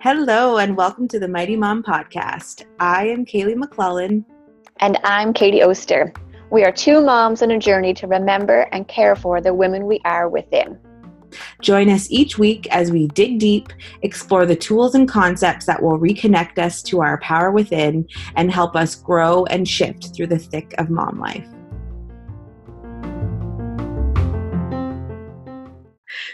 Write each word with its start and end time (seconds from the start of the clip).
Hello, 0.00 0.56
and 0.56 0.74
welcome 0.74 1.06
to 1.08 1.18
the 1.18 1.28
Mighty 1.28 1.54
Mom 1.54 1.82
Podcast. 1.82 2.64
I 2.80 3.08
am 3.08 3.26
Kaylee 3.26 3.56
McClellan. 3.56 4.24
And 4.80 4.98
I'm 5.04 5.34
Katie 5.34 5.62
Oster. 5.62 6.14
We 6.50 6.64
are 6.64 6.72
two 6.72 7.02
moms 7.02 7.42
on 7.42 7.50
a 7.50 7.58
journey 7.58 7.92
to 7.92 8.06
remember 8.06 8.62
and 8.72 8.88
care 8.88 9.16
for 9.16 9.42
the 9.42 9.52
women 9.52 9.86
we 9.86 10.00
are 10.06 10.30
within. 10.30 10.78
Join 11.60 11.90
us 11.90 12.10
each 12.10 12.38
week 12.38 12.66
as 12.70 12.90
we 12.90 13.08
dig 13.08 13.38
deep, 13.38 13.68
explore 14.00 14.46
the 14.46 14.56
tools 14.56 14.94
and 14.94 15.06
concepts 15.06 15.66
that 15.66 15.82
will 15.82 15.98
reconnect 15.98 16.58
us 16.58 16.82
to 16.84 17.02
our 17.02 17.20
power 17.20 17.50
within 17.50 18.08
and 18.36 18.50
help 18.50 18.76
us 18.76 18.94
grow 18.94 19.44
and 19.44 19.68
shift 19.68 20.16
through 20.16 20.28
the 20.28 20.38
thick 20.38 20.74
of 20.78 20.88
mom 20.88 21.20
life. 21.20 21.46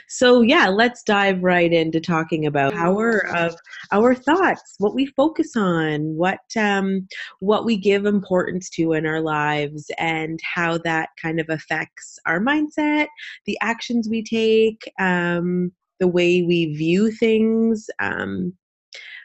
So, 0.09 0.41
yeah, 0.41 0.69
let's 0.69 1.03
dive 1.03 1.43
right 1.43 1.73
into 1.73 2.01
talking 2.01 2.47
about 2.47 2.73
power 2.73 3.27
of 3.35 3.55
our 3.93 4.15
thoughts, 4.15 4.75
what 4.79 4.95
we 4.95 5.07
focus 5.07 5.55
on, 5.55 6.15
what 6.17 6.41
um, 6.57 7.07
what 7.41 7.65
we 7.67 7.77
give 7.77 8.07
importance 8.07 8.71
to 8.71 8.95
in 8.95 9.07
our 9.07 9.21
lives, 9.21 9.91
and 9.99 10.41
how 10.43 10.79
that 10.79 11.11
kind 11.21 11.39
of 11.41 11.49
affects 11.51 12.19
our 12.27 12.41
mindset, 12.41 13.07
the 13.45 13.59
actions 13.61 14.09
we 14.09 14.23
take, 14.23 14.91
um, 14.99 15.71
the 16.01 16.09
way 16.09 16.43
we 16.43 16.75
view 16.75 17.11
things. 17.11 17.89
Um, 18.01 18.55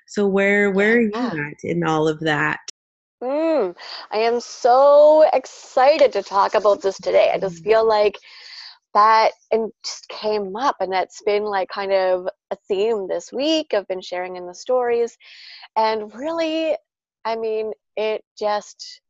so, 0.05 0.27
where 0.27 0.69
where 0.71 0.97
are 0.97 1.01
you 1.01 1.11
at 1.13 1.57
in 1.63 1.85
all 1.85 2.09
of 2.09 2.19
that? 2.19 2.59
Mm, 3.23 3.73
I 4.11 4.17
am 4.17 4.41
so 4.41 5.25
excited 5.31 6.11
to 6.11 6.21
talk 6.21 6.55
about 6.55 6.81
this 6.81 6.97
today. 6.97 7.31
I 7.33 7.39
just 7.39 7.63
feel 7.63 7.87
like 7.87 8.17
that 8.93 9.31
and 9.51 9.71
just 9.83 10.07
came 10.09 10.55
up 10.55 10.75
and 10.79 10.91
that's 10.91 11.21
been 11.23 11.43
like 11.43 11.69
kind 11.69 11.91
of 11.91 12.27
a 12.51 12.55
theme 12.67 13.07
this 13.07 13.31
week 13.31 13.73
i've 13.73 13.87
been 13.87 14.01
sharing 14.01 14.35
in 14.35 14.45
the 14.45 14.53
stories 14.53 15.17
and 15.75 16.13
really 16.15 16.75
i 17.25 17.35
mean 17.35 17.71
it 17.95 18.23
just 18.37 19.01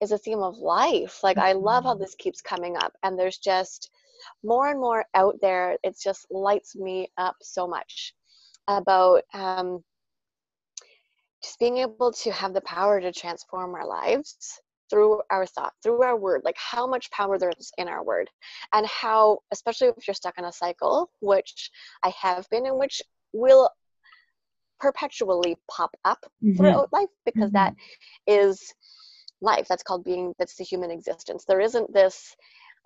is 0.00 0.12
a 0.12 0.18
theme 0.18 0.40
of 0.42 0.56
life 0.56 1.22
like 1.22 1.38
i 1.38 1.52
love 1.52 1.84
how 1.84 1.92
mm-hmm. 1.92 2.02
this 2.02 2.14
keeps 2.18 2.40
coming 2.40 2.76
up 2.76 2.92
and 3.02 3.18
there's 3.18 3.38
just 3.38 3.90
more 4.42 4.70
and 4.70 4.80
more 4.80 5.04
out 5.14 5.36
there 5.40 5.76
it 5.82 5.96
just 6.02 6.26
lights 6.30 6.74
me 6.74 7.08
up 7.18 7.36
so 7.42 7.66
much 7.66 8.14
about 8.68 9.22
um, 9.32 9.82
just 11.42 11.58
being 11.58 11.78
able 11.78 12.12
to 12.12 12.32
have 12.32 12.52
the 12.52 12.60
power 12.62 13.00
to 13.00 13.12
transform 13.12 13.74
our 13.74 13.86
lives 13.86 14.60
through 14.90 15.20
our 15.30 15.46
thought, 15.46 15.72
through 15.82 16.02
our 16.02 16.16
word, 16.16 16.42
like 16.44 16.56
how 16.58 16.86
much 16.86 17.10
power 17.10 17.38
there 17.38 17.52
is 17.58 17.72
in 17.78 17.88
our 17.88 18.04
word, 18.04 18.30
and 18.72 18.86
how, 18.86 19.38
especially 19.52 19.88
if 19.88 20.06
you're 20.06 20.14
stuck 20.14 20.38
in 20.38 20.44
a 20.44 20.52
cycle, 20.52 21.10
which 21.20 21.70
I 22.02 22.12
have 22.20 22.48
been 22.50 22.66
in, 22.66 22.78
which 22.78 23.02
will 23.32 23.70
perpetually 24.78 25.56
pop 25.70 25.90
up 26.04 26.24
mm-hmm. 26.44 26.56
throughout 26.56 26.92
life 26.92 27.08
because 27.24 27.50
mm-hmm. 27.50 27.56
that 27.56 27.74
is 28.26 28.74
life. 29.40 29.66
That's 29.68 29.82
called 29.82 30.04
being, 30.04 30.34
that's 30.38 30.56
the 30.56 30.64
human 30.64 30.90
existence. 30.90 31.44
There 31.44 31.60
isn't 31.60 31.92
this, 31.92 32.36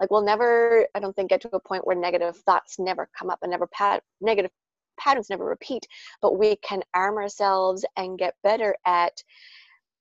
like, 0.01 0.11
we'll 0.11 0.23
never, 0.23 0.87
I 0.95 1.01
don't 1.01 1.15
think, 1.15 1.31
get 1.31 1.43
to 1.43 1.51
a 1.53 1.61
point 1.61 1.87
where 1.87 1.97
negative 1.97 2.37
thoughts 2.39 2.79
never 2.79 3.09
come 3.17 3.31
up 3.31 3.41
and 3.43 3.51
never 3.51 3.67
pat, 3.67 4.03
negative 4.21 4.51
patterns 4.99 5.31
never 5.31 5.45
repeat, 5.45 5.87
but 6.21 6.39
we 6.39 6.57
can 6.57 6.83
arm 6.95 7.17
ourselves 7.17 7.85
and 7.97 8.19
get 8.19 8.35
better 8.43 8.77
at 8.87 9.23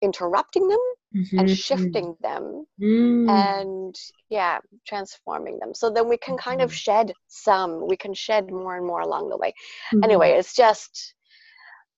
interrupting 0.02 0.67
them 0.67 0.80
mm-hmm. 1.16 1.39
and 1.39 1.50
shifting 1.50 2.16
them 2.22 2.66
mm. 2.81 3.30
and 3.30 3.95
yeah 4.30 4.59
transforming 4.88 5.59
them 5.59 5.73
so 5.73 5.89
then 5.89 6.08
we 6.08 6.17
can 6.17 6.38
kind 6.38 6.61
of 6.61 6.69
mm-hmm. 6.69 6.75
shed 6.75 7.14
some 7.28 7.88
we 7.88 7.97
can 7.97 8.14
shed 8.14 8.52
more 8.52 8.77
and 8.77 8.86
more 8.86 9.02
along 9.02 9.30
the 9.30 9.38
way 9.38 9.53
mm-hmm. 9.94 10.03
anyway 10.03 10.31
it's 10.31 10.55
just 10.55 11.14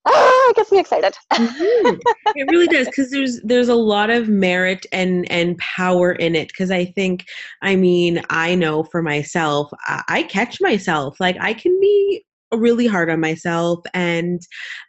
ah, 0.06 0.50
it 0.50 0.56
gets 0.56 0.72
me 0.72 0.80
excited 0.80 1.14
mm-hmm. 1.34 1.96
it 2.36 2.50
really 2.52 2.68
does 2.68 2.88
because 2.88 3.12
there's 3.12 3.40
there's 3.44 3.70
a 3.70 3.76
lot 3.76 4.10
of 4.10 4.30
merit 4.30 4.86
and 4.92 5.30
and 5.32 5.58
power 5.58 6.14
in 6.14 6.36
it 6.36 6.48
because 6.48 6.72
i 6.72 6.86
think 6.86 7.26
i 7.62 7.76
mean 7.76 8.22
i 8.30 8.56
know 8.56 8.84
for 8.84 9.02
myself 9.02 9.70
I, 9.86 10.04
I 10.08 10.24
catch 10.24 10.60
myself 10.62 11.20
like 11.20 11.38
i 11.40 11.54
can 11.54 11.80
be 11.80 12.24
really 12.54 12.88
hard 12.88 13.10
on 13.10 13.20
myself 13.20 13.80
and 13.94 14.42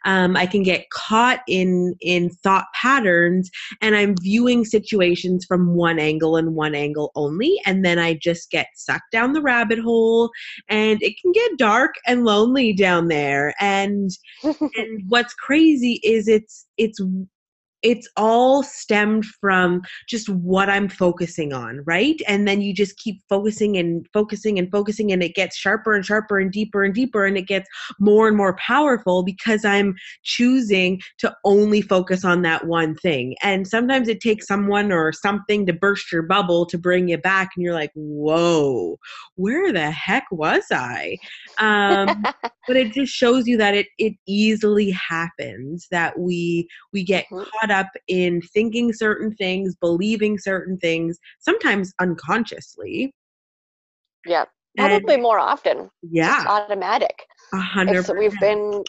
um, 0.05 0.35
i 0.35 0.45
can 0.45 0.63
get 0.63 0.89
caught 0.89 1.39
in 1.47 1.95
in 2.01 2.29
thought 2.29 2.65
patterns 2.73 3.49
and 3.81 3.95
i'm 3.95 4.15
viewing 4.21 4.65
situations 4.65 5.45
from 5.45 5.73
one 5.75 5.99
angle 5.99 6.35
and 6.35 6.55
one 6.55 6.75
angle 6.75 7.11
only 7.15 7.59
and 7.65 7.85
then 7.85 7.99
i 7.99 8.13
just 8.13 8.51
get 8.51 8.67
sucked 8.75 9.11
down 9.11 9.33
the 9.33 9.41
rabbit 9.41 9.79
hole 9.79 10.29
and 10.69 11.01
it 11.01 11.15
can 11.21 11.31
get 11.31 11.57
dark 11.57 11.95
and 12.07 12.25
lonely 12.25 12.73
down 12.73 13.07
there 13.07 13.53
and 13.59 14.11
and 14.43 15.01
what's 15.07 15.33
crazy 15.33 15.99
is 16.03 16.27
it's 16.27 16.65
it's 16.77 16.99
it's 17.83 18.07
all 18.15 18.63
stemmed 18.63 19.25
from 19.25 19.81
just 20.07 20.29
what 20.29 20.69
I'm 20.69 20.87
focusing 20.87 21.53
on, 21.53 21.81
right? 21.85 22.19
And 22.27 22.47
then 22.47 22.61
you 22.61 22.73
just 22.73 22.97
keep 22.97 23.21
focusing 23.27 23.77
and 23.77 24.07
focusing 24.13 24.57
and 24.57 24.71
focusing, 24.71 25.11
and 25.11 25.21
it 25.21 25.35
gets 25.35 25.57
sharper 25.57 25.93
and 25.93 26.05
sharper 26.05 26.39
and 26.39 26.51
deeper 26.51 26.83
and 26.83 26.93
deeper, 26.93 27.25
and 27.25 27.37
it 27.37 27.47
gets 27.47 27.67
more 27.99 28.27
and 28.27 28.37
more 28.37 28.55
powerful 28.55 29.23
because 29.23 29.65
I'm 29.65 29.95
choosing 30.23 31.01
to 31.19 31.35
only 31.43 31.81
focus 31.81 32.23
on 32.23 32.41
that 32.43 32.65
one 32.67 32.95
thing. 32.95 33.35
And 33.43 33.67
sometimes 33.67 34.07
it 34.07 34.21
takes 34.21 34.47
someone 34.47 34.91
or 34.91 35.11
something 35.11 35.65
to 35.65 35.73
burst 35.73 36.11
your 36.11 36.23
bubble 36.23 36.65
to 36.67 36.77
bring 36.77 37.09
you 37.09 37.17
back, 37.17 37.51
and 37.55 37.63
you're 37.63 37.73
like, 37.73 37.91
whoa, 37.95 38.97
where 39.35 39.73
the 39.73 39.91
heck 39.91 40.25
was 40.31 40.63
I? 40.71 41.17
Um, 41.59 42.23
but 42.67 42.77
it 42.77 42.93
just 42.93 43.13
shows 43.13 43.47
you 43.47 43.57
that 43.57 43.75
it 43.75 43.87
it 43.97 44.13
easily 44.27 44.91
happens 44.91 45.87
that 45.91 46.17
we 46.17 46.67
we 46.91 47.03
get 47.03 47.27
caught 47.29 47.71
up 47.73 47.89
in 48.07 48.41
thinking 48.53 48.93
certain 48.93 49.35
things, 49.35 49.75
believing 49.81 50.37
certain 50.37 50.77
things, 50.77 51.17
sometimes 51.39 51.93
unconsciously. 51.99 53.13
Yeah, 54.25 54.45
probably 54.77 55.15
and, 55.15 55.23
more 55.23 55.39
often. 55.39 55.89
Yeah, 56.01 56.37
it's 56.41 56.49
automatic. 56.49 57.25
A 57.53 57.57
hundred. 57.57 58.09
We've 58.17 58.39
been, 58.39 58.83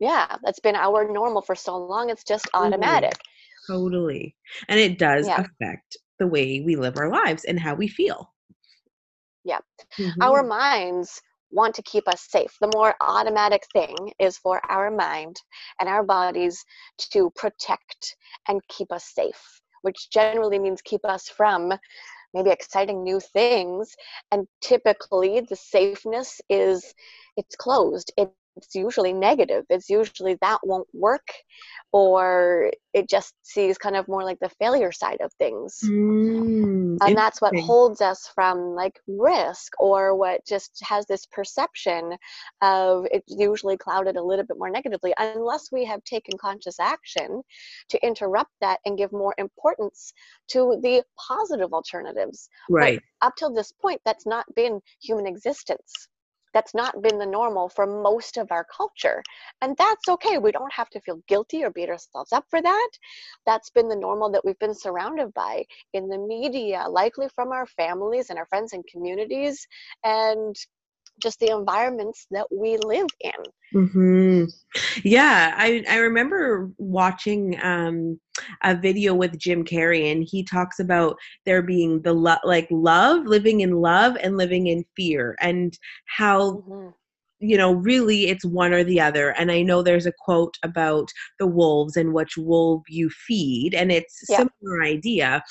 yeah, 0.00 0.36
that's 0.44 0.60
been 0.60 0.76
our 0.76 1.10
normal 1.10 1.40
for 1.40 1.54
so 1.54 1.76
long. 1.76 2.10
It's 2.10 2.24
just 2.24 2.48
automatic. 2.52 3.14
Totally, 3.66 3.88
totally. 3.88 4.36
and 4.68 4.78
it 4.78 4.98
does 4.98 5.26
yeah. 5.26 5.40
affect 5.40 5.96
the 6.18 6.26
way 6.26 6.60
we 6.60 6.76
live 6.76 6.96
our 6.98 7.10
lives 7.10 7.44
and 7.44 7.58
how 7.58 7.74
we 7.74 7.88
feel. 7.88 8.32
Yeah, 9.44 9.60
mm-hmm. 9.98 10.20
our 10.20 10.42
minds 10.42 11.22
want 11.50 11.74
to 11.76 11.82
keep 11.82 12.08
us 12.08 12.26
safe. 12.28 12.54
The 12.60 12.70
more 12.74 12.94
automatic 13.00 13.62
thing 13.72 14.12
is 14.18 14.38
for 14.38 14.60
our 14.70 14.90
mind 14.90 15.36
and 15.80 15.88
our 15.88 16.02
bodies 16.02 16.64
to 17.12 17.30
protect 17.36 18.16
and 18.48 18.60
keep 18.68 18.92
us 18.92 19.04
safe, 19.04 19.60
which 19.82 20.10
generally 20.10 20.58
means 20.58 20.82
keep 20.82 21.04
us 21.04 21.28
from 21.28 21.72
maybe 22.34 22.50
exciting 22.50 23.02
new 23.02 23.20
things. 23.20 23.94
And 24.30 24.46
typically, 24.60 25.40
the 25.40 25.56
safeness 25.56 26.40
is 26.48 26.94
it's 27.36 27.56
closed. 27.56 28.12
It 28.16 28.30
it's 28.58 28.74
usually 28.74 29.12
negative. 29.12 29.64
It's 29.70 29.88
usually 29.88 30.36
that 30.40 30.58
won't 30.62 30.88
work, 30.92 31.26
or 31.92 32.70
it 32.92 33.08
just 33.08 33.34
sees 33.42 33.78
kind 33.78 33.96
of 33.96 34.08
more 34.08 34.24
like 34.24 34.38
the 34.40 34.50
failure 34.60 34.92
side 34.92 35.20
of 35.20 35.32
things. 35.34 35.78
Mm, 35.84 36.98
and 37.00 37.16
that's 37.16 37.40
what 37.40 37.56
holds 37.56 38.00
us 38.00 38.28
from 38.34 38.74
like 38.74 38.98
risk, 39.06 39.72
or 39.78 40.14
what 40.16 40.44
just 40.46 40.78
has 40.82 41.06
this 41.06 41.26
perception 41.26 42.16
of 42.62 43.06
it's 43.10 43.34
usually 43.36 43.76
clouded 43.76 44.16
a 44.16 44.22
little 44.22 44.44
bit 44.44 44.58
more 44.58 44.70
negatively, 44.70 45.14
unless 45.18 45.70
we 45.72 45.84
have 45.84 46.02
taken 46.04 46.36
conscious 46.38 46.78
action 46.80 47.42
to 47.88 48.06
interrupt 48.06 48.52
that 48.60 48.80
and 48.84 48.98
give 48.98 49.12
more 49.12 49.34
importance 49.38 50.12
to 50.48 50.78
the 50.82 51.02
positive 51.28 51.72
alternatives. 51.72 52.48
Right. 52.68 53.00
But 53.20 53.28
up 53.28 53.36
till 53.36 53.52
this 53.52 53.72
point, 53.72 54.00
that's 54.04 54.26
not 54.26 54.44
been 54.54 54.80
human 55.00 55.26
existence 55.26 56.08
that's 56.52 56.74
not 56.74 57.02
been 57.02 57.18
the 57.18 57.26
normal 57.26 57.68
for 57.68 57.86
most 57.86 58.36
of 58.36 58.50
our 58.50 58.64
culture. 58.64 59.22
And 59.60 59.76
that's 59.76 60.08
okay. 60.08 60.38
We 60.38 60.52
don't 60.52 60.72
have 60.72 60.90
to 60.90 61.00
feel 61.00 61.22
guilty 61.28 61.64
or 61.64 61.70
beat 61.70 61.88
ourselves 61.88 62.32
up 62.32 62.44
for 62.48 62.60
that. 62.62 62.90
That's 63.46 63.70
been 63.70 63.88
the 63.88 63.96
normal 63.96 64.30
that 64.32 64.44
we've 64.44 64.58
been 64.58 64.74
surrounded 64.74 65.32
by 65.34 65.64
in 65.92 66.08
the 66.08 66.18
media, 66.18 66.84
likely 66.88 67.28
from 67.34 67.52
our 67.52 67.66
families 67.66 68.30
and 68.30 68.38
our 68.38 68.46
friends 68.46 68.72
and 68.72 68.86
communities. 68.86 69.66
And 70.04 70.56
just 71.18 71.40
the 71.40 71.50
environments 71.50 72.26
that 72.30 72.46
we 72.50 72.76
live 72.78 73.06
in. 73.20 73.32
Mm-hmm. 73.74 74.44
Yeah, 75.04 75.54
I 75.56 75.84
I 75.88 75.96
remember 75.98 76.70
watching 76.78 77.58
um, 77.62 78.18
a 78.62 78.74
video 78.74 79.14
with 79.14 79.38
Jim 79.38 79.64
Carrey, 79.64 80.10
and 80.10 80.24
he 80.26 80.42
talks 80.42 80.78
about 80.78 81.16
there 81.44 81.62
being 81.62 82.02
the 82.02 82.12
lo- 82.12 82.44
like 82.44 82.68
love, 82.70 83.26
living 83.26 83.60
in 83.60 83.72
love, 83.72 84.16
and 84.20 84.36
living 84.36 84.68
in 84.68 84.84
fear, 84.96 85.36
and 85.40 85.78
how. 86.06 86.52
Mm-hmm 86.52 86.88
you 87.40 87.56
know, 87.56 87.72
really 87.72 88.26
it's 88.26 88.44
one 88.44 88.72
or 88.72 88.82
the 88.82 89.00
other. 89.00 89.30
And 89.30 89.52
I 89.52 89.62
know 89.62 89.80
there's 89.80 90.06
a 90.06 90.12
quote 90.12 90.56
about 90.64 91.08
the 91.38 91.46
wolves 91.46 91.96
and 91.96 92.12
which 92.12 92.36
wolf 92.36 92.82
you 92.88 93.08
feed, 93.10 93.74
and 93.74 93.92
it's 93.92 94.24
yeah. 94.28 94.38
similar 94.38 94.82
idea 94.82 95.42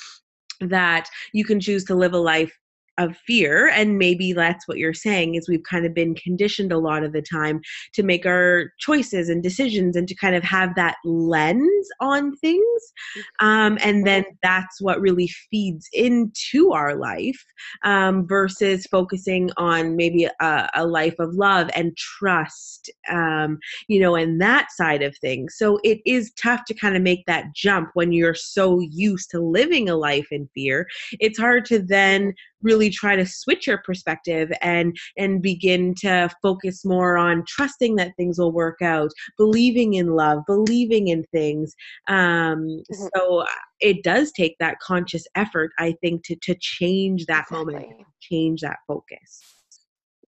that 0.60 1.08
you 1.32 1.44
can 1.44 1.60
choose 1.60 1.84
to 1.84 1.94
live 1.94 2.12
a 2.12 2.18
life 2.18 2.52
of 2.98 3.16
fear 3.16 3.68
and 3.68 3.98
maybe 3.98 4.32
that's 4.32 4.66
what 4.66 4.78
you're 4.78 4.94
saying 4.94 5.34
is 5.34 5.48
we've 5.48 5.62
kind 5.68 5.86
of 5.86 5.94
been 5.94 6.14
conditioned 6.14 6.72
a 6.72 6.78
lot 6.78 7.02
of 7.04 7.12
the 7.12 7.22
time 7.22 7.60
to 7.92 8.02
make 8.02 8.26
our 8.26 8.72
choices 8.78 9.28
and 9.28 9.42
decisions 9.42 9.96
and 9.96 10.08
to 10.08 10.14
kind 10.14 10.34
of 10.34 10.42
have 10.42 10.74
that 10.74 10.96
lens 11.04 11.88
on 12.00 12.34
things 12.36 12.92
um, 13.40 13.78
and 13.82 14.06
then 14.06 14.24
that's 14.42 14.80
what 14.80 15.00
really 15.00 15.28
feeds 15.50 15.88
into 15.92 16.72
our 16.72 16.96
life 16.96 17.44
um, 17.84 18.26
versus 18.26 18.86
focusing 18.86 19.50
on 19.56 19.96
maybe 19.96 20.28
a, 20.40 20.68
a, 20.74 20.86
life 20.86 21.18
of 21.18 21.34
love 21.34 21.68
and 21.74 21.96
trust 21.96 22.90
um, 23.10 23.58
you 23.88 24.00
know 24.00 24.14
and 24.14 24.40
that 24.40 24.70
side 24.72 25.02
of 25.02 25.16
things. 25.18 25.54
So 25.56 25.78
it 25.84 26.00
is 26.04 26.32
tough 26.40 26.64
to 26.66 26.74
kind 26.74 26.96
of 26.96 27.02
make 27.02 27.24
that 27.26 27.54
jump 27.54 27.90
when 27.94 28.12
you're 28.12 28.34
so 28.34 28.80
used 28.80 29.30
to 29.30 29.40
living 29.40 29.88
a 29.88 29.96
life 29.96 30.28
in 30.30 30.48
fear. 30.54 30.86
It's 31.20 31.38
hard 31.38 31.64
to 31.66 31.78
then 31.78 32.34
really 32.62 32.90
try 32.90 33.16
to 33.16 33.26
switch 33.26 33.66
your 33.66 33.78
perspective 33.78 34.50
and 34.62 34.96
and 35.16 35.42
begin 35.42 35.94
to 35.94 36.28
focus 36.42 36.84
more 36.84 37.16
on 37.16 37.44
trusting 37.46 37.96
that 37.96 38.12
things 38.16 38.38
will 38.38 38.52
work 38.52 38.80
out 38.82 39.10
believing 39.36 39.94
in 39.94 40.08
love 40.14 40.40
believing 40.46 41.08
in 41.08 41.24
things 41.32 41.74
um, 42.08 42.58
mm-hmm. 42.58 43.06
so 43.14 43.44
it 43.80 44.02
does 44.02 44.32
take 44.32 44.56
that 44.58 44.78
conscious 44.80 45.24
effort 45.34 45.70
i 45.78 45.94
think 46.02 46.24
to 46.24 46.36
to 46.36 46.54
change 46.60 47.26
that 47.26 47.44
exactly. 47.50 47.74
moment 47.74 48.06
change 48.20 48.60
that 48.60 48.78
focus 48.86 49.40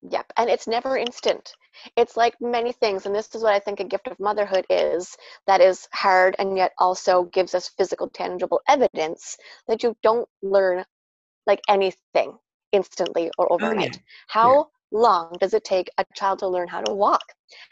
yep 0.02 0.26
and 0.36 0.48
it's 0.48 0.66
never 0.66 0.96
instant 0.96 1.52
it's 1.96 2.16
like 2.16 2.34
many 2.40 2.72
things 2.72 3.06
and 3.06 3.14
this 3.14 3.34
is 3.34 3.42
what 3.42 3.54
i 3.54 3.58
think 3.58 3.80
a 3.80 3.84
gift 3.84 4.06
of 4.06 4.18
motherhood 4.18 4.64
is 4.70 5.16
that 5.46 5.60
is 5.60 5.88
hard 5.92 6.34
and 6.38 6.56
yet 6.56 6.72
also 6.78 7.24
gives 7.24 7.54
us 7.54 7.70
physical 7.76 8.08
tangible 8.08 8.60
evidence 8.68 9.36
that 9.68 9.82
you 9.82 9.94
don't 10.02 10.28
learn 10.42 10.84
like 11.46 11.60
anything 11.69 12.34
instantly 12.72 13.31
or 13.38 13.52
overnight. 13.52 13.78
Oh, 13.78 13.82
yeah. 13.82 14.00
How 14.28 14.52
yeah. 14.92 14.98
long 14.98 15.37
does 15.40 15.54
it 15.54 15.64
take 15.64 15.88
a 15.98 16.04
child 16.14 16.38
to 16.40 16.48
learn 16.48 16.69
how 16.69 16.81
to 16.81 16.92
walk? 16.92 17.25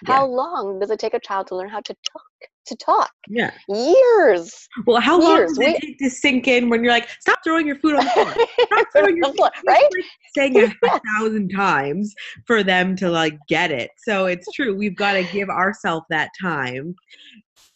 How 0.07 0.27
yeah. 0.27 0.35
long 0.35 0.79
does 0.79 0.91
it 0.91 0.99
take 0.99 1.15
a 1.15 1.21
child 1.21 1.47
to 1.49 1.57
learn 1.57 1.69
how 1.69 1.81
to 1.81 1.95
talk? 2.13 2.23
To 2.67 2.77
talk. 2.77 3.11
Yeah. 3.29 3.53
Years. 3.69 4.69
Well, 4.87 5.01
how 5.01 5.19
Years. 5.21 5.25
long 5.25 5.47
does 5.47 5.59
it 5.59 5.81
take 5.81 5.99
to 5.99 6.11
sink 6.11 6.49
in 6.49 6.69
when 6.69 6.85
you're 6.85 6.93
like, 6.93 7.09
stop 7.21 7.39
throwing 7.43 7.67
your 7.67 7.77
food 7.77 7.95
on 7.95 8.05
the 8.05 8.11
floor? 8.11 8.35
Stop 8.67 8.87
throwing 8.93 9.17
your 9.17 9.33
food, 9.33 9.51
right? 9.67 9.89
Like 9.91 10.05
saying 10.37 10.57
it 10.57 10.73
a 10.85 11.01
thousand 11.19 11.49
times 11.49 12.15
for 12.47 12.63
them 12.63 12.95
to 12.97 13.11
like 13.11 13.39
get 13.49 13.71
it. 13.71 13.91
So 13.97 14.27
it's 14.27 14.53
true. 14.53 14.77
We've 14.77 14.97
got 14.97 15.15
to 15.15 15.25
give 15.25 15.49
ourselves 15.49 16.05
that 16.11 16.29
time, 16.39 16.95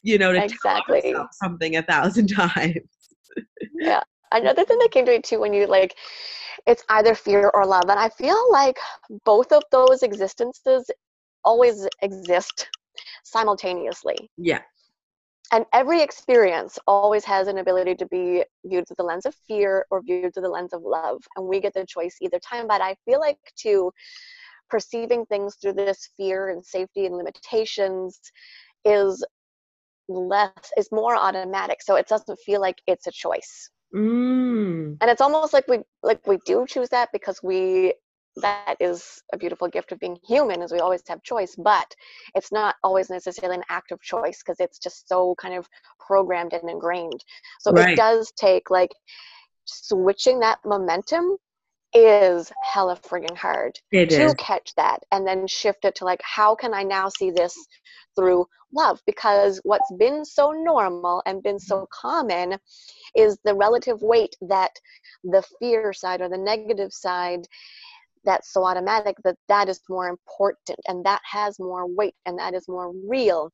you 0.02 0.18
know, 0.18 0.32
to 0.32 0.44
exactly. 0.44 1.00
tell 1.00 1.28
something 1.32 1.76
a 1.76 1.82
thousand 1.82 2.26
times. 2.34 2.80
yeah 3.80 4.02
another 4.32 4.64
thing 4.64 4.78
that 4.78 4.90
came 4.90 5.04
to 5.04 5.12
me 5.12 5.20
too 5.20 5.40
when 5.40 5.52
you 5.52 5.66
like 5.66 5.96
it's 6.66 6.84
either 6.90 7.14
fear 7.14 7.50
or 7.54 7.66
love 7.66 7.84
and 7.88 7.98
i 7.98 8.08
feel 8.08 8.40
like 8.52 8.78
both 9.24 9.52
of 9.52 9.62
those 9.70 10.02
existences 10.02 10.90
always 11.44 11.86
exist 12.02 12.68
simultaneously. 13.24 14.30
Yeah. 14.36 14.60
And 15.52 15.66
every 15.74 16.00
experience 16.00 16.78
always 16.86 17.24
has 17.24 17.46
an 17.46 17.58
ability 17.58 17.94
to 17.96 18.06
be 18.06 18.44
viewed 18.64 18.88
through 18.88 18.96
the 18.96 19.04
lens 19.04 19.26
of 19.26 19.34
fear 19.46 19.84
or 19.90 20.00
viewed 20.02 20.32
through 20.32 20.44
the 20.44 20.48
lens 20.48 20.72
of 20.72 20.82
love 20.82 21.22
and 21.36 21.46
we 21.46 21.60
get 21.60 21.74
the 21.74 21.84
choice 21.86 22.16
either 22.22 22.38
time 22.38 22.66
but 22.66 22.80
i 22.80 22.96
feel 23.04 23.20
like 23.20 23.36
too 23.54 23.92
perceiving 24.70 25.26
things 25.26 25.56
through 25.56 25.74
this 25.74 26.08
fear 26.16 26.48
and 26.48 26.64
safety 26.64 27.04
and 27.04 27.16
limitations 27.16 28.18
is 28.86 29.22
less 30.08 30.72
is 30.78 30.88
more 30.90 31.16
automatic 31.16 31.82
so 31.82 31.96
it 31.96 32.08
doesn't 32.08 32.38
feel 32.46 32.60
like 32.60 32.80
it's 32.86 33.06
a 33.06 33.12
choice 33.12 33.68
Mm. 33.94 34.96
And 35.00 35.10
it's 35.10 35.20
almost 35.20 35.52
like 35.52 35.68
we 35.68 35.80
like 36.02 36.26
we 36.26 36.38
do 36.46 36.66
choose 36.66 36.88
that 36.90 37.10
because 37.12 37.40
we 37.42 37.94
that 38.36 38.76
is 38.80 39.22
a 39.32 39.36
beautiful 39.36 39.68
gift 39.68 39.92
of 39.92 39.98
being 39.98 40.16
human 40.26 40.62
is 40.62 40.72
we 40.72 40.78
always 40.78 41.02
have 41.06 41.22
choice 41.22 41.54
but 41.56 41.94
it's 42.34 42.50
not 42.50 42.76
always 42.82 43.10
necessarily 43.10 43.56
an 43.56 43.64
act 43.68 43.92
of 43.92 44.00
choice 44.00 44.42
because 44.42 44.58
it's 44.58 44.78
just 44.78 45.06
so 45.06 45.34
kind 45.38 45.54
of 45.54 45.68
programmed 46.00 46.54
and 46.54 46.70
ingrained 46.70 47.22
so 47.60 47.70
right. 47.72 47.90
it 47.90 47.96
does 47.96 48.32
take 48.36 48.70
like 48.70 48.90
switching 49.66 50.40
that 50.40 50.58
momentum 50.64 51.36
is 51.94 52.50
hella 52.64 52.96
friggin' 52.96 53.36
hard 53.36 53.78
it 53.90 54.10
to 54.10 54.26
is. 54.26 54.34
catch 54.34 54.74
that 54.76 55.02
and 55.12 55.26
then 55.26 55.46
shift 55.46 55.84
it 55.84 55.94
to 55.94 56.04
like 56.04 56.20
how 56.22 56.54
can 56.54 56.72
i 56.72 56.82
now 56.82 57.08
see 57.08 57.30
this 57.30 57.54
through 58.16 58.46
love 58.74 59.00
because 59.06 59.60
what's 59.64 59.92
been 59.98 60.24
so 60.24 60.52
normal 60.52 61.22
and 61.26 61.42
been 61.42 61.58
so 61.58 61.86
common 61.92 62.56
is 63.14 63.38
the 63.44 63.54
relative 63.54 64.00
weight 64.02 64.34
that 64.40 64.70
the 65.24 65.42
fear 65.60 65.92
side 65.92 66.20
or 66.20 66.28
the 66.28 66.38
negative 66.38 66.92
side 66.92 67.46
that's 68.24 68.52
so 68.52 68.64
automatic 68.64 69.16
that 69.24 69.36
that 69.48 69.68
is 69.68 69.80
more 69.88 70.08
important 70.08 70.78
and 70.86 71.04
that 71.04 71.20
has 71.24 71.58
more 71.58 71.86
weight 71.86 72.14
and 72.26 72.38
that 72.38 72.54
is 72.54 72.68
more 72.68 72.92
real 73.06 73.50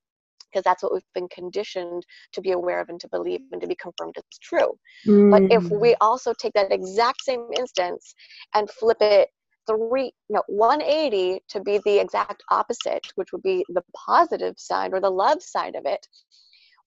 because 0.51 0.65
that's 0.65 0.83
what 0.83 0.93
we've 0.93 1.03
been 1.15 1.29
conditioned 1.29 2.05
to 2.33 2.41
be 2.41 2.53
aware 2.53 2.81
of 2.81 2.89
and 2.89 3.01
to 3.01 3.09
believe 3.09 3.41
and 3.53 3.61
to 3.61 3.67
be 3.67 3.77
confirmed 3.77 4.15
as 4.17 4.25
true. 4.43 4.71
Mm. 5.07 5.31
But 5.31 5.43
if 5.53 5.65
we 5.71 5.91
mm. 5.91 5.97
also 6.01 6.33
take 6.35 6.53
that 6.55 6.73
exact 6.73 7.23
same 7.23 7.47
instance 7.57 8.15
and 8.55 8.71
flip 8.71 8.99
it 9.01 9.29
three 9.69 10.13
no 10.31 10.43
180 10.47 11.43
to 11.49 11.61
be 11.61 11.79
the 11.85 11.99
exact 11.99 12.43
opposite 12.51 13.07
which 13.17 13.33
would 13.33 13.43
be 13.43 13.65
the 13.69 13.83
positive 13.95 14.55
side 14.57 14.95
or 14.95 15.01
the 15.01 15.11
love 15.11 15.43
side 15.43 15.75
of 15.75 15.85
it 15.85 16.07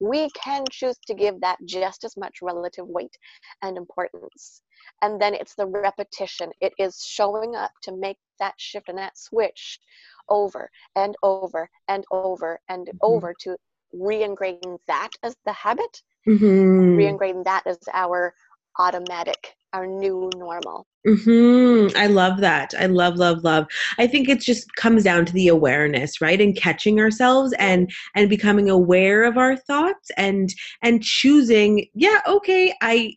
we 0.02 0.30
can 0.32 0.66
choose 0.72 0.98
to 1.06 1.14
give 1.14 1.40
that 1.40 1.58
just 1.66 2.04
as 2.04 2.18
much 2.18 2.40
relative 2.42 2.88
weight 2.88 3.16
and 3.62 3.78
importance 3.78 4.64
and 5.04 5.22
then 5.22 5.34
it's 5.34 5.56
the 5.56 5.66
repetition 5.66 6.50
it 6.60 6.74
is 6.80 7.04
showing 7.08 7.56
up 7.56 7.72
to 7.84 7.96
make 7.96 8.18
that 8.40 8.56
shift 8.58 8.90
and 8.90 8.98
that 8.98 9.18
switch 9.18 9.80
over 10.28 10.70
and 10.96 11.16
over 11.22 11.70
and 11.88 12.04
over 12.12 12.60
and 12.68 12.88
mm-hmm. 12.88 12.98
over 13.02 13.34
to 13.40 13.56
re-ingrain 13.94 14.60
that 14.88 15.12
as 15.24 15.36
the 15.46 15.54
habit 15.54 16.02
mm-hmm. 16.28 16.96
re-ingrain 16.96 17.44
that 17.44 17.62
as 17.68 17.78
our 17.94 18.34
automatic 18.80 19.56
our 19.74 19.88
new 19.88 20.30
normal. 20.36 20.86
Mm-hmm. 21.08 21.98
I 21.98 22.08
love 22.08 22.40
that. 22.42 22.74
I 22.78 22.86
love, 22.86 23.16
love, 23.16 23.44
love. 23.44 23.66
I 23.98 24.06
think 24.06 24.30
it 24.30 24.40
just 24.40 24.74
comes 24.76 25.04
down 25.04 25.26
to 25.26 25.34
the 25.34 25.48
awareness, 25.48 26.22
right? 26.22 26.40
And 26.40 26.56
catching 26.56 27.00
ourselves 27.00 27.54
and 27.58 27.92
and 28.16 28.30
becoming 28.30 28.70
aware 28.70 29.24
of 29.24 29.38
our 29.38 29.56
thoughts 29.56 30.12
and 30.18 30.54
and 30.84 31.04
choosing, 31.04 31.88
yeah, 31.96 32.20
okay, 32.28 32.74
I 32.82 33.16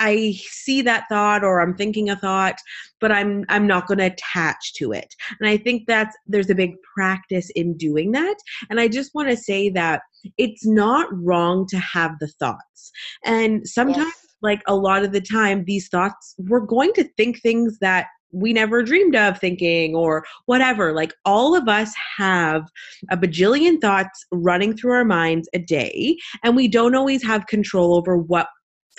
I 0.00 0.32
see 0.48 0.80
that 0.82 1.04
thought 1.10 1.44
or 1.44 1.60
I'm 1.60 1.76
thinking 1.76 2.08
a 2.08 2.16
thought, 2.16 2.56
but 3.00 3.12
I'm 3.12 3.44
I'm 3.48 3.66
not 3.66 3.86
going 3.86 3.98
to 3.98 4.06
attach 4.06 4.72
to 4.76 4.92
it. 4.92 5.14
And 5.38 5.48
I 5.48 5.56
think 5.56 5.84
that's 5.86 6.16
there's 6.26 6.50
a 6.50 6.54
big 6.54 6.72
practice 6.96 7.50
in 7.54 7.76
doing 7.76 8.10
that. 8.12 8.36
And 8.70 8.80
I 8.80 8.88
just 8.88 9.14
want 9.14 9.28
to 9.28 9.36
say 9.36 9.68
that 9.70 10.02
it's 10.36 10.66
not 10.66 11.06
wrong 11.12 11.66
to 11.68 11.78
have 11.78 12.12
the 12.18 12.28
thoughts. 12.40 12.90
And 13.24 13.68
sometimes 13.68 14.06
yes 14.06 14.29
like 14.42 14.62
a 14.66 14.74
lot 14.74 15.04
of 15.04 15.12
the 15.12 15.20
time 15.20 15.64
these 15.64 15.88
thoughts 15.88 16.34
we're 16.38 16.60
going 16.60 16.92
to 16.94 17.04
think 17.16 17.40
things 17.40 17.78
that 17.80 18.06
we 18.32 18.52
never 18.52 18.82
dreamed 18.82 19.16
of 19.16 19.38
thinking 19.38 19.94
or 19.94 20.24
whatever 20.46 20.92
like 20.92 21.12
all 21.24 21.56
of 21.56 21.68
us 21.68 21.92
have 22.16 22.62
a 23.10 23.16
bajillion 23.16 23.80
thoughts 23.80 24.24
running 24.30 24.76
through 24.76 24.92
our 24.92 25.04
minds 25.04 25.48
a 25.52 25.58
day 25.58 26.16
and 26.44 26.54
we 26.54 26.68
don't 26.68 26.94
always 26.94 27.22
have 27.22 27.46
control 27.46 27.94
over 27.94 28.16
what 28.16 28.48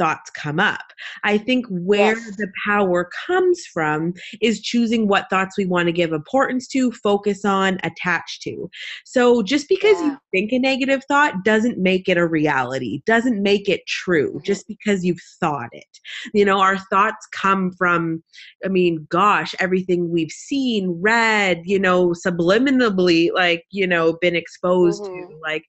thoughts 0.01 0.31
come 0.31 0.59
up. 0.59 0.81
I 1.23 1.37
think 1.37 1.67
where 1.69 2.17
yes. 2.17 2.35
the 2.37 2.47
power 2.65 3.07
comes 3.27 3.63
from 3.71 4.15
is 4.41 4.59
choosing 4.59 5.07
what 5.07 5.29
thoughts 5.29 5.59
we 5.59 5.65
want 5.65 5.85
to 5.85 5.91
give 5.91 6.11
importance 6.11 6.67
to, 6.69 6.91
focus 6.91 7.45
on, 7.45 7.77
attach 7.83 8.39
to. 8.41 8.67
So 9.05 9.43
just 9.43 9.69
because 9.69 9.99
yeah. 9.99 10.05
you 10.05 10.17
think 10.31 10.53
a 10.53 10.57
negative 10.57 11.03
thought 11.07 11.43
doesn't 11.43 11.77
make 11.77 12.09
it 12.09 12.17
a 12.17 12.27
reality, 12.27 13.03
doesn't 13.05 13.43
make 13.43 13.69
it 13.69 13.85
true, 13.85 14.29
mm-hmm. 14.31 14.43
just 14.43 14.67
because 14.67 15.05
you've 15.05 15.21
thought 15.39 15.69
it. 15.71 15.99
You 16.33 16.45
know, 16.45 16.59
our 16.59 16.79
thoughts 16.89 17.27
come 17.31 17.71
from, 17.73 18.23
I 18.65 18.69
mean, 18.69 19.05
gosh, 19.11 19.53
everything 19.59 20.09
we've 20.09 20.31
seen, 20.31 20.97
read, 20.99 21.61
you 21.65 21.77
know, 21.77 22.15
subliminally, 22.25 23.29
like, 23.35 23.65
you 23.69 23.85
know, 23.85 24.17
been 24.19 24.35
exposed 24.35 25.03
mm-hmm. 25.03 25.31
to. 25.31 25.37
Like, 25.43 25.65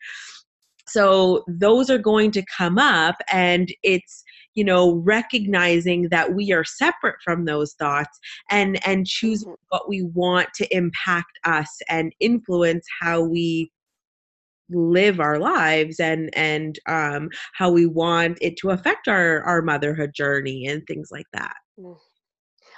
so 0.89 1.45
those 1.47 1.91
are 1.91 1.99
going 1.99 2.31
to 2.33 2.45
come 2.57 2.79
up 2.79 3.17
and 3.31 3.73
it's 3.83 4.25
you 4.55 4.65
know 4.65 4.97
recognizing 4.97 6.09
that 6.11 6.35
we 6.35 6.53
are 6.53 6.65
separate 6.65 7.17
from 7.25 7.45
those 7.45 7.75
thoughts 7.75 8.19
and 8.51 8.85
and 8.87 9.07
choose 9.07 9.45
mm-hmm. 9.45 9.55
what 9.69 9.89
we 9.89 10.03
want 10.03 10.49
to 10.55 10.77
impact 10.77 11.39
us 11.45 11.69
and 11.89 12.13
influence 12.21 12.87
how 13.01 13.23
we 13.23 13.71
live 14.71 15.21
our 15.21 15.39
lives 15.39 16.01
and 16.01 16.31
and 16.35 16.79
um 16.89 17.29
how 17.55 17.71
we 17.71 17.87
want 17.87 18.39
it 18.41 18.57
to 18.57 18.71
affect 18.71 19.07
our 19.09 19.43
our 19.43 19.63
motherhood 19.63 20.13
journey 20.15 20.67
and 20.67 20.83
things 20.87 21.09
like 21.11 21.27
that 21.33 21.55
mm. 21.79 21.97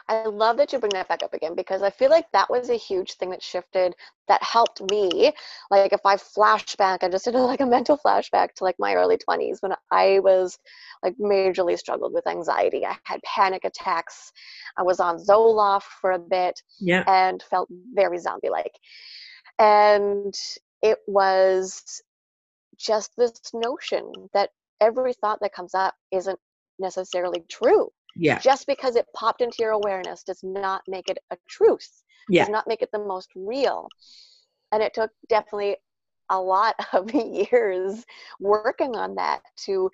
I 0.09 0.25
love 0.27 0.59
that 0.59 0.73
you 0.73 0.79
bring 0.79 0.93
that 0.93 1.09
back 1.09 1.23
up 1.23 1.33
again 1.33 1.55
because 1.55 1.83
I 1.83 1.91
feel 1.91 2.11
like 2.11 2.31
that 2.33 2.51
was 2.51 2.69
a 2.69 2.75
huge 2.77 3.15
thing 3.15 3.31
that 3.31 3.43
shifted 3.43 3.95
that 4.29 4.43
helped 4.43 4.83
me. 4.91 5.33
Like 5.71 5.93
if 5.95 6.01
I 6.05 6.17
flash 6.19 6.77
back, 6.77 7.03
I 7.03 7.09
just 7.09 7.25
did 7.25 7.35
a, 7.35 7.39
like 7.43 7.61
a 7.61 7.67
mental 7.67 7.99
flashback 7.99 8.53
to 8.57 8.65
like 8.65 8.77
my 8.79 8.95
early 8.95 9.17
20s 9.17 9.63
when 9.63 9.73
I 9.91 10.21
was 10.21 10.59
like 11.03 11.17
majorly 11.19 11.79
struggled 11.79 12.13
with 12.13 12.27
anxiety. 12.27 12.85
I 12.87 12.97
had 13.05 13.23
panic 13.23 13.65
attacks. 13.65 14.33
I 14.77 14.83
was 14.83 15.01
on 15.01 15.19
Zoloft 15.19 15.85
for 16.01 16.13
a 16.13 16.19
bit 16.19 16.61
Yeah. 16.81 17.05
and 17.07 17.43
felt 17.43 17.69
very 17.95 18.19
zombie 18.19 18.51
like. 18.51 18.79
And 19.59 20.35
it 20.83 20.99
was 21.07 22.03
just 22.77 23.13
this 23.17 23.33
notion 23.55 24.13
that 24.35 24.51
every 24.81 25.13
thought 25.15 25.41
that 25.41 25.55
comes 25.55 25.75
up 25.75 25.95
isn't 26.13 26.39
necessarily 26.79 27.45
true. 27.49 27.91
Yeah. 28.17 28.39
Just 28.39 28.67
because 28.67 28.97
it 28.97 29.07
popped 29.15 29.41
into 29.41 29.59
your 29.61 29.73
awareness 29.73 30.23
does 30.23 30.43
not 30.43 30.83
make 30.87 31.09
it 31.09 31.19
a 31.31 31.37
truth, 31.49 32.03
Yeah. 32.29 32.45
does 32.45 32.51
not 32.51 32.67
make 32.67 32.83
it 32.83 32.91
the 32.93 32.99
most 32.99 33.31
real. 33.35 33.89
And 34.73 34.83
it 34.83 34.95
took 34.95 35.11
definitely 35.29 35.77
a 36.31 36.41
lot 36.41 36.75
of 36.93 37.13
years 37.13 38.05
working 38.41 38.97
on 38.97 39.15
that 39.17 39.43
to 39.65 39.91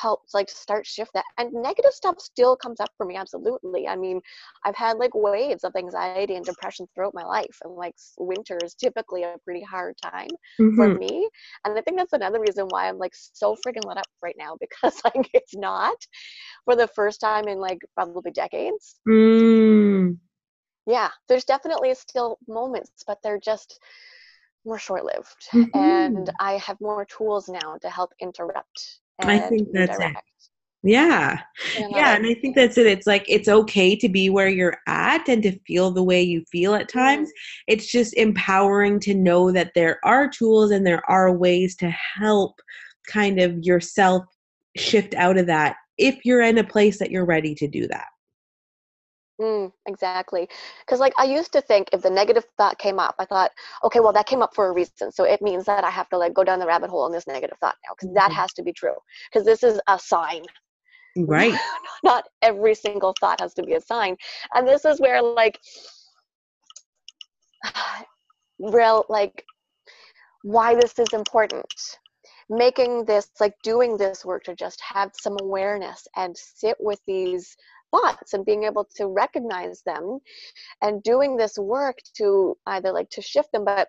help 0.00 0.20
like 0.34 0.46
to 0.48 0.54
start 0.54 0.86
shift 0.86 1.12
that 1.14 1.24
and 1.38 1.52
negative 1.52 1.92
stuff 1.92 2.20
still 2.20 2.56
comes 2.56 2.80
up 2.80 2.90
for 2.96 3.06
me 3.06 3.16
absolutely 3.16 3.86
i 3.88 3.96
mean 3.96 4.20
i've 4.64 4.76
had 4.76 4.98
like 4.98 5.14
waves 5.14 5.64
of 5.64 5.72
anxiety 5.76 6.36
and 6.36 6.44
depression 6.46 6.86
throughout 6.94 7.14
my 7.14 7.24
life 7.24 7.56
and 7.64 7.74
like 7.74 7.94
winter 8.18 8.58
is 8.64 8.74
typically 8.74 9.22
a 9.24 9.36
pretty 9.44 9.62
hard 9.62 9.94
time 10.02 10.28
for 10.74 10.88
Mhm. 10.88 10.98
me 10.98 11.28
and 11.64 11.78
i 11.78 11.80
think 11.82 11.96
that's 11.98 12.12
another 12.12 12.40
reason 12.40 12.66
why 12.68 12.88
i'm 12.88 12.98
like 12.98 13.12
so 13.14 13.56
freaking 13.66 13.84
let 13.86 13.98
up 13.98 14.06
right 14.22 14.36
now 14.38 14.56
because 14.60 15.00
like 15.04 15.28
it's 15.34 15.56
not 15.56 15.96
for 16.64 16.76
the 16.76 16.88
first 16.88 17.20
time 17.20 17.48
in 17.48 17.58
like 17.58 17.78
probably 17.96 18.30
decades 18.32 19.00
Mm. 19.06 20.18
yeah 20.86 21.10
there's 21.28 21.44
definitely 21.44 21.94
still 21.94 22.38
moments 22.48 22.90
but 23.06 23.18
they're 23.22 23.38
just 23.40 23.80
more 24.64 24.78
short-lived 24.78 25.48
and 25.74 26.30
Mhm. 26.32 26.38
i 26.40 26.52
have 26.58 26.80
more 26.80 27.04
tools 27.06 27.48
now 27.48 27.76
to 27.80 27.90
help 27.90 28.12
interrupt 28.20 29.00
and 29.03 29.03
I 29.20 29.38
think 29.38 29.68
that's 29.72 29.98
it. 29.98 30.02
redirect 30.02 30.26
Yeah. 30.82 31.40
in 31.78 31.90
Yeah, 31.90 32.14
another- 32.14 32.16
and 32.16 32.26
I 32.26 32.34
think 32.40 32.54
that's 32.56 32.76
it. 32.78 32.86
It's 32.86 33.06
like 33.06 33.24
it's 33.28 33.48
okay 33.48 33.96
to 33.96 34.08
be 34.08 34.28
where 34.28 34.48
you're 34.48 34.76
at 34.86 35.28
and 35.28 35.42
to 35.44 35.58
feel 35.66 35.90
the 35.90 36.02
way 36.02 36.22
you 36.22 36.44
feel 36.52 36.74
at 36.74 36.88
times. 36.88 37.30
It's 37.66 37.86
just 37.86 38.14
empowering 38.14 39.00
to 39.00 39.14
know 39.14 39.50
that 39.52 39.72
there 39.74 39.98
are 40.04 40.28
tools 40.28 40.70
and 40.72 40.86
there 40.86 41.02
are 41.08 41.32
ways 41.36 41.74
to 41.76 41.88
help 41.90 42.60
kind 43.08 43.40
of 43.40 43.58
yourself 43.62 44.24
shift 44.76 45.14
out 45.14 45.38
of 45.38 45.46
that 45.46 45.76
if 45.98 46.18
you're 46.24 46.42
in 46.42 46.58
a 46.58 46.64
place 46.64 46.98
that 46.98 47.10
you're 47.10 47.24
ready 47.24 47.54
to 47.54 47.68
do 47.68 47.86
that. 47.88 48.06
Mm, 49.40 49.72
exactly. 49.86 50.48
Because, 50.86 51.00
like, 51.00 51.12
I 51.18 51.24
used 51.24 51.52
to 51.54 51.60
think 51.60 51.88
if 51.92 52.02
the 52.02 52.10
negative 52.10 52.44
thought 52.56 52.78
came 52.78 53.00
up, 53.00 53.16
I 53.18 53.24
thought, 53.24 53.50
okay, 53.82 53.98
well, 54.00 54.12
that 54.12 54.26
came 54.26 54.42
up 54.42 54.54
for 54.54 54.68
a 54.68 54.72
reason. 54.72 55.10
So 55.10 55.24
it 55.24 55.42
means 55.42 55.64
that 55.64 55.82
I 55.84 55.90
have 55.90 56.08
to, 56.10 56.18
like, 56.18 56.34
go 56.34 56.44
down 56.44 56.60
the 56.60 56.66
rabbit 56.66 56.90
hole 56.90 57.06
in 57.06 57.12
this 57.12 57.26
negative 57.26 57.58
thought 57.58 57.76
now, 57.84 57.94
because 57.98 58.14
that 58.14 58.30
Mhm. 58.30 58.34
has 58.34 58.52
to 58.54 58.62
be 58.62 58.72
true. 58.72 58.94
Because 59.30 59.44
this 59.44 59.64
is 59.64 59.80
a 59.88 59.98
sign. 59.98 60.44
Right. 61.16 61.54
Not 62.04 62.28
every 62.42 62.74
single 62.74 63.14
thought 63.20 63.40
has 63.40 63.54
to 63.54 63.62
be 63.64 63.74
a 63.74 63.80
sign. 63.80 64.16
And 64.54 64.66
this 64.68 64.84
is 64.84 65.00
where, 65.00 65.20
like, 65.22 65.60
real, 68.60 69.04
like, 69.08 69.44
why 70.42 70.74
this 70.74 70.98
is 70.98 71.12
important. 71.12 71.66
Making 72.50 73.04
this, 73.06 73.30
like, 73.40 73.54
doing 73.62 73.96
this 73.96 74.24
work 74.24 74.44
to 74.44 74.54
just 74.54 74.80
have 74.82 75.12
some 75.18 75.36
awareness 75.40 76.06
and 76.16 76.36
sit 76.36 76.76
with 76.78 77.00
these 77.06 77.56
thoughts 77.94 78.34
and 78.34 78.44
being 78.44 78.64
able 78.64 78.84
to 78.96 79.06
recognize 79.06 79.82
them 79.82 80.18
and 80.82 81.02
doing 81.02 81.36
this 81.36 81.58
work 81.58 81.98
to 82.16 82.56
either 82.66 82.92
like 82.92 83.10
to 83.10 83.22
shift 83.22 83.52
them 83.52 83.64
but 83.64 83.88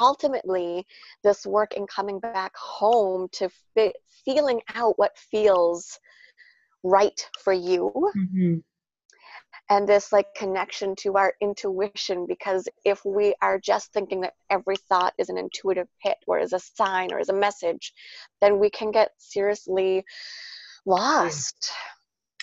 ultimately 0.00 0.86
this 1.22 1.46
work 1.46 1.74
in 1.74 1.86
coming 1.86 2.18
back 2.18 2.52
home 2.56 3.28
to 3.32 3.48
fit, 3.74 3.96
feeling 4.24 4.60
out 4.74 4.98
what 4.98 5.16
feels 5.30 5.98
right 6.82 7.28
for 7.42 7.52
you. 7.52 7.92
Mhm. 8.16 8.62
and 9.70 9.88
this 9.88 10.12
like 10.12 10.26
connection 10.34 10.94
to 10.94 11.16
our 11.16 11.34
intuition 11.40 12.26
because 12.26 12.68
if 12.84 13.02
we 13.04 13.34
are 13.40 13.58
just 13.58 13.92
thinking 13.94 14.20
that 14.20 14.34
every 14.50 14.76
thought 14.76 15.14
is 15.16 15.30
an 15.30 15.38
intuitive 15.38 15.88
hit 16.02 16.18
or 16.26 16.38
is 16.38 16.52
a 16.52 16.58
sign 16.58 17.12
or 17.12 17.18
is 17.18 17.30
a 17.30 17.32
message 17.32 17.94
then 18.42 18.58
we 18.58 18.68
can 18.68 18.90
get 18.90 19.12
seriously 19.16 20.04
lost 20.84 21.72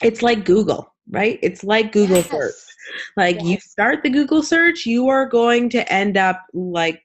It's 0.04 0.22
like 0.22 0.46
Google, 0.46 0.94
right? 1.10 1.40
It's 1.42 1.64
like 1.64 1.92
Google 1.92 2.24
search. 2.24 2.54
Yes. 2.54 2.68
Like 3.16 3.44
you 3.44 3.58
start 3.60 4.04
the 4.04 4.10
Google 4.10 4.44
search, 4.44 4.86
you 4.86 5.08
are 5.08 5.26
going 5.26 5.70
to 5.70 5.94
end 5.94 6.18
up 6.18 6.46
like 6.54 7.02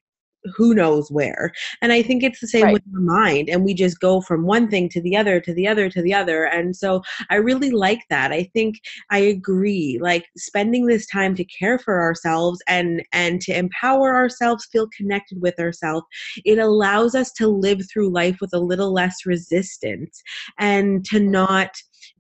who 0.55 0.75
knows 0.75 1.11
where. 1.11 1.53
And 1.83 1.93
I 1.93 2.03
think 2.03 2.23
it's 2.23 2.41
the 2.41 2.47
same 2.47 2.65
Right. 2.65 2.73
with 2.75 2.93
the 2.93 3.01
mind. 3.01 3.49
And 3.49 3.65
we 3.65 3.75
just 3.75 4.01
go 4.01 4.21
from 4.21 4.45
one 4.45 4.69
thing 4.69 4.89
to 4.91 5.01
the 5.01 5.17
other, 5.17 5.41
to 5.41 5.55
the 5.55 5.67
other, 5.67 5.89
to 5.91 6.03
the 6.03 6.15
other. 6.15 6.45
And 6.45 6.75
so 6.75 7.03
I 7.31 7.37
really 7.37 7.71
like 7.71 8.01
that. 8.11 8.33
I 8.33 8.45
think 8.55 8.81
I 9.11 9.19
agree. 9.19 9.99
Like 10.01 10.27
spending 10.37 10.87
this 10.87 11.07
time 11.07 11.35
to 11.37 11.45
care 11.45 11.79
for 11.79 12.01
ourselves 12.01 12.61
and 12.69 13.03
and 13.13 13.41
to 13.43 13.57
empower 13.57 14.15
ourselves, 14.15 14.69
feel 14.71 14.89
connected 14.97 15.41
with 15.41 15.59
ourselves, 15.59 16.07
it 16.45 16.59
allows 16.59 17.15
us 17.15 17.33
to 17.33 17.49
live 17.49 17.83
through 17.91 18.11
life 18.11 18.39
with 18.41 18.55
a 18.55 18.61
little 18.61 18.93
less 18.93 19.27
resistance 19.27 20.23
and 20.59 21.05
to 21.07 21.17
mm-hmm. 21.17 21.31
not 21.31 21.71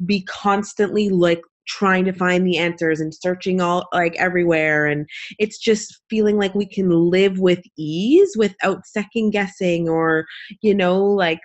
be 0.04 0.22
constantly 0.22 1.08
like 1.08 1.40
trying 1.66 2.04
to 2.04 2.12
find 2.12 2.46
the 2.46 2.58
answers 2.58 3.00
and 3.00 3.14
searching 3.14 3.60
all 3.60 3.88
like 3.92 4.14
everywhere. 4.16 4.86
And 4.86 5.06
it's 5.38 5.58
just 5.58 6.00
feeling 6.08 6.36
like 6.38 6.54
we 6.54 6.66
can 6.66 6.90
live 6.90 7.38
with 7.38 7.60
ease 7.76 8.34
without 8.36 8.86
second 8.86 9.30
guessing 9.30 9.88
or 9.88 10.26
you 10.62 10.74
know 10.74 11.04
like 11.04 11.40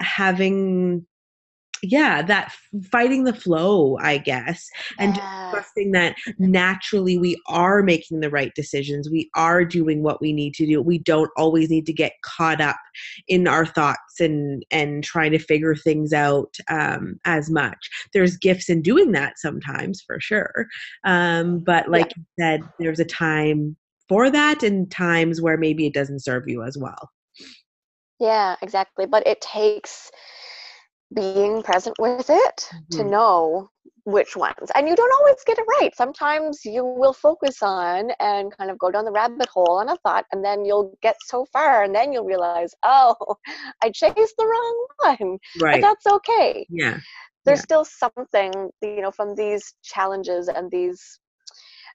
having 0.00 1.06
yeah 1.90 2.22
that 2.22 2.52
fighting 2.90 3.24
the 3.24 3.34
flow 3.34 3.96
i 4.00 4.18
guess 4.18 4.68
and 4.98 5.16
Yeah. 5.16 5.50
trusting 5.50 5.92
that 5.92 6.16
naturally 6.38 7.18
we 7.18 7.40
are 7.46 7.82
making 7.82 8.20
the 8.20 8.30
right 8.30 8.52
decisions 8.54 9.08
we 9.08 9.30
are 9.34 9.64
doing 9.64 10.02
what 10.02 10.20
we 10.20 10.32
need 10.32 10.54
to 10.54 10.66
do 10.66 10.82
we 10.82 10.98
don't 10.98 11.30
always 11.36 11.70
need 11.70 11.86
to 11.86 11.92
get 11.92 12.12
caught 12.22 12.60
up 12.60 12.76
in 13.28 13.46
our 13.46 13.64
thoughts 13.64 14.20
and 14.20 14.64
and 14.70 15.04
trying 15.04 15.30
to 15.30 15.38
figure 15.38 15.74
things 15.74 16.12
out 16.12 16.56
um, 16.68 17.18
as 17.24 17.50
much 17.50 17.88
there's 18.12 18.36
gifts 18.36 18.68
in 18.68 18.82
doing 18.82 19.12
that 19.12 19.38
sometimes 19.38 20.02
for 20.02 20.18
sure 20.20 20.66
um, 21.04 21.58
but 21.60 21.88
like 21.88 22.12
you 22.16 22.24
said 22.38 22.60
there's 22.78 23.00
a 23.00 23.04
time 23.04 23.76
for 24.08 24.30
that 24.30 24.62
and 24.62 24.90
times 24.90 25.40
where 25.40 25.56
maybe 25.56 25.86
it 25.86 25.94
doesn't 25.94 26.20
serve 26.20 26.48
you 26.48 26.62
as 26.62 26.76
well 26.76 27.10
Yeah, 28.18 28.56
exactly. 28.62 29.06
But 29.06 29.26
it 29.26 29.40
takes 29.40 30.10
being 31.14 31.62
present 31.62 31.96
with 31.98 32.26
it 32.30 32.70
to 32.92 33.04
Mhm. 33.04 33.10
know 33.10 33.70
which 34.04 34.36
ones. 34.36 34.70
And 34.74 34.88
you 34.88 34.94
don't 34.96 35.12
always 35.20 35.36
get 35.46 35.58
it 35.58 35.64
right. 35.80 35.94
Sometimes 35.94 36.64
you 36.64 36.84
will 36.84 37.12
focus 37.12 37.62
on 37.62 38.10
and 38.20 38.56
kind 38.56 38.70
of 38.70 38.78
go 38.78 38.90
down 38.90 39.04
the 39.04 39.12
rabbit 39.12 39.48
hole 39.48 39.78
on 39.78 39.88
a 39.88 39.96
thought, 39.96 40.24
and 40.32 40.44
then 40.44 40.64
you'll 40.64 40.96
get 41.02 41.16
so 41.26 41.44
far, 41.52 41.84
and 41.84 41.94
then 41.94 42.12
you'll 42.12 42.24
realize, 42.24 42.74
oh, 42.84 43.16
I 43.82 43.90
chased 43.90 44.34
the 44.38 44.46
wrong 44.46 44.86
one. 45.20 45.38
But 45.70 45.80
right 45.80 45.80
that's 45.80 46.06
okay. 46.06 46.68
yeah 46.70 46.98
There's 47.44 47.60
Yeah. 47.60 47.64
still 47.64 47.84
something, 47.84 48.70
you 48.82 49.00
know, 49.02 49.10
from 49.12 49.34
these 49.34 49.74
challenges 49.82 50.48
and 50.48 50.70
these 50.70 51.18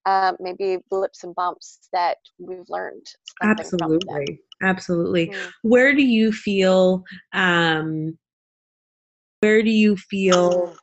uh, 0.06 0.34
maybe 0.40 0.78
blips 0.90 1.24
and 1.24 1.36
bumps 1.36 1.88
that 1.94 2.18
we've 2.40 2.70
learned 2.70 3.06
absolutely 3.44 4.40
absolutely 4.62 5.28
Mm. 5.28 5.52
where 5.64 5.94
do 5.96 6.04
you 6.04 6.32
feel 6.32 7.04
um 7.34 8.18
where 9.42 9.62
do 9.62 9.72
you 9.72 9.98
feel 9.98 10.76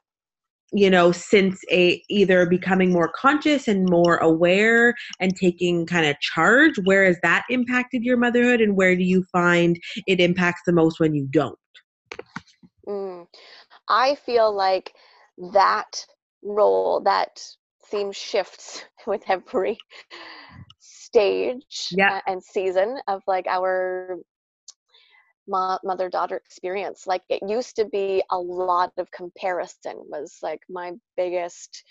you 0.73 0.91
know 0.91 1.11
since 1.13 1.61
a 1.71 2.03
either 2.11 2.45
becoming 2.47 2.93
more 2.93 3.11
conscious 3.17 3.69
and 3.69 3.89
more 3.89 4.19
aware 4.19 4.95
and 5.21 5.35
taking 5.35 5.87
kind 5.87 6.07
of 6.07 6.19
charge 6.21 6.75
where 6.85 7.05
has 7.07 7.17
that 7.23 7.45
impacted 7.49 8.03
your 8.03 8.19
motherhood 8.19 8.61
and 8.61 8.77
where 8.77 8.95
do 8.95 9.03
you 9.03 9.25
find 9.33 9.79
it 10.07 10.21
impacts 10.21 10.61
the 10.67 10.73
most 10.73 11.01
when 11.01 11.15
you 11.15 11.27
don't 11.31 11.59
Mm. 12.89 13.27
I 13.89 14.15
feel 14.15 14.53
like 14.53 14.95
that 15.53 16.07
role, 16.43 17.01
that 17.05 17.41
theme 17.87 18.13
shifts 18.13 18.85
with 19.07 19.23
every 19.29 19.79
stage 20.79 21.89
Yeah. 21.93 22.21
and 22.27 22.43
season 22.43 22.99
of 23.07 23.23
like 23.27 23.47
our 23.47 24.19
mother 25.49 26.09
daughter 26.09 26.37
experience. 26.37 27.07
Like 27.07 27.23
it 27.29 27.43
used 27.49 27.77
to 27.77 27.85
be 27.85 28.23
a 28.31 28.39
lot 28.39 28.93
of 28.99 29.11
comparison 29.11 29.97
was 30.09 30.39
like 30.43 30.61
my 30.69 30.93
biggest 31.17 31.85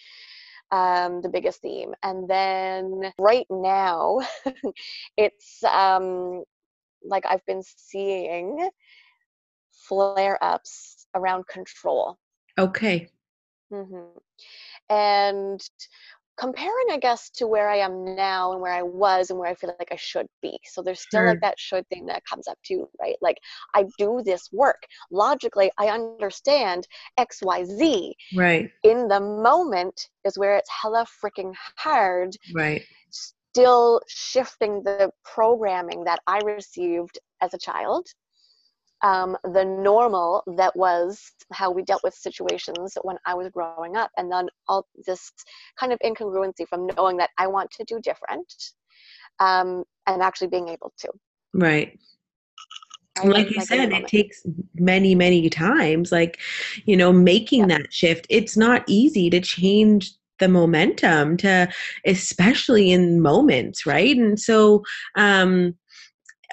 um 0.71 1.21
the 1.21 1.29
biggest 1.29 1.61
theme 1.61 1.93
and 2.03 2.29
then 2.29 3.13
right 3.17 3.45
now 3.49 4.19
it's 5.17 5.63
um 5.63 6.43
like 7.05 7.25
i've 7.25 7.45
been 7.45 7.63
seeing 7.63 8.69
flare 9.71 10.37
ups 10.43 11.07
around 11.15 11.47
control 11.47 12.17
okay 12.59 13.07
mm-hmm. 13.71 14.17
And 14.89 15.61
comparing 16.38 16.86
i 16.91 16.98
guess 16.98 17.29
to 17.29 17.48
where 17.48 17.70
i 17.70 17.75
am 17.77 18.03
now 18.15 18.51
and 18.51 18.62
where 18.62 18.74
i 18.74 18.82
was 18.82 19.29
and 19.29 19.39
where 19.39 19.50
i 19.50 19.56
feel 19.56 19.74
like 19.79 19.89
i 19.91 19.96
should 19.96 20.27
be 20.41 20.58
so 20.65 20.82
there's 20.82 21.01
still 21.01 21.22
Sure. 21.22 21.27
like 21.29 21.41
that 21.41 21.60
should 21.60 21.88
thing 21.89 22.06
that 22.06 22.24
comes 22.25 22.48
up 22.48 22.58
too 22.63 22.88
right 23.00 23.15
like 23.22 23.38
i 23.75 23.86
do 23.98 24.22
this 24.24 24.50
work 24.51 24.82
logically 25.12 25.72
i 25.77 25.88
understand 25.88 26.88
xyz 27.20 28.13
Right. 28.36 28.70
in 28.84 29.08
the 29.08 29.20
moment 29.20 30.10
is 30.25 30.38
where 30.38 30.56
it's 30.58 30.70
hella 30.82 31.06
freaking 31.24 31.53
hard 31.77 32.36
Right. 32.53 32.84
still 33.10 34.01
shifting 34.08 34.84
the 34.84 35.12
programming 35.24 36.03
that 36.03 36.20
i 36.27 36.39
received 36.39 37.17
as 37.41 37.53
a 37.53 37.58
child 37.58 38.08
um, 39.04 39.38
the 39.44 39.63
normal 39.63 40.44
that 40.58 40.75
was 40.75 41.32
how 41.51 41.72
we 41.72 41.84
dealt 41.84 42.04
with 42.04 42.13
situations 42.13 42.98
when 43.04 43.18
I 43.25 43.34
was 43.34 43.50
growing 43.50 43.96
up, 43.96 44.12
and 44.18 44.32
then 44.32 44.48
all 44.68 44.88
this 45.06 45.32
kind 45.80 45.94
of 45.94 46.00
incongruency 46.00 46.68
from 46.68 46.88
knowing 46.88 47.18
that 47.18 47.30
I 47.38 47.48
want 47.48 47.72
to 47.72 47.84
do 47.84 48.00
different 48.01 48.51
um, 49.39 49.84
and 50.08 50.22
actually 50.22 50.48
being 50.48 50.70
able 50.70 50.94
to. 51.00 51.10
Right. 51.54 51.98
right? 53.20 53.27
like 53.27 53.50
you 53.50 53.60
the 53.60 53.66
said 53.66 53.92
it 53.92 54.08
takes 54.08 54.44
many 54.75 55.16
many 55.16 55.50
times 55.50 56.12
like 56.12 56.39
you 56.86 56.96
know 56.96 57.12
making 57.12 57.68
that 57.68 57.92
shift 57.92 58.27
it's 58.30 58.56
not 58.56 58.84
easy 58.88 59.30
to 59.30 59.39
change 59.39 60.12
the 60.39 60.48
momentum 60.48 61.36
to 61.36 61.68
especially 62.06 62.92
in 62.92 63.20
moments 63.20 63.88
right 63.88 64.18
and 64.18 64.39
so 64.39 64.84
um 65.16 65.75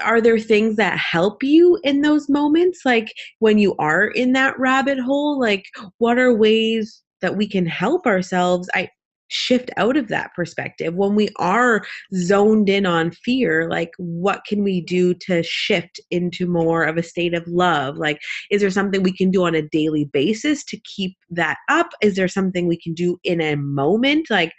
are 0.02 0.20
there 0.20 0.38
things 0.38 0.76
that 0.76 0.98
help 0.98 1.42
you 1.42 1.78
in 1.84 2.00
those 2.00 2.28
moments? 2.28 2.80
Like 2.84 3.12
when 3.38 3.58
you 3.58 3.74
are 3.78 4.08
in 4.08 4.32
that 4.32 4.58
rabbit 4.58 4.98
hole 4.98 5.38
like 5.38 5.66
what 5.98 6.18
are 6.18 6.34
ways 6.34 7.02
that 7.20 7.36
we 7.36 7.48
can 7.48 7.64
help 7.64 8.06
ourselves 8.06 8.68
i 8.74 8.88
shift 9.28 9.70
out 9.78 9.96
of 9.96 10.08
that 10.08 10.32
perspective? 10.34 10.94
When 10.94 11.14
we 11.14 11.28
are 11.38 11.84
zoned 12.14 12.68
in 12.68 12.86
on 12.86 13.10
fear 13.10 13.68
like 13.68 13.90
what 13.96 14.44
can 14.46 14.62
we 14.62 14.80
do 14.80 15.14
to 15.26 15.42
shift 15.42 15.98
into 16.10 16.46
more 16.46 16.84
of 16.84 16.96
a 16.96 17.02
state 17.02 17.34
of 17.34 17.46
love? 17.48 17.96
Like 17.96 18.20
is 18.50 18.60
there 18.60 18.70
something 18.70 19.02
we 19.02 19.16
can 19.16 19.30
do 19.30 19.44
on 19.44 19.54
a 19.54 19.68
daily 19.68 20.04
basis 20.12 20.64
to 20.66 20.78
keep 20.80 21.16
that 21.30 21.56
up? 21.68 21.90
Is 22.02 22.16
there 22.16 22.28
something 22.28 22.68
we 22.68 22.80
can 22.80 22.94
do 22.94 23.18
in 23.24 23.40
a 23.40 23.56
moment? 23.56 24.30
Like 24.30 24.52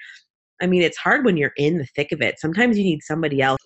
i 0.62 0.68
mean 0.68 0.82
it's 0.82 0.98
hard 0.98 1.26
when 1.26 1.38
you're 1.38 1.52
in 1.58 1.78
the 1.78 1.88
thick 1.96 2.12
of 2.12 2.22
it. 2.22 2.40
Sometimes 2.40 2.78
you 2.78 2.84
need 2.84 3.04
somebody 3.04 3.42
else 3.42 3.60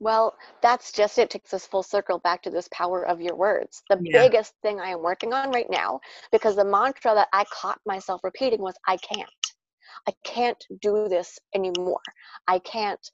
Well, 0.00 0.34
that's 0.62 0.92
just 0.92 1.18
it. 1.18 1.28
Takes 1.30 1.52
us 1.52 1.66
full 1.66 1.82
circle 1.82 2.18
back 2.18 2.42
to 2.42 2.50
this 2.50 2.68
power 2.72 3.06
of 3.06 3.20
your 3.20 3.36
words. 3.36 3.82
The 3.90 3.98
Yeah. 4.02 4.22
biggest 4.22 4.54
thing 4.62 4.80
I 4.80 4.88
am 4.88 5.02
working 5.02 5.34
on 5.34 5.50
right 5.50 5.68
now, 5.70 6.00
because 6.32 6.56
the 6.56 6.64
mantra 6.64 7.14
that 7.14 7.28
I 7.32 7.44
caught 7.52 7.80
myself 7.86 8.24
repeating 8.24 8.60
was, 8.60 8.74
I 8.88 8.96
can't. 8.96 9.28
I 10.08 10.12
can't 10.24 10.64
do 10.80 11.06
this 11.08 11.38
anymore. 11.54 12.00
I 12.48 12.58
can't 12.60 13.10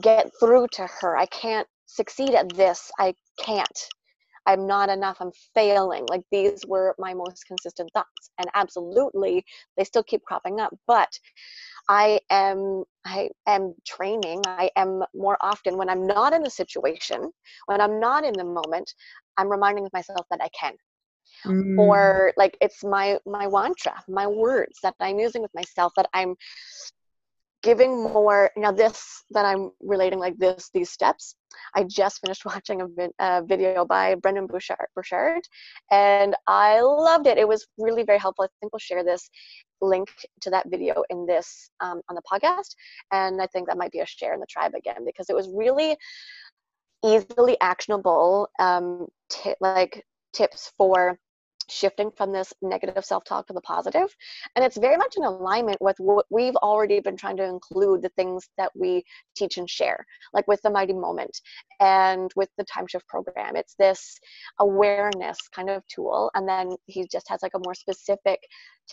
get 0.00 0.30
through 0.40 0.66
to 0.72 0.86
her. 1.00 1.16
I 1.16 1.26
can't 1.26 1.68
succeed 1.86 2.34
at 2.34 2.52
this. 2.54 2.90
I 2.98 3.14
can't. 3.38 3.88
I'm 4.46 4.66
not 4.66 4.90
enough. 4.90 5.18
I'm 5.20 5.32
failing. 5.54 6.06
Like 6.08 6.22
these 6.30 6.66
were 6.66 6.94
my 6.98 7.14
most 7.14 7.46
consistent 7.46 7.90
thoughts. 7.94 8.30
And 8.38 8.50
absolutely, 8.54 9.44
they 9.76 9.84
still 9.84 10.02
keep 10.02 10.22
cropping 10.24 10.60
up. 10.60 10.74
But 10.86 11.18
I 11.88 12.20
am 12.30 12.84
I 13.04 13.30
am 13.46 13.74
training. 13.86 14.42
I 14.46 14.70
am 14.76 15.04
more 15.14 15.36
often 15.40 15.76
when 15.76 15.88
I'm 15.88 16.06
not 16.06 16.32
in 16.32 16.42
the 16.42 16.50
situation, 16.50 17.30
when 17.66 17.80
I'm 17.80 18.00
not 18.00 18.24
in 18.24 18.32
the 18.34 18.44
moment, 18.44 18.94
I'm 19.36 19.48
reminding 19.50 19.88
myself 19.92 20.26
that 20.30 20.40
I 20.42 20.48
can. 20.58 20.74
Mm, 21.46 21.78
Or 21.78 22.32
like 22.36 22.56
it's 22.60 22.82
my 22.84 23.18
my 23.26 23.48
mantra, 23.48 24.02
my 24.08 24.26
words 24.26 24.78
that 24.82 24.94
I'm 25.00 25.18
using 25.18 25.42
with 25.42 25.54
myself 25.54 25.92
that 25.96 26.08
I'm 26.14 26.36
giving 27.62 28.02
more 28.02 28.50
now 28.58 28.70
this 28.70 29.24
that 29.30 29.46
i'm 29.46 29.70
relating 29.80 30.18
like 30.18 30.36
this 30.36 30.70
these 30.74 30.90
steps 30.90 31.34
i 31.74 31.82
just 31.82 32.20
finished 32.20 32.44
watching 32.52 32.82
a, 32.82 32.86
vid, 32.88 33.10
a 33.18 33.42
video 33.42 33.86
by 33.86 34.14
brendon 34.16 34.46
bouchard, 34.46 34.86
burchard 34.94 35.42
and 35.90 36.36
i 36.46 36.80
loved 36.80 37.26
it 37.26 37.38
it 37.38 37.48
was 37.48 37.66
really 37.78 38.02
very 38.02 38.18
helpful 38.18 38.44
i 38.44 38.48
think 38.60 38.70
we'll 38.72 38.78
share 38.78 39.02
this 39.02 39.30
link 39.84 40.08
to 40.40 40.50
that 40.50 40.68
video 40.68 41.04
in 41.10 41.26
this 41.26 41.70
um, 41.80 42.00
on 42.08 42.14
the 42.14 42.22
podcast 42.22 42.74
and 43.12 43.40
i 43.40 43.46
think 43.46 43.66
that 43.66 43.78
might 43.78 43.92
be 43.92 44.00
a 44.00 44.06
share 44.06 44.34
in 44.34 44.40
the 44.40 44.46
tribe 44.46 44.74
again 44.74 45.04
because 45.04 45.30
it 45.30 45.36
was 45.36 45.48
really 45.54 45.96
easily 47.04 47.56
actionable 47.60 48.48
um, 48.58 49.06
ti 49.28 49.54
like 49.60 50.04
tips 50.32 50.72
for 50.76 51.18
shifting 51.68 52.10
from 52.16 52.32
this 52.32 52.52
negative 52.62 53.04
self-talk 53.04 53.46
to 53.46 53.52
the 53.52 53.60
positive. 53.60 54.14
And 54.56 54.64
it's 54.64 54.76
very 54.76 54.96
much 54.96 55.16
in 55.16 55.24
alignment 55.24 55.78
with 55.80 55.96
what 55.98 56.26
we've 56.30 56.56
already 56.56 57.00
been 57.00 57.16
trying 57.16 57.36
to 57.38 57.44
include 57.44 58.02
the 58.02 58.10
things 58.10 58.48
that 58.58 58.70
we 58.74 59.04
teach 59.36 59.58
and 59.58 59.68
share 59.68 60.04
like 60.32 60.46
with 60.48 60.60
the 60.62 60.70
mighty 60.70 60.92
moment 60.92 61.40
and 61.80 62.30
with 62.36 62.48
the 62.58 62.64
time 62.64 62.86
shift 62.86 63.06
program. 63.08 63.56
It's 63.56 63.74
this 63.78 64.16
awareness 64.60 65.38
kind 65.54 65.70
of 65.70 65.86
tool. 65.86 66.30
And 66.34 66.48
then 66.48 66.70
he 66.86 67.06
just 67.10 67.28
has 67.28 67.42
like 67.42 67.52
a 67.54 67.60
more 67.64 67.74
specific 67.74 68.40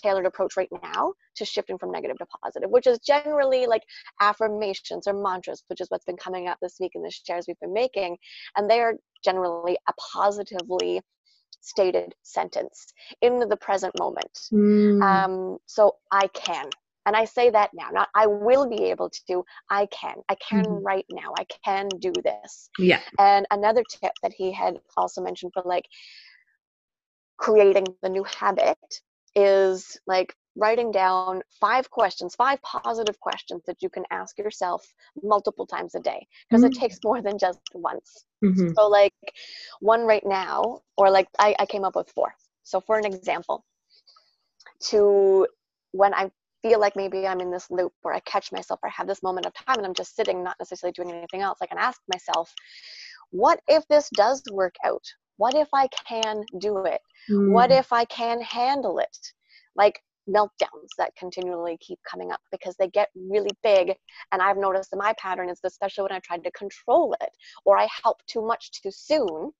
tailored 0.01 0.25
approach 0.25 0.55
right 0.55 0.69
now 0.83 1.13
to 1.35 1.45
shifting 1.45 1.77
from 1.77 1.91
negative 1.91 2.17
to 2.17 2.25
positive 2.41 2.69
which 2.69 2.87
is 2.87 2.97
generally 2.99 3.65
like 3.65 3.83
affirmations 4.21 5.05
or 5.05 5.13
mantras 5.13 5.63
which 5.67 5.81
is 5.81 5.87
what's 5.89 6.05
been 6.05 6.15
coming 6.15 6.47
up 6.47 6.57
this 6.61 6.77
week 6.79 6.93
in 6.95 7.01
the 7.01 7.11
shares 7.11 7.45
we've 7.47 7.59
been 7.59 7.73
making. 7.73 8.17
And 8.55 8.69
they 8.69 8.79
are 8.79 8.93
generally 9.23 9.77
a 9.87 9.93
positively 10.13 11.01
stated 11.61 12.15
sentence 12.23 12.93
in 13.21 13.39
the 13.39 13.57
present 13.57 13.95
moment. 13.97 14.39
mm, 14.51 15.01
Um, 15.01 15.57
so 15.65 15.95
I 16.11 16.27
can. 16.27 16.73
And 17.05 17.15
I 17.15 17.25
say 17.25 17.49
that 17.51 17.71
now, 17.73 17.89
not 17.91 18.09
I 18.15 18.27
will 18.27 18.69
be 18.69 18.85
able 18.85 19.09
to, 19.27 19.43
I 19.69 19.87
can. 19.87 20.15
I 20.29 20.35
can 20.35 20.65
Mhm. 20.65 20.83
right 20.83 21.05
now. 21.09 21.33
I 21.37 21.45
can 21.65 21.99
do 21.99 22.21
this. 22.23 22.69
yeah 22.79 23.01
And 23.19 23.45
another 23.51 23.83
tip 23.83 24.13
that 24.23 24.33
he 24.33 24.51
had 24.53 24.79
also 24.97 25.21
mentioned 25.21 25.51
for 25.53 25.63
like 25.65 25.85
creating 27.37 27.85
the 28.01 28.09
new 28.09 28.23
habit 28.23 28.77
is 29.35 29.97
like 30.07 30.33
writing 30.55 30.91
down 30.91 31.41
five 31.49 31.89
questions, 31.89 32.35
five 32.35 32.61
positive 32.61 33.19
questions 33.19 33.57
that 33.67 33.77
you 33.81 33.89
can 33.89 34.03
ask 34.11 34.37
yourself 34.37 34.93
multiple 35.21 35.65
times 35.65 35.95
a 35.95 35.99
day 35.99 36.27
because 36.49 36.63
it 36.63 36.73
Mm. 36.73 36.73
takes 36.73 36.99
more 37.03 37.21
than 37.21 37.37
just 37.37 37.59
once. 37.73 38.25
mhm, 38.41 38.77
So 38.77 38.87
like 38.87 39.13
one 39.79 40.03
right 40.05 40.25
now, 40.25 40.81
or 40.97 41.09
like 41.11 41.27
I, 41.39 41.55
I 41.59 41.65
came 41.65 41.85
up 41.85 41.95
with 41.95 42.09
four. 42.11 42.33
So 42.63 42.79
for 42.81 42.97
an 42.97 43.05
example, 43.05 43.65
to 44.89 45.47
when 45.91 46.13
I 46.13 46.31
feel 46.63 46.79
like 46.79 46.95
maybe 46.95 47.27
I'm 47.27 47.41
in 47.41 47.51
this 47.51 47.69
loop 47.71 47.93
where 48.01 48.13
I 48.13 48.19
catch 48.21 48.51
myself 48.51 48.79
or 48.83 48.89
I 48.89 48.91
have 48.95 49.07
this 49.07 49.23
moment 49.23 49.45
of 49.45 49.53
time 49.53 49.77
and 49.77 49.85
I'm 49.85 49.93
just 49.93 50.15
sitting, 50.15 50.43
not 50.43 50.57
necessarily 50.59 50.93
doing 50.93 51.11
anything 51.11 51.41
else, 51.41 51.59
I 51.61 51.67
can 51.67 51.77
ask 51.79 52.01
myself, 52.07 52.53
what 53.31 53.61
if 53.67 53.87
this 53.87 54.09
does 54.11 54.43
work 54.47 54.75
out? 54.85 55.03
What 55.37 55.55
if 55.55 55.69
I 55.73 55.87
can 56.07 56.45
do 56.59 56.79
it? 56.85 57.01
What 57.43 57.71
mm, 57.71 57.71
if 57.71 57.91
I 57.91 58.05
can 58.05 58.41
handle 58.41 58.99
it? 58.99 59.17
Like 59.75 60.01
meltdowns 60.29 60.89
that 60.97 61.15
continually 61.17 61.77
keep 61.79 61.99
coming 62.09 62.31
up 62.31 62.41
because 62.51 62.75
they 62.77 62.87
get 62.87 63.09
really 63.15 63.51
big. 63.63 63.95
And 64.31 64.41
I've 64.41 64.57
noticed 64.57 64.91
that 64.91 64.97
my 64.97 65.13
pattern 65.19 65.49
is 65.49 65.59
especially 65.63 66.03
when 66.03 66.13
I 66.13 66.19
tried 66.19 66.43
to 66.43 66.51
control 66.51 67.15
it 67.21 67.29
or 67.65 67.77
I 67.77 67.87
help 68.03 68.17
too 68.27 68.45
much 68.45 68.71
too 68.71 68.91
soon, 68.91 69.51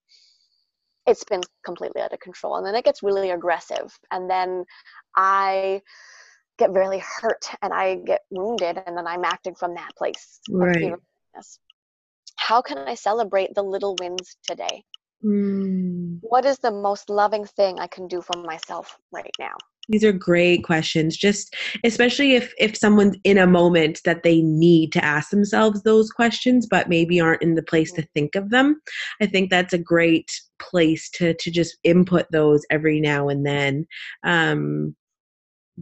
it 1.08 1.18
spins 1.18 1.46
completely 1.66 2.02
out 2.02 2.14
of 2.14 2.20
control. 2.20 2.58
And 2.58 2.66
then 2.66 2.76
it 2.76 2.86
gets 2.86 3.04
really 3.04 3.32
aggressive. 3.32 3.92
And 4.12 4.30
then 4.30 4.66
I 5.16 5.82
get 6.58 6.72
really 6.72 7.00
hurt 7.00 7.46
and 7.62 7.74
I 7.74 7.96
get 7.96 8.22
wounded 8.30 8.82
and 8.86 8.96
then 8.98 9.08
I'm 9.08 9.26
acting 9.26 9.56
from 9.56 9.76
that 9.76 9.96
place 9.98 10.40
Right. 10.50 10.94
How 12.36 12.62
can 12.62 12.78
I 12.80 12.96
celebrate 12.96 13.54
the 13.56 13.64
little 13.64 13.96
wins 14.00 14.36
today? 14.48 14.84
mm. 15.24 16.20
What 16.22 16.46
is 16.46 16.60
the 16.60 16.72
most 16.72 17.10
loving 17.10 17.46
thing 17.46 17.80
I 17.80 17.88
can 17.88 18.08
do 18.08 18.22
for 18.22 18.38
myself 18.38 18.98
right 19.12 19.32
now? 19.40 19.56
These 19.90 20.04
are 20.04 20.12
great 20.12 20.64
questions. 20.64 21.18
Just 21.18 21.56
especially 21.84 22.36
if 22.36 22.54
if 22.58 22.78
someone's 22.78 23.18
in 23.24 23.38
a 23.38 23.48
moment 23.48 24.02
that 24.06 24.24
they 24.24 24.42
need 24.42 24.92
to 24.94 25.04
ask 25.04 25.30
themselves 25.30 25.84
those 25.84 26.12
questions, 26.12 26.68
but 26.70 26.90
maybe 26.90 27.20
aren't 27.20 27.42
in 27.42 27.56
the 27.56 27.64
place 27.64 27.92
to 27.94 28.08
think 28.14 28.36
of 28.36 28.52
them. 28.52 28.80
I 29.22 29.26
think 29.26 29.50
that's 29.50 29.74
a 29.74 29.78
great 29.78 30.32
place 30.60 31.10
to 31.12 31.34
to 31.34 31.52
just 31.52 31.78
input 31.84 32.28
those 32.32 32.64
every 32.70 33.02
now 33.02 33.28
and 33.28 33.46
then. 33.46 33.86
Um, 34.24 34.96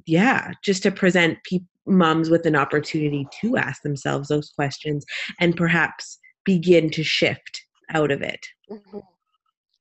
yeah, 0.05 0.51
just 0.63 0.83
to 0.83 0.91
present 0.91 1.37
pe- 1.49 1.59
moms 1.85 2.29
with 2.29 2.45
an 2.45 2.55
opportunity 2.55 3.27
to 3.41 3.57
ask 3.57 3.81
themselves 3.81 4.29
those 4.29 4.49
questions 4.51 5.05
and 5.39 5.55
perhaps 5.55 6.19
begin 6.45 6.89
to 6.91 7.03
shift 7.03 7.61
out 7.93 8.11
of 8.11 8.21
it. 8.21 8.45
Mhm. 8.69 9.01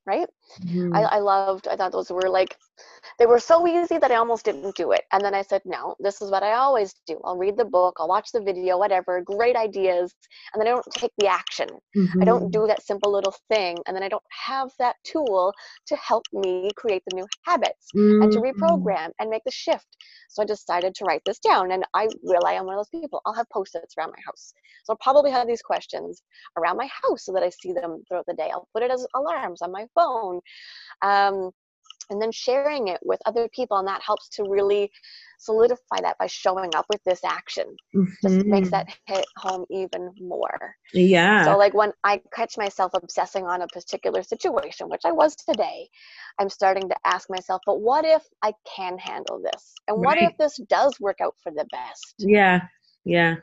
Right? 0.06 0.28
Mm-hmm. 0.62 0.94
I, 0.94 1.02
I 1.02 1.18
loved, 1.18 1.68
I 1.68 1.76
thought 1.76 1.92
those 1.92 2.10
were 2.10 2.28
like, 2.28 2.56
they 3.18 3.26
were 3.26 3.40
so 3.40 3.66
easy 3.66 3.98
that 3.98 4.10
I 4.10 4.16
almost 4.16 4.44
didn't 4.44 4.76
do 4.76 4.92
it. 4.92 5.02
And 5.12 5.24
then 5.24 5.34
I 5.34 5.42
said, 5.42 5.62
no, 5.64 5.96
this 5.98 6.22
is 6.22 6.30
what 6.30 6.42
I 6.42 6.52
always 6.52 6.94
do. 7.06 7.20
I'll 7.24 7.36
read 7.36 7.56
the 7.56 7.64
book, 7.64 7.96
I'll 7.98 8.08
watch 8.08 8.30
the 8.32 8.40
video, 8.40 8.78
whatever, 8.78 9.20
great 9.22 9.56
ideas. 9.56 10.14
And 10.52 10.60
then 10.60 10.68
I 10.68 10.70
don't 10.70 10.86
take 10.92 11.12
the 11.18 11.26
action. 11.26 11.68
Mm-hmm. 11.96 12.22
I 12.22 12.24
don't 12.24 12.44
mm-hmm. 12.44 12.62
do 12.62 12.66
that 12.66 12.84
simple 12.84 13.12
little 13.12 13.34
thing. 13.48 13.76
And 13.86 13.96
then 13.96 14.02
I 14.02 14.08
don't 14.08 14.22
have 14.46 14.70
that 14.78 14.96
tool 15.04 15.52
to 15.86 15.96
help 15.96 16.24
me 16.32 16.70
create 16.76 17.02
the 17.08 17.16
new 17.16 17.26
habits 17.44 17.88
mm-hmm. 17.96 18.22
and 18.22 18.32
to 18.32 18.40
mm-hmm. 18.40 18.62
reprogram 18.62 19.10
and 19.18 19.30
make 19.30 19.44
the 19.44 19.50
shift. 19.50 19.96
So 20.30 20.42
I 20.42 20.46
decided 20.46 20.94
to 20.96 21.04
write 21.04 21.22
this 21.24 21.38
down. 21.38 21.72
And 21.72 21.84
I 21.94 22.08
really 22.22 22.54
am 22.54 22.66
one 22.66 22.74
of 22.74 22.78
those 22.78 23.00
people. 23.00 23.20
I'll 23.26 23.34
have 23.34 23.48
post 23.50 23.74
its 23.74 23.94
around 23.98 24.10
my 24.10 24.22
house. 24.24 24.52
So 24.84 24.92
I'll 24.92 24.98
probably 24.98 25.30
have 25.30 25.46
these 25.46 25.62
questions 25.62 26.22
around 26.56 26.76
my 26.76 26.88
house 27.02 27.24
so 27.24 27.32
that 27.32 27.42
I 27.42 27.50
see 27.50 27.72
them 27.72 28.02
throughout 28.08 28.26
the 28.26 28.34
day. 28.34 28.50
I'll 28.52 28.68
put 28.72 28.82
it 28.82 28.90
as 28.90 29.06
alarms 29.14 29.62
on 29.62 29.72
my 29.72 29.86
phone. 29.94 30.37
Um, 31.02 31.50
and 32.10 32.20
then 32.20 32.32
sharing 32.32 32.88
it 32.88 33.00
with 33.02 33.20
other 33.26 33.48
people 33.54 33.76
and 33.78 33.88
that 33.88 34.02
helps 34.02 34.28
to 34.30 34.44
really 34.48 34.90
solidify 35.38 36.00
that 36.00 36.16
by 36.18 36.26
showing 36.26 36.70
up 36.74 36.86
with 36.90 37.00
this 37.04 37.20
action. 37.24 37.64
Mm-hmm. 37.94 38.28
just 38.28 38.46
makes 38.46 38.70
that 38.70 38.88
hit 39.06 39.24
home 39.36 39.64
even 39.70 40.10
more. 40.20 40.74
Yeah. 40.92 41.44
so 41.44 41.56
like 41.56 41.74
when 41.74 41.92
i 42.04 42.20
catch 42.34 42.56
myself 42.56 42.92
obsessing 42.94 43.44
on 43.44 43.62
a 43.62 43.66
particular 43.68 44.22
situation 44.22 44.88
which 44.88 45.02
i 45.04 45.12
was 45.12 45.36
today 45.36 45.88
i'm 46.38 46.48
starting 46.48 46.88
to 46.88 46.96
ask 47.04 47.28
myself 47.30 47.60
but 47.66 47.80
what 47.80 48.04
if 48.04 48.22
i 48.42 48.52
can 48.76 48.98
handle 48.98 49.40
this? 49.42 49.74
And 49.86 49.98
what 49.98 50.18
right. 50.18 50.30
if 50.30 50.38
this 50.38 50.58
does 50.68 50.98
work 51.00 51.18
out 51.20 51.34
for 51.42 51.52
the 51.52 51.66
best? 51.70 52.14
Yeah. 52.18 52.62
Yeah. 53.04 53.36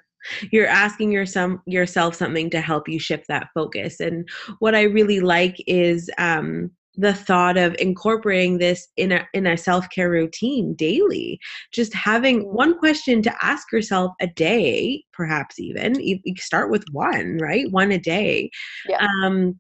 You're 0.52 0.68
asking 0.68 1.12
yourself 1.12 1.60
yourself 1.66 2.16
something 2.16 2.50
to 2.50 2.62
help 2.62 2.90
you 2.90 3.00
shift 3.00 3.26
that 3.28 3.48
focus 3.54 4.00
and 4.00 4.28
what 4.60 4.74
i 4.74 4.84
really 4.84 5.20
like 5.20 5.56
is 5.68 6.10
um 6.18 6.72
the 6.98 7.14
thought 7.14 7.58
of 7.58 7.76
incorporating 7.80 8.58
this 8.58 8.88
in 8.98 9.12
a 9.12 9.28
in 9.34 9.48
a 9.48 9.58
self-care 9.58 10.10
routine 10.10 10.74
daily 10.76 11.40
just 11.72 11.94
having 11.94 12.44
mm. 12.44 12.54
one 12.54 12.78
question 12.78 13.22
to 13.22 13.46
ask 13.46 13.72
yourself 13.72 14.12
a 14.22 14.28
day 14.28 15.04
perhaps 15.14 15.60
even 15.60 16.00
you, 16.00 16.20
you 16.24 16.36
start 16.38 16.70
with 16.70 16.84
one 16.92 17.38
right 17.42 17.72
one 17.72 17.92
a 17.92 18.00
day 18.00 18.50
yeah. 18.88 19.06
um 19.24 19.60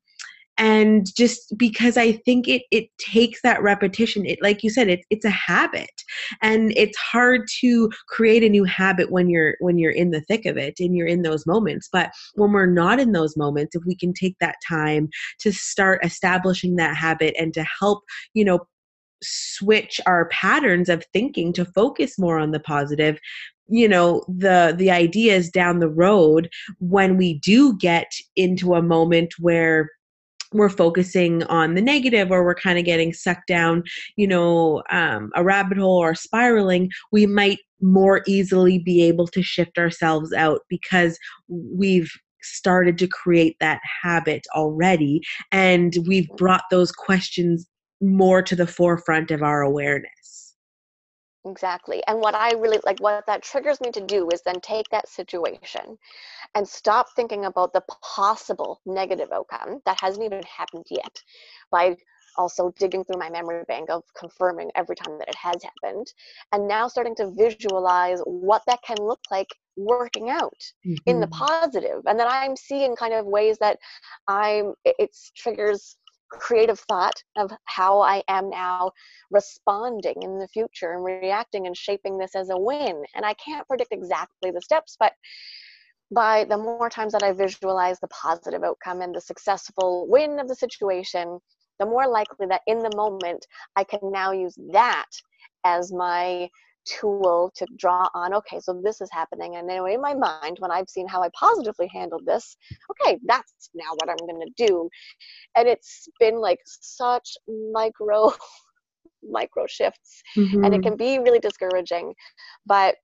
and 0.57 1.07
just 1.15 1.53
because 1.57 1.97
i 1.97 2.11
think 2.11 2.47
it 2.47 2.63
it 2.71 2.89
takes 2.97 3.41
that 3.41 3.61
repetition 3.61 4.25
it 4.25 4.39
like 4.41 4.63
you 4.63 4.69
said 4.69 4.89
it, 4.89 5.01
it's 5.09 5.25
a 5.25 5.29
habit. 5.29 5.91
And 6.41 6.71
it's 6.75 6.97
hard 6.97 7.47
to 7.61 7.89
create 8.07 8.43
a 8.43 8.49
new 8.49 8.63
habit 8.63 9.11
when 9.11 9.29
you're 9.29 9.55
when 9.59 9.77
you're 9.77 9.91
in 9.91 10.11
the 10.11 10.21
thick 10.21 10.45
of 10.45 10.57
it 10.57 10.75
and 10.79 10.95
you're 10.95 11.07
in 11.07 11.23
those 11.23 11.45
moments. 11.45 11.89
But 11.91 12.11
when 12.35 12.51
we're 12.51 12.65
not 12.65 12.99
in 12.99 13.11
those 13.11 13.35
moments 13.37 13.75
if 13.75 13.83
we 13.85 13.95
can 13.95 14.13
take 14.13 14.35
that 14.39 14.55
time 14.67 15.09
to 15.39 15.51
start 15.51 16.03
establishing 16.05 16.75
that 16.75 16.95
habit 16.95 17.35
and 17.39 17.53
to 17.53 17.65
help 17.79 18.03
you 18.33 18.45
know 18.45 18.59
switch 19.23 19.99
our 20.05 20.27
patterns 20.29 20.89
of 20.89 21.03
thinking 21.13 21.53
to 21.53 21.65
focus 21.65 22.19
more 22.19 22.37
on 22.37 22.51
the 22.51 22.59
positive 22.59 23.17
you 23.67 23.87
know 23.87 24.23
the 24.27 24.75
the 24.77 24.91
ideas 24.91 25.49
down 25.49 25.79
the 25.79 25.89
road 25.89 26.49
when 26.79 27.17
we 27.17 27.39
do 27.39 27.75
get 27.77 28.11
into 28.35 28.75
a 28.75 28.81
moment 28.81 29.33
where 29.39 29.89
we're 30.55 30.69
focusing 30.69 31.43
on 31.43 31.75
the 31.75 31.81
negative 31.81 32.31
or 32.31 32.43
we're 32.43 32.55
kind 32.55 32.79
of 32.79 32.85
getting 32.85 33.13
sucked 33.13 33.47
down 33.47 33.83
you 34.15 34.27
know 34.27 34.81
um, 34.89 35.31
a 35.35 35.43
rabbit 35.43 35.77
hole 35.77 35.97
or 35.97 36.15
spiraling 36.15 36.89
we 37.11 37.25
might 37.25 37.59
more 37.81 38.23
easily 38.25 38.79
be 38.79 39.03
able 39.03 39.27
to 39.27 39.43
shift 39.43 39.77
ourselves 39.77 40.33
out 40.33 40.61
because 40.69 41.17
we've 41.47 42.11
started 42.41 42.97
to 42.97 43.07
create 43.07 43.57
that 43.59 43.79
habit 44.03 44.45
already 44.55 45.21
and 45.51 45.97
we've 46.07 46.29
brought 46.37 46.63
those 46.71 46.91
questions 46.91 47.67
more 48.01 48.41
to 48.41 48.55
the 48.55 48.67
forefront 48.67 49.31
of 49.31 49.41
our 49.41 49.61
awareness 49.61 50.44
Exactly. 51.45 52.01
And 52.07 52.19
what 52.19 52.33
I 52.33 52.53
really 52.53 52.79
like, 52.85 52.99
what 52.99 53.25
that 53.27 53.43
triggers 53.43 53.79
me 53.79 53.91
to 53.91 54.01
do 54.01 54.27
is 54.33 54.41
then 54.41 54.59
take 54.61 54.89
that 54.89 55.07
situation 55.07 55.97
and 56.55 56.67
stop 56.67 57.07
thinking 57.15 57.45
about 57.45 57.71
the 57.71 57.83
possible 58.01 58.81
negative 58.85 59.29
outcome 59.31 59.81
that 59.85 59.99
hasn't 60.01 60.25
even 60.25 60.41
happened 60.43 60.85
yet 60.89 61.21
by 61.71 61.95
also 62.37 62.73
digging 62.77 63.03
through 63.03 63.19
my 63.19 63.29
memory 63.29 63.63
bank 63.67 63.89
of 63.89 64.03
confirming 64.17 64.69
every 64.75 64.95
time 64.95 65.17
that 65.17 65.29
it 65.29 65.35
has 65.35 65.55
happened 65.63 66.11
and 66.51 66.67
now 66.67 66.87
starting 66.87 67.15
to 67.15 67.31
visualize 67.31 68.19
what 68.25 68.61
that 68.67 68.79
can 68.85 68.97
look 68.99 69.21
like 69.31 69.47
working 69.77 70.29
out 70.29 70.57
mm-hmm. 70.85 70.95
in 71.05 71.19
the 71.19 71.27
mm-hmm. 71.27 71.45
positive 71.45 72.01
and 72.05 72.19
then 72.19 72.27
i'm 72.29 72.55
seeing 72.55 72.95
kind 72.95 73.13
of 73.13 73.25
ways 73.25 73.57
that 73.59 73.77
i'm 74.27 74.73
it's 74.85 75.31
triggers 75.35 75.97
creative 76.35 76.79
thought 76.79 77.23
of 77.37 77.51
how 77.65 78.01
I 78.01 78.23
am 78.27 78.49
now 78.49 78.91
responding 79.31 80.15
in 80.21 80.39
the 80.39 80.47
future 80.47 80.93
and 80.93 81.03
reacting 81.03 81.67
and 81.67 81.75
shaping 81.75 82.17
this 82.17 82.35
as 82.35 82.49
a 82.49 82.57
win. 82.57 83.03
And 83.15 83.25
I 83.25 83.33
can't 83.35 83.67
predict 83.67 83.91
exactly 83.91 84.51
the 84.51 84.61
steps, 84.61 84.95
but 84.99 85.13
by 86.11 86.45
the 86.45 86.57
more 86.57 86.89
times 86.89 87.13
that 87.13 87.23
I 87.23 87.31
visualize 87.31 87.99
the 87.99 88.07
positive 88.07 88.63
outcome 88.63 89.01
and 89.01 89.15
the 89.15 89.21
successful 89.21 90.07
win 90.07 90.39
of 90.39 90.47
the 90.47 90.55
situation, 90.55 91.39
the 91.79 91.85
more 91.85 92.07
likely 92.07 92.45
that 92.47 92.61
in 92.67 92.79
the 92.79 92.95
moment 92.95 93.45
I 93.75 93.83
can 93.83 93.99
now 94.03 94.31
use 94.31 94.55
that 94.71 95.09
as 95.63 95.91
my 95.91 96.49
tool 96.85 97.51
to 97.55 97.65
draw 97.77 98.07
on 98.13 98.33
okay 98.33 98.59
so 98.59 98.79
this 98.83 99.01
is 99.01 99.09
happening 99.11 99.55
and 99.55 99.69
anyway 99.69 99.95
in 99.95 100.01
my 100.01 100.13
mind 100.13 100.57
when 100.59 100.71
i've 100.71 100.89
seen 100.89 101.07
how 101.07 101.21
i 101.21 101.29
positively 101.37 101.89
handled 101.93 102.23
this 102.25 102.55
okay 102.91 103.17
that's 103.25 103.69
now 103.73 103.91
what 103.95 104.09
i'm 104.09 104.27
going 104.27 104.41
to 104.41 104.67
do 104.67 104.89
and 105.55 105.67
it's 105.67 106.07
been 106.19 106.39
like 106.39 106.59
such 106.65 107.37
micro 107.71 108.31
micro 109.29 109.65
shifts 109.67 110.21
mm-hmm. 110.37 110.63
and 110.63 110.73
it 110.73 110.77
mm-hmm. 110.77 110.89
can 110.89 110.97
be 110.97 111.19
really 111.19 111.39
discouraging 111.39 112.13
but 112.65 112.95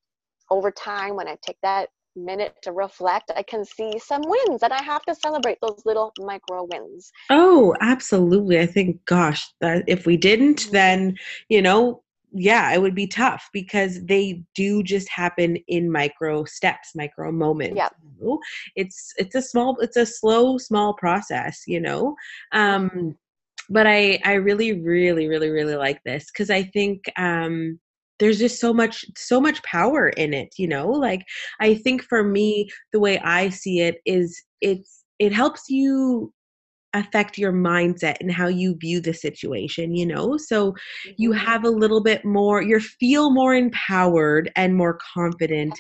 over 0.50 0.72
time 0.72 1.16
when 1.16 1.28
i 1.28 1.36
take 1.42 1.58
that 1.64 1.90
minute 2.16 2.54
to 2.62 2.74
reflect 2.74 3.32
i 3.36 3.42
can 3.42 3.64
see 3.64 3.98
some 3.98 4.22
wins 4.26 4.64
and 4.64 4.74
i 4.74 4.84
have 4.84 5.02
to 5.04 5.16
celebrate 5.16 5.58
those 5.62 5.82
little 5.86 6.12
micro 6.20 6.68
wins 6.72 7.12
oh 7.30 7.74
absolutely 7.80 8.60
i 8.60 8.66
think 8.66 9.04
gosh 9.06 9.48
that 9.62 9.84
if 9.88 10.06
we 10.06 10.18
didn't 10.18 10.60
mm-hmm. 10.60 10.74
then 10.74 11.16
you 11.48 11.62
know 11.62 12.04
yeah, 12.34 12.72
it 12.74 12.82
would 12.82 12.96
be 12.96 13.08
tough 13.08 13.50
because 13.52 14.04
they 14.06 14.44
do 14.56 14.84
just 14.84 15.10
happen 15.10 15.58
in 15.68 15.92
micro 15.92 16.46
steps, 16.46 16.92
micro 16.96 17.32
moments. 17.32 17.76
Yeah. 17.76 17.90
You 18.04 18.26
know? 18.26 18.40
It's 18.76 19.14
it's 19.18 19.36
a 19.36 19.42
small 19.42 19.78
it's 19.80 19.98
a 19.98 20.06
slow 20.06 20.58
small 20.58 20.94
process, 20.94 21.64
you 21.68 21.80
know. 21.80 22.16
Um 22.54 23.18
but 23.70 23.86
I 23.86 24.20
I 24.24 24.34
really 24.34 24.80
really 24.82 25.28
really 25.28 25.50
really 25.50 25.76
like 25.76 26.02
this 26.06 26.32
cuz 26.32 26.50
I 26.50 26.64
think 26.64 27.04
um 27.18 27.80
there's 28.20 28.40
just 28.40 28.60
so 28.60 28.74
much 28.74 29.06
so 29.18 29.42
much 29.42 29.62
power 29.64 30.10
in 30.10 30.34
it, 30.34 30.54
you 30.58 30.68
know? 30.68 30.88
Like 30.90 31.26
I 31.60 31.76
think 31.76 32.04
for 32.04 32.24
me 32.24 32.70
the 32.94 33.00
way 33.00 33.20
I 33.20 33.50
see 33.50 33.82
it 33.82 33.98
is 34.06 34.42
it's 34.62 35.04
it 35.20 35.34
helps 35.34 35.70
you 35.70 36.34
affect 36.94 37.38
your 37.38 37.54
mindset 37.54 38.16
and 38.20 38.32
how 38.32 38.48
you 38.48 38.76
view 38.80 39.00
the 39.00 39.14
situation 39.14 39.96
you 39.96 40.06
know? 40.06 40.38
So 40.38 40.76
you 41.18 41.32
mm-hmm. 41.32 41.46
have 41.46 41.64
a 41.64 41.70
little 41.70 42.02
bit 42.02 42.26
more 42.26 42.62
you 42.62 42.80
feel 42.80 43.32
more 43.32 43.54
empowered 43.56 44.52
and 44.56 44.76
more 44.76 44.98
confident 45.14 45.74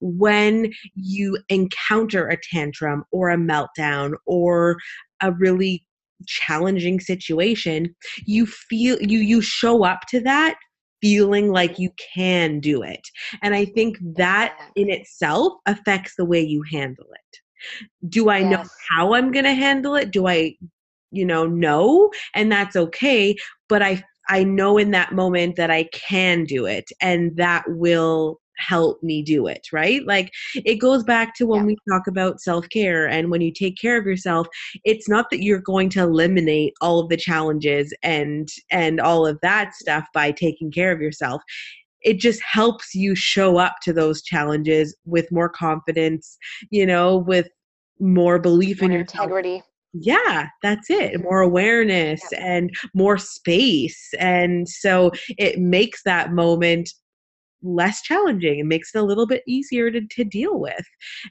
when 0.00 0.72
you 0.94 1.38
encounter 1.48 2.28
a 2.28 2.36
tantrum 2.36 3.04
or 3.10 3.30
a 3.30 3.36
meltdown 3.36 4.12
or 4.26 4.76
a 5.22 5.32
really 5.32 5.86
challenging 6.26 7.00
situation 7.00 7.94
you 8.26 8.46
feel 8.46 8.96
you 9.00 9.18
you 9.18 9.40
show 9.40 9.84
up 9.84 10.00
to 10.08 10.20
that 10.20 10.56
feeling 11.02 11.50
like 11.50 11.78
you 11.78 11.90
can 12.14 12.60
do 12.60 12.82
it. 12.82 13.00
And 13.42 13.54
i 13.54 13.64
think 13.64 13.98
that 14.16 14.56
in 14.76 14.90
itself 14.90 15.54
affects 15.66 16.14
the 16.16 16.24
way 16.24 16.40
you 16.40 16.62
handle 16.70 17.06
it 17.12 17.43
do 18.08 18.28
I 18.28 18.38
yes. 18.38 18.50
know 18.50 18.64
how 18.90 19.14
I'm 19.14 19.32
going 19.32 19.44
to 19.44 19.54
handle 19.54 19.94
it? 19.94 20.10
Do 20.10 20.26
I, 20.26 20.56
you 21.10 21.24
know, 21.24 21.46
know? 21.46 22.10
And 22.34 22.50
that's 22.50 22.76
okay. 22.76 23.36
But 23.68 23.82
I, 23.82 24.02
I 24.28 24.44
know 24.44 24.78
in 24.78 24.90
that 24.92 25.12
moment 25.12 25.56
that 25.56 25.70
I 25.70 25.84
can 25.92 26.44
do 26.44 26.66
it 26.66 26.90
and 27.00 27.36
that 27.36 27.64
will 27.68 28.40
help 28.56 29.02
me 29.02 29.22
do 29.22 29.46
it 29.46 29.66
right 29.72 30.06
like 30.06 30.30
it 30.54 30.76
goes 30.76 31.02
back 31.02 31.34
to 31.34 31.44
when 31.46 31.60
yeah. 31.60 31.66
we 31.66 31.76
talk 31.90 32.06
about 32.06 32.40
self-care 32.40 33.08
and 33.08 33.30
when 33.30 33.40
you 33.40 33.52
take 33.52 33.76
care 33.76 33.98
of 33.98 34.06
yourself 34.06 34.46
it's 34.84 35.08
not 35.08 35.26
that 35.30 35.42
you're 35.42 35.60
going 35.60 35.88
to 35.88 36.00
eliminate 36.00 36.72
all 36.80 37.00
of 37.00 37.08
the 37.08 37.16
challenges 37.16 37.92
and 38.02 38.48
and 38.70 39.00
all 39.00 39.26
of 39.26 39.38
that 39.42 39.74
stuff 39.74 40.06
by 40.14 40.30
taking 40.30 40.70
care 40.70 40.92
of 40.92 41.00
yourself 41.00 41.42
it 42.04 42.20
just 42.20 42.40
helps 42.42 42.94
you 42.94 43.14
show 43.14 43.56
up 43.56 43.76
to 43.82 43.92
those 43.92 44.22
challenges 44.22 44.96
with 45.04 45.30
more 45.32 45.48
confidence, 45.48 46.36
you 46.70 46.86
know, 46.86 47.16
with 47.16 47.48
more 47.98 48.38
belief 48.38 48.80
more 48.80 48.86
in 48.86 48.92
your 48.92 49.00
integrity. 49.00 49.62
Yeah, 49.92 50.48
that's 50.62 50.90
it. 50.90 51.22
More 51.22 51.40
awareness 51.40 52.20
yeah. 52.32 52.44
and 52.44 52.70
more 52.94 53.16
space. 53.16 54.10
And 54.18 54.68
so 54.68 55.12
it 55.38 55.60
makes 55.60 56.02
that 56.04 56.32
moment 56.32 56.90
less 57.62 58.02
challenging. 58.02 58.58
It 58.58 58.66
makes 58.66 58.94
it 58.94 58.98
a 58.98 59.04
little 59.04 59.26
bit 59.26 59.42
easier 59.46 59.90
to, 59.90 60.00
to 60.00 60.24
deal 60.24 60.58
with. 60.58 60.84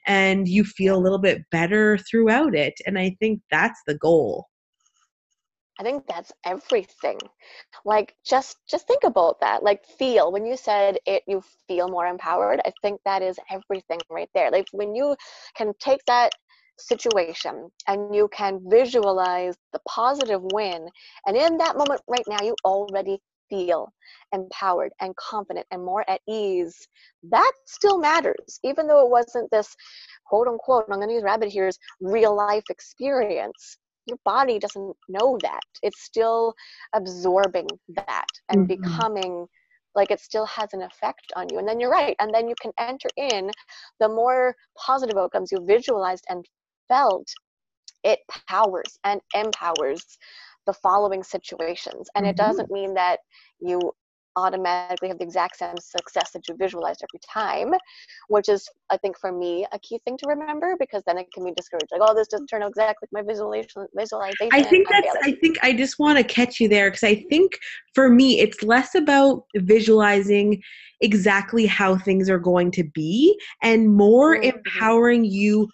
And 0.07 0.47
you 0.47 0.63
feel 0.63 0.95
a 0.95 1.03
little 1.03 1.19
bit 1.19 1.41
better 1.51 1.99
throughout 2.09 2.55
it. 2.55 2.73
And 2.87 2.97
I 2.97 3.15
think 3.19 3.41
that's 3.51 3.79
the 3.85 3.97
goal. 3.97 4.47
I 5.79 5.83
think 5.83 6.05
that's 6.07 6.31
everything. 6.45 7.17
Like 7.85 8.15
just 8.25 8.57
just 8.69 8.87
think 8.87 9.03
about 9.03 9.39
that. 9.41 9.63
Like 9.63 9.85
feel 9.85 10.31
when 10.31 10.45
you 10.45 10.55
said 10.57 10.97
it 11.05 11.23
you 11.27 11.41
feel 11.67 11.87
more 11.89 12.07
empowered. 12.07 12.61
I 12.65 12.71
think 12.81 13.01
that 13.05 13.21
is 13.21 13.39
everything 13.49 13.99
right 14.09 14.29
there. 14.35 14.51
Like 14.51 14.67
when 14.71 14.95
you 14.95 15.15
can 15.55 15.73
take 15.79 16.03
that 16.05 16.31
situation 16.77 17.69
and 17.87 18.15
you 18.15 18.27
can 18.29 18.59
visualize 18.69 19.55
the 19.73 19.79
positive 19.87 20.41
win 20.53 20.87
and 21.27 21.37
in 21.37 21.57
that 21.57 21.77
moment 21.77 22.01
right 22.07 22.25
now 22.27 22.41
you 22.43 22.55
already 22.65 23.19
feel 23.49 23.93
empowered 24.31 24.91
and 24.99 25.15
confident 25.15 25.65
and 25.71 25.83
more 25.83 26.03
at 26.09 26.19
ease 26.27 26.87
that 27.29 27.51
still 27.65 27.99
matters 27.99 28.59
even 28.63 28.87
though 28.87 29.05
it 29.05 29.11
wasn't 29.11 29.49
this 29.51 29.75
quote 30.25 30.47
unquote 30.47 30.85
i'm 30.89 30.95
going 30.97 31.07
to 31.07 31.13
use 31.13 31.23
rabbit 31.23 31.51
here's 31.51 31.77
real 32.01 32.35
life 32.35 32.63
experience 32.71 33.77
your 34.05 34.17
body 34.25 34.59
doesn't 34.59 34.95
know 35.07 35.37
that. 35.41 35.61
It's 35.81 36.03
still 36.03 36.53
absorbing 36.93 37.67
that 37.95 38.27
and 38.49 38.67
mm-hmm. 38.67 38.81
becoming 38.81 39.47
like 39.95 40.11
it 40.11 40.19
still 40.19 40.45
has 40.45 40.73
an 40.73 40.81
effect 40.81 41.31
on 41.35 41.47
you. 41.51 41.59
And 41.59 41.67
then 41.67 41.79
you're 41.79 41.91
right. 41.91 42.15
And 42.19 42.33
then 42.33 42.47
you 42.47 42.55
can 42.59 42.71
enter 42.79 43.09
in 43.15 43.51
the 43.99 44.09
more 44.09 44.55
positive 44.77 45.17
outcomes 45.17 45.51
you 45.51 45.63
visualized 45.65 46.25
and 46.29 46.45
felt. 46.87 47.27
It 48.03 48.19
powers 48.49 48.99
and 49.05 49.21
empowers 49.33 50.17
the 50.65 50.73
following 50.73 51.23
situations. 51.23 52.09
And 52.15 52.25
mm-hmm. 52.25 52.31
it 52.31 52.37
doesn't 52.37 52.71
mean 52.71 52.93
that 52.95 53.19
you 53.59 53.93
automatically 54.35 55.09
have 55.09 55.17
the 55.17 55.23
exact 55.23 55.57
same 55.57 55.75
success 55.77 56.31
that 56.31 56.47
you 56.47 56.55
visualized 56.55 57.03
every 57.03 57.19
time, 57.27 57.73
which 58.29 58.49
is, 58.49 58.67
I 58.91 58.97
think, 58.97 59.17
for 59.19 59.31
me, 59.31 59.65
a 59.71 59.79
key 59.79 59.99
thing 60.05 60.17
to 60.17 60.27
remember 60.27 60.75
because 60.79 61.03
then 61.05 61.17
it 61.17 61.27
can 61.33 61.45
be 61.45 61.51
discouraged. 61.51 61.89
Like, 61.91 62.01
oh, 62.03 62.13
this 62.13 62.27
doesn't 62.27 62.47
turn 62.47 62.63
out 62.63 62.69
exactly 62.69 63.07
like 63.11 63.23
my 63.23 63.27
visualization. 63.27 63.87
Visualization. 63.95 64.49
I 64.51 64.63
think 64.63 64.87
that's. 64.89 65.15
I 65.23 65.33
think 65.33 65.57
I 65.61 65.73
just 65.73 65.99
want 65.99 66.17
to 66.17 66.23
catch 66.23 66.59
you 66.59 66.67
there 66.67 66.89
because 66.89 67.03
I 67.03 67.15
think 67.29 67.57
for 67.93 68.09
me, 68.09 68.39
it's 68.39 68.63
less 68.63 68.95
about 68.95 69.45
visualizing 69.55 70.61
exactly 71.01 71.65
how 71.65 71.97
things 71.97 72.29
are 72.29 72.39
going 72.39 72.71
to 72.71 72.83
be 72.83 73.37
and 73.61 73.93
more 73.93 74.35
mm-hmm. 74.35 74.57
empowering 74.57 75.25
you 75.25 75.67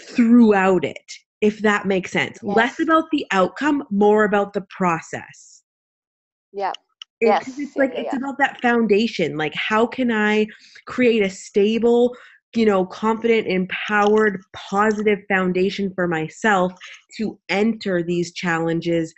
throughout 0.00 0.84
it 0.84 1.12
if 1.40 1.60
that 1.60 1.86
makes 1.86 2.10
sense 2.10 2.38
yes. 2.42 2.56
less 2.56 2.80
about 2.80 3.04
the 3.12 3.26
outcome 3.30 3.84
more 3.90 4.24
about 4.24 4.52
the 4.54 4.64
process 4.70 5.62
yeah 6.52 6.72
yes. 7.20 7.58
it's 7.58 7.76
like 7.76 7.92
yeah, 7.94 8.00
it's 8.00 8.12
yeah. 8.12 8.18
about 8.18 8.38
that 8.38 8.60
foundation 8.60 9.36
like 9.36 9.54
how 9.54 9.86
can 9.86 10.10
i 10.10 10.46
create 10.86 11.22
a 11.22 11.30
stable 11.30 12.14
you 12.54 12.64
know 12.64 12.84
confident 12.86 13.46
empowered 13.46 14.40
positive 14.52 15.18
foundation 15.28 15.92
for 15.94 16.06
myself 16.06 16.72
to 17.16 17.38
enter 17.48 18.02
these 18.02 18.32
challenges 18.32 19.14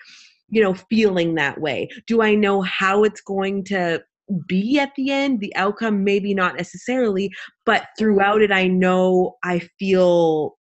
you 0.48 0.62
know 0.62 0.74
feeling 0.74 1.34
that 1.34 1.60
way 1.60 1.88
do 2.06 2.22
i 2.22 2.34
know 2.34 2.60
how 2.62 3.04
it's 3.04 3.20
going 3.20 3.62
to 3.64 4.02
be 4.46 4.78
at 4.78 4.94
the 4.96 5.10
end 5.10 5.40
the 5.40 5.54
outcome 5.56 6.04
maybe 6.04 6.34
not 6.34 6.56
necessarily 6.56 7.30
but 7.66 7.88
throughout 7.98 8.40
it 8.40 8.52
i 8.52 8.66
know 8.66 9.36
i 9.42 9.58
feel 9.78 10.56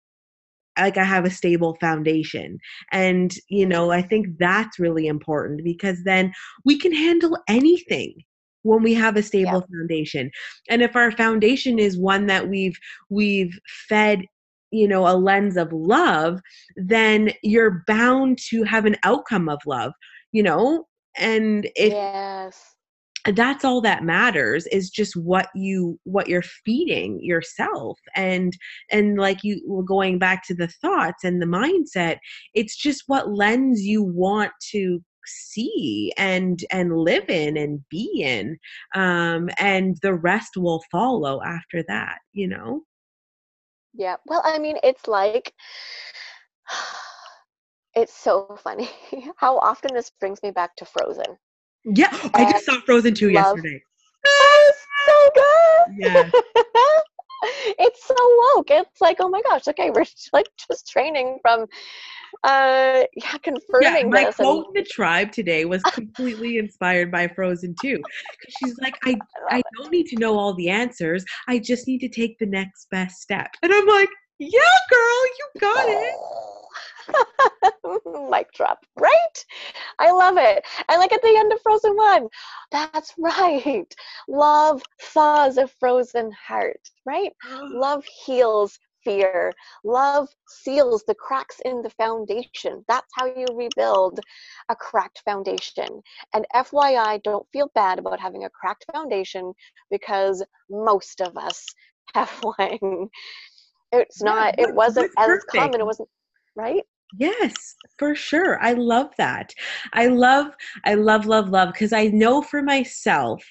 like 0.81 0.97
I 0.97 1.03
have 1.03 1.25
a 1.25 1.29
stable 1.29 1.77
foundation. 1.79 2.59
And, 2.91 3.33
you 3.49 3.65
know, 3.65 3.91
I 3.91 4.01
think 4.01 4.27
that's 4.39 4.79
really 4.79 5.07
important 5.07 5.63
because 5.63 6.03
then 6.03 6.33
we 6.65 6.77
can 6.77 6.93
handle 6.93 7.37
anything 7.47 8.15
when 8.63 8.83
we 8.83 8.93
have 8.93 9.15
a 9.15 9.23
stable 9.23 9.65
yeah. 9.69 9.79
foundation. 9.79 10.31
And 10.69 10.81
if 10.81 10.95
our 10.95 11.11
foundation 11.11 11.79
is 11.79 11.97
one 11.97 12.27
that 12.27 12.49
we've 12.49 12.77
we've 13.09 13.57
fed 13.87 14.25
you 14.71 14.87
know 14.87 15.07
a 15.07 15.17
lens 15.17 15.57
of 15.57 15.73
love 15.73 16.39
then 16.75 17.31
you're 17.41 17.83
bound 17.87 18.37
to 18.37 18.61
have 18.63 18.85
an 18.85 18.95
outcome 19.01 19.49
of 19.49 19.57
love 19.65 19.91
you 20.31 20.43
know 20.43 20.85
and 21.17 21.67
if 21.75 21.91
yes 21.91 22.75
that's 23.33 23.65
all 23.65 23.81
that 23.81 24.03
matters 24.03 24.65
is 24.67 24.89
just 24.89 25.15
what 25.15 25.49
you 25.55 25.99
what 26.03 26.27
you're 26.27 26.41
feeding 26.41 27.19
yourself. 27.21 27.99
And 28.15 28.55
and 28.91 29.17
like 29.17 29.43
you 29.43 29.61
were 29.67 29.83
going 29.83 30.19
back 30.19 30.45
to 30.47 30.55
the 30.55 30.67
thoughts 30.67 31.23
and 31.23 31.41
the 31.41 31.45
mindset 31.45 32.17
it's 32.53 32.75
just 32.75 33.03
what 33.07 33.31
lens 33.31 33.81
you 33.81 34.03
want 34.03 34.51
to 34.71 35.01
see 35.25 36.11
and 36.17 36.63
and 36.71 36.97
live 36.97 37.29
in 37.29 37.57
and 37.57 37.81
be 37.89 38.21
in 38.23 38.57
um 38.95 39.49
and 39.59 39.97
the 40.01 40.13
rest 40.13 40.57
will 40.57 40.83
follow 40.91 41.41
after 41.43 41.83
that 41.87 42.19
you 42.33 42.47
know? 42.47 42.83
Yeah 43.93 44.15
well 44.25 44.41
i 44.45 44.57
mean 44.59 44.77
it's 44.83 45.07
like 45.07 45.53
it's 47.95 48.17
so 48.17 48.57
funny 48.63 48.89
how 49.37 49.57
often 49.57 49.93
this 49.93 50.11
brings 50.19 50.41
me 50.41 50.51
back 50.51 50.75
to 50.77 50.85
frozen 50.85 51.37
yeah, 51.85 52.17
I 52.33 52.51
just 52.51 52.65
saw 52.65 52.79
Frozen 52.81 53.15
2 53.15 53.31
love. 53.31 53.57
yesterday. 53.57 53.81
Oh, 54.25 54.71
so 55.07 55.29
good. 55.35 55.95
Yeah. 55.97 56.29
it's 57.79 58.05
so 58.05 58.15
woke. 58.55 58.69
It's 58.69 59.01
like, 59.01 59.17
oh 59.19 59.29
my 59.29 59.41
gosh, 59.41 59.67
okay, 59.67 59.89
we're 59.91 60.05
like 60.33 60.47
just 60.69 60.87
training 60.89 61.39
from 61.41 61.65
uh 62.43 63.03
yeah, 63.15 63.37
confirming 63.41 64.03
yeah, 64.03 64.07
my 64.07 64.23
this. 64.25 64.35
quote 64.35 64.67
and- 64.67 64.77
in 64.77 64.83
the 64.83 64.89
tribe 64.89 65.31
today 65.31 65.65
was 65.65 65.81
completely 65.83 66.57
inspired 66.57 67.11
by 67.11 67.27
Frozen 67.27 67.75
2. 67.81 67.97
Cause 67.97 68.03
She's 68.49 68.77
like, 68.79 68.95
I 69.05 69.15
I, 69.49 69.57
I 69.57 69.61
don't 69.77 69.91
need 69.91 70.07
to 70.07 70.17
know 70.17 70.37
all 70.37 70.53
the 70.53 70.69
answers. 70.69 71.23
I 71.47 71.59
just 71.59 71.87
need 71.87 71.99
to 71.99 72.09
take 72.09 72.37
the 72.39 72.45
next 72.45 72.87
best 72.91 73.21
step. 73.21 73.47
And 73.63 73.73
I'm 73.73 73.87
like, 73.87 74.09
yeah, 74.37 74.59
girl, 74.89 75.25
you 75.25 75.59
got 75.59 75.89
it. 75.89 76.15
Mic 78.29 78.51
drop, 78.53 78.85
right? 78.97 79.45
I 79.99 80.11
love 80.11 80.37
it. 80.37 80.65
And 80.89 80.99
like 80.99 81.11
at 81.11 81.21
the 81.21 81.35
end 81.37 81.51
of 81.51 81.61
Frozen 81.61 81.95
1, 81.95 82.27
that's 82.71 83.13
right. 83.17 83.93
Love 84.27 84.81
thaws 85.01 85.57
a 85.57 85.67
frozen 85.67 86.31
heart, 86.31 86.81
right? 87.05 87.31
Love 87.71 88.05
heals 88.25 88.79
fear. 89.03 89.51
Love 89.83 90.29
seals 90.47 91.03
the 91.07 91.15
cracks 91.15 91.59
in 91.65 91.81
the 91.81 91.89
foundation. 91.91 92.83
That's 92.87 93.11
how 93.15 93.25
you 93.25 93.45
rebuild 93.53 94.19
a 94.69 94.75
cracked 94.75 95.21
foundation. 95.25 95.87
And 96.33 96.45
FYI, 96.53 97.21
don't 97.23 97.47
feel 97.51 97.71
bad 97.75 97.99
about 97.99 98.19
having 98.19 98.45
a 98.45 98.49
cracked 98.49 98.85
foundation 98.91 99.53
because 99.89 100.43
most 100.69 101.21
of 101.21 101.37
us 101.37 101.65
have 102.13 102.29
one. 102.41 103.09
It's 103.91 104.21
not, 104.21 104.55
yeah, 104.57 104.65
it 104.65 104.75
wasn't 104.75 105.11
as 105.17 105.43
common. 105.45 105.81
It 105.81 105.85
wasn't, 105.85 106.09
right? 106.55 106.83
Yes, 107.17 107.75
for 107.97 108.15
sure. 108.15 108.61
I 108.61 108.73
love 108.73 109.11
that. 109.17 109.53
I 109.93 110.07
love, 110.07 110.53
I 110.85 110.93
love, 110.93 111.25
love, 111.25 111.49
love, 111.49 111.73
because 111.73 111.93
I 111.93 112.07
know 112.07 112.41
for 112.41 112.61
myself 112.61 113.43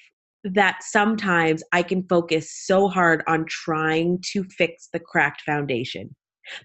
that 0.43 0.81
sometimes 0.81 1.63
I 1.73 1.83
can 1.83 2.03
focus 2.07 2.53
so 2.65 2.87
hard 2.87 3.23
on 3.27 3.45
trying 3.49 4.19
to 4.31 4.43
fix 4.45 4.87
the 4.93 4.99
cracked 4.99 5.41
foundation 5.41 6.15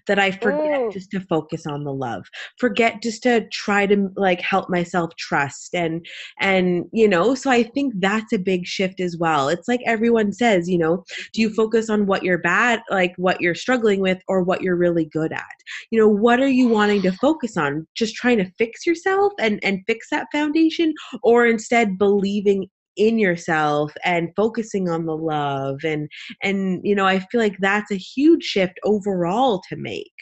that 0.07 0.19
I 0.19 0.31
forget 0.31 0.81
mm. 0.81 0.93
just 0.93 1.11
to 1.11 1.19
focus 1.19 1.65
on 1.65 1.83
the 1.83 1.93
love. 1.93 2.25
Forget 2.59 3.01
just 3.01 3.23
to 3.23 3.47
try 3.51 3.85
to 3.85 4.09
like 4.15 4.41
help 4.41 4.69
myself 4.69 5.15
trust 5.17 5.73
and 5.73 6.05
and 6.39 6.85
you 6.91 7.07
know, 7.07 7.35
so 7.35 7.51
I 7.51 7.63
think 7.63 7.93
that's 7.97 8.33
a 8.33 8.39
big 8.39 8.65
shift 8.65 8.99
as 8.99 9.17
well. 9.17 9.49
It's 9.49 9.67
like 9.67 9.81
everyone 9.85 10.33
says, 10.33 10.69
you 10.69 10.77
know, 10.77 11.03
do 11.33 11.41
you 11.41 11.49
focus 11.49 11.89
on 11.89 12.05
what 12.05 12.23
you're 12.23 12.37
bad, 12.37 12.81
like 12.89 13.13
what 13.17 13.41
you're 13.41 13.55
struggling 13.55 13.99
with 13.99 14.19
or 14.27 14.43
what 14.43 14.61
you're 14.61 14.75
really 14.75 15.05
good 15.05 15.31
at? 15.31 15.43
You 15.91 15.99
know, 15.99 16.09
what 16.09 16.39
are 16.39 16.47
you 16.47 16.67
wanting 16.67 17.01
to 17.03 17.11
focus 17.11 17.57
on? 17.57 17.87
Just 17.95 18.15
trying 18.15 18.37
to 18.37 18.51
fix 18.57 18.85
yourself 18.85 19.33
and 19.39 19.59
and 19.63 19.83
fix 19.87 20.09
that 20.09 20.27
foundation 20.31 20.93
or 21.23 21.45
instead 21.45 21.97
believing 21.97 22.67
in 22.97 23.19
yourself 23.19 23.91
and 24.03 24.29
focusing 24.35 24.89
on 24.89 25.05
the 25.05 25.15
love 25.15 25.79
and 25.83 26.09
and 26.43 26.81
you 26.83 26.95
know 26.95 27.05
i 27.05 27.19
feel 27.19 27.41
like 27.41 27.57
that's 27.59 27.91
a 27.91 27.97
huge 27.97 28.43
shift 28.43 28.79
overall 28.83 29.61
to 29.67 29.75
make 29.75 30.13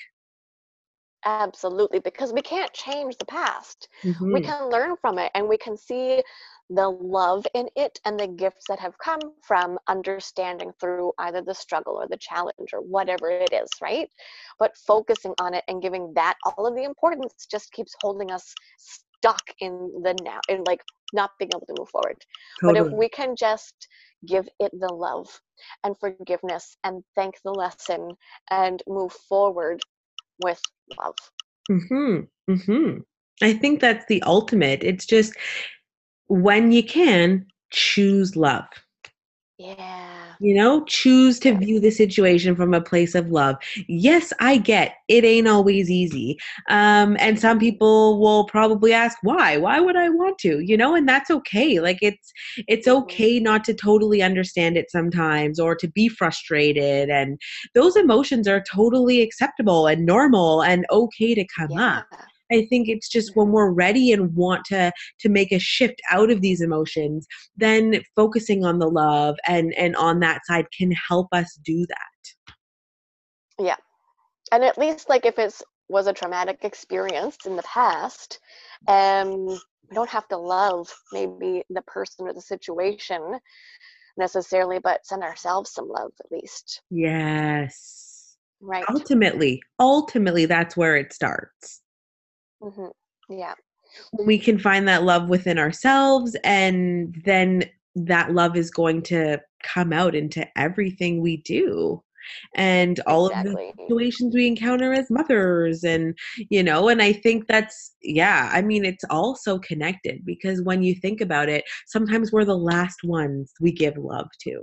absolutely 1.25 1.99
because 1.99 2.33
we 2.33 2.41
can't 2.41 2.73
change 2.73 3.17
the 3.17 3.25
past 3.25 3.87
mm-hmm. 4.03 4.33
we 4.33 4.41
can 4.41 4.69
learn 4.69 4.95
from 5.01 5.17
it 5.17 5.31
and 5.35 5.47
we 5.47 5.57
can 5.57 5.77
see 5.77 6.21
the 6.69 6.89
love 6.89 7.45
in 7.53 7.67
it 7.75 7.99
and 8.05 8.19
the 8.19 8.27
gifts 8.27 8.65
that 8.67 8.79
have 8.79 8.97
come 8.97 9.19
from 9.41 9.77
understanding 9.87 10.71
through 10.79 11.11
either 11.19 11.41
the 11.41 11.53
struggle 11.53 11.93
or 11.93 12.07
the 12.07 12.17
challenge 12.17 12.73
or 12.73 12.79
whatever 12.79 13.29
it 13.29 13.51
is, 13.51 13.69
right? 13.81 14.09
But 14.59 14.75
focusing 14.77 15.33
on 15.39 15.53
it 15.53 15.63
and 15.67 15.81
giving 15.81 16.13
that 16.15 16.35
all 16.45 16.65
of 16.65 16.75
the 16.75 16.83
importance 16.83 17.45
just 17.49 17.71
keeps 17.73 17.93
holding 18.01 18.31
us 18.31 18.53
stuck 19.23 19.55
in 19.61 20.03
the 20.03 20.19
now, 20.23 20.41
in 20.49 20.63
like 20.71 20.91
not 21.13 21.31
being 21.39 21.51
able 21.55 21.75
to 21.77 21.83
move 21.93 22.01
forward. 22.01 22.25
Totally. 22.61 22.89
But 22.89 22.93
if 22.93 22.99
we 22.99 23.09
can 23.09 23.47
just 23.49 23.87
give 24.27 24.49
it 24.71 24.71
the 24.93 24.93
love 24.93 25.41
and 25.95 26.13
forgiveness 26.15 26.77
and 26.83 27.03
thank 27.15 27.35
the 27.43 27.51
lesson 27.51 28.17
and 28.51 28.83
move 28.87 29.13
forward 29.29 29.81
with 30.43 30.61
love. 30.99 31.15
Mhm. 31.71 32.27
Mhm. 32.49 33.03
I 33.41 33.53
think 33.53 33.81
that's 33.81 34.05
the 34.07 34.21
ultimate. 34.23 34.83
It's 34.83 35.05
just 35.05 35.33
when 36.27 36.71
you 36.71 36.83
can 36.83 37.47
choose 37.71 38.35
love. 38.35 38.67
Yeah. 39.57 40.22
You 40.43 40.53
know 40.53 40.83
choose 40.85 41.39
to 41.39 41.53
view 41.53 41.79
the 41.79 41.89
situation 41.89 42.55
from 42.55 42.73
a 42.73 42.81
place 42.81 43.15
of 43.15 43.31
love. 43.31 43.55
Yes 43.87 44.33
i 44.39 44.57
get 44.57 44.95
it 45.07 45.23
ain't 45.23 45.47
always 45.47 45.89
easy 45.89 46.37
um, 46.69 47.15
and 47.19 47.39
some 47.39 47.59
people 47.59 48.19
will 48.19 48.45
probably 48.45 48.93
ask 48.93 49.17
why? 49.23 49.57
Why 49.57 49.79
would 49.79 49.95
i 49.95 50.09
want 50.09 50.37
to? 50.39 50.59
You 50.59 50.77
know 50.77 50.95
and 50.95 51.07
that's 51.07 51.31
okay. 51.31 51.79
Like 51.79 51.99
it's 52.01 52.31
it's 52.67 52.87
okay 52.87 53.39
not 53.39 53.63
to 53.65 53.73
totally 53.73 54.21
understand 54.21 54.77
it 54.77 54.91
sometimes 54.91 55.59
or 55.59 55.75
to 55.75 55.87
be 55.87 56.09
frustrated 56.09 57.09
and 57.09 57.39
those 57.73 57.95
emotions 57.95 58.47
are 58.47 58.63
totally 58.71 59.21
acceptable 59.21 59.87
and 59.87 60.05
normal 60.05 60.61
and 60.61 60.85
okay 60.91 61.33
to 61.33 61.45
come 61.57 61.71
yeah. 61.71 61.97
up 61.99 62.05
I 62.53 62.65
think 62.65 62.87
it's 62.87 63.09
just 63.09 63.35
when 63.35 63.49
we're 63.49 63.71
ready 63.71 64.11
and 64.11 64.33
want 64.35 64.65
to 64.65 64.91
to 65.19 65.29
make 65.29 65.51
a 65.51 65.59
shift 65.59 66.01
out 66.11 66.31
of 66.31 66.41
these 66.41 66.61
emotions, 66.61 67.27
then 67.55 68.01
focusing 68.15 68.63
on 68.63 68.79
the 68.79 68.89
love 68.89 69.35
and 69.47 69.73
and 69.75 69.95
on 69.95 70.19
that 70.19 70.41
side 70.45 70.65
can 70.77 70.91
help 70.91 71.27
us 71.31 71.57
do 71.63 71.85
that. 71.87 72.53
Yeah. 73.59 73.77
And 74.51 74.63
at 74.63 74.77
least 74.77 75.09
like 75.09 75.25
if 75.25 75.39
it's 75.39 75.63
was 75.89 76.07
a 76.07 76.13
traumatic 76.13 76.59
experience 76.63 77.37
in 77.45 77.55
the 77.55 77.63
past, 77.63 78.39
um 78.87 79.47
we 79.47 79.95
don't 79.95 80.09
have 80.09 80.27
to 80.29 80.37
love 80.37 80.91
maybe 81.11 81.63
the 81.69 81.81
person 81.83 82.27
or 82.27 82.33
the 82.33 82.41
situation 82.41 83.39
necessarily, 84.17 84.79
but 84.79 85.05
send 85.05 85.23
ourselves 85.23 85.71
some 85.71 85.87
love 85.87 86.11
at 86.23 86.31
least. 86.31 86.81
Yes. 86.89 88.37
Right. 88.61 88.85
Ultimately, 88.89 89.61
ultimately 89.79 90.45
that's 90.45 90.77
where 90.77 90.95
it 90.95 91.13
starts. 91.13 91.82
Mm-hmm. 92.63 93.33
Yeah. 93.33 93.53
We 94.25 94.39
can 94.39 94.57
find 94.57 94.87
that 94.87 95.03
love 95.03 95.29
within 95.29 95.59
ourselves, 95.59 96.35
and 96.43 97.15
then 97.25 97.65
that 97.95 98.33
love 98.33 98.57
is 98.57 98.71
going 98.71 99.03
to 99.03 99.39
come 99.63 99.93
out 99.93 100.15
into 100.15 100.47
everything 100.57 101.21
we 101.21 101.37
do 101.37 102.01
and 102.55 102.99
all 103.07 103.27
exactly. 103.27 103.69
of 103.69 103.75
the 103.77 103.83
situations 103.83 104.33
we 104.33 104.47
encounter 104.47 104.93
as 104.93 105.09
mothers 105.09 105.83
and 105.83 106.17
you 106.49 106.63
know 106.63 106.89
and 106.89 107.01
i 107.01 107.11
think 107.11 107.47
that's 107.47 107.95
yeah 108.01 108.49
i 108.53 108.61
mean 108.61 108.85
it's 108.85 109.03
all 109.09 109.35
so 109.35 109.59
connected 109.59 110.23
because 110.25 110.61
when 110.61 110.83
you 110.83 110.95
think 110.95 111.21
about 111.21 111.49
it 111.49 111.63
sometimes 111.87 112.31
we're 112.31 112.45
the 112.45 112.57
last 112.57 113.03
ones 113.03 113.51
we 113.59 113.71
give 113.71 113.97
love 113.97 114.29
to 114.39 114.59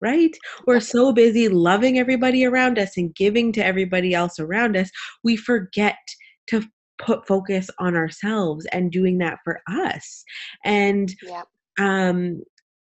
right 0.00 0.36
we're 0.66 0.80
so 0.80 1.12
busy 1.12 1.48
loving 1.48 1.98
everybody 1.98 2.44
around 2.44 2.78
us 2.78 2.96
and 2.96 3.14
giving 3.14 3.52
to 3.52 3.64
everybody 3.64 4.14
else 4.14 4.38
around 4.38 4.76
us 4.76 4.90
we 5.22 5.36
forget 5.36 5.98
to 6.46 6.62
put 7.02 7.26
focus 7.26 7.68
on 7.78 7.94
ourselves 7.94 8.66
and 8.72 8.90
doing 8.90 9.18
that 9.18 9.38
for 9.44 9.60
us. 9.68 10.24
And 10.64 11.14
yeah. 11.22 11.42
um 11.78 12.42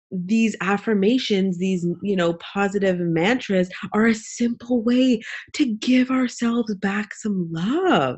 these 0.09 0.55
affirmations 0.61 1.57
these 1.57 1.85
you 2.01 2.15
know 2.15 2.33
positive 2.35 2.97
mantras 2.97 3.69
are 3.91 4.07
a 4.07 4.15
simple 4.15 4.81
way 4.81 5.21
to 5.53 5.65
give 5.75 6.09
ourselves 6.09 6.73
back 6.75 7.13
some 7.13 7.49
love. 7.51 8.17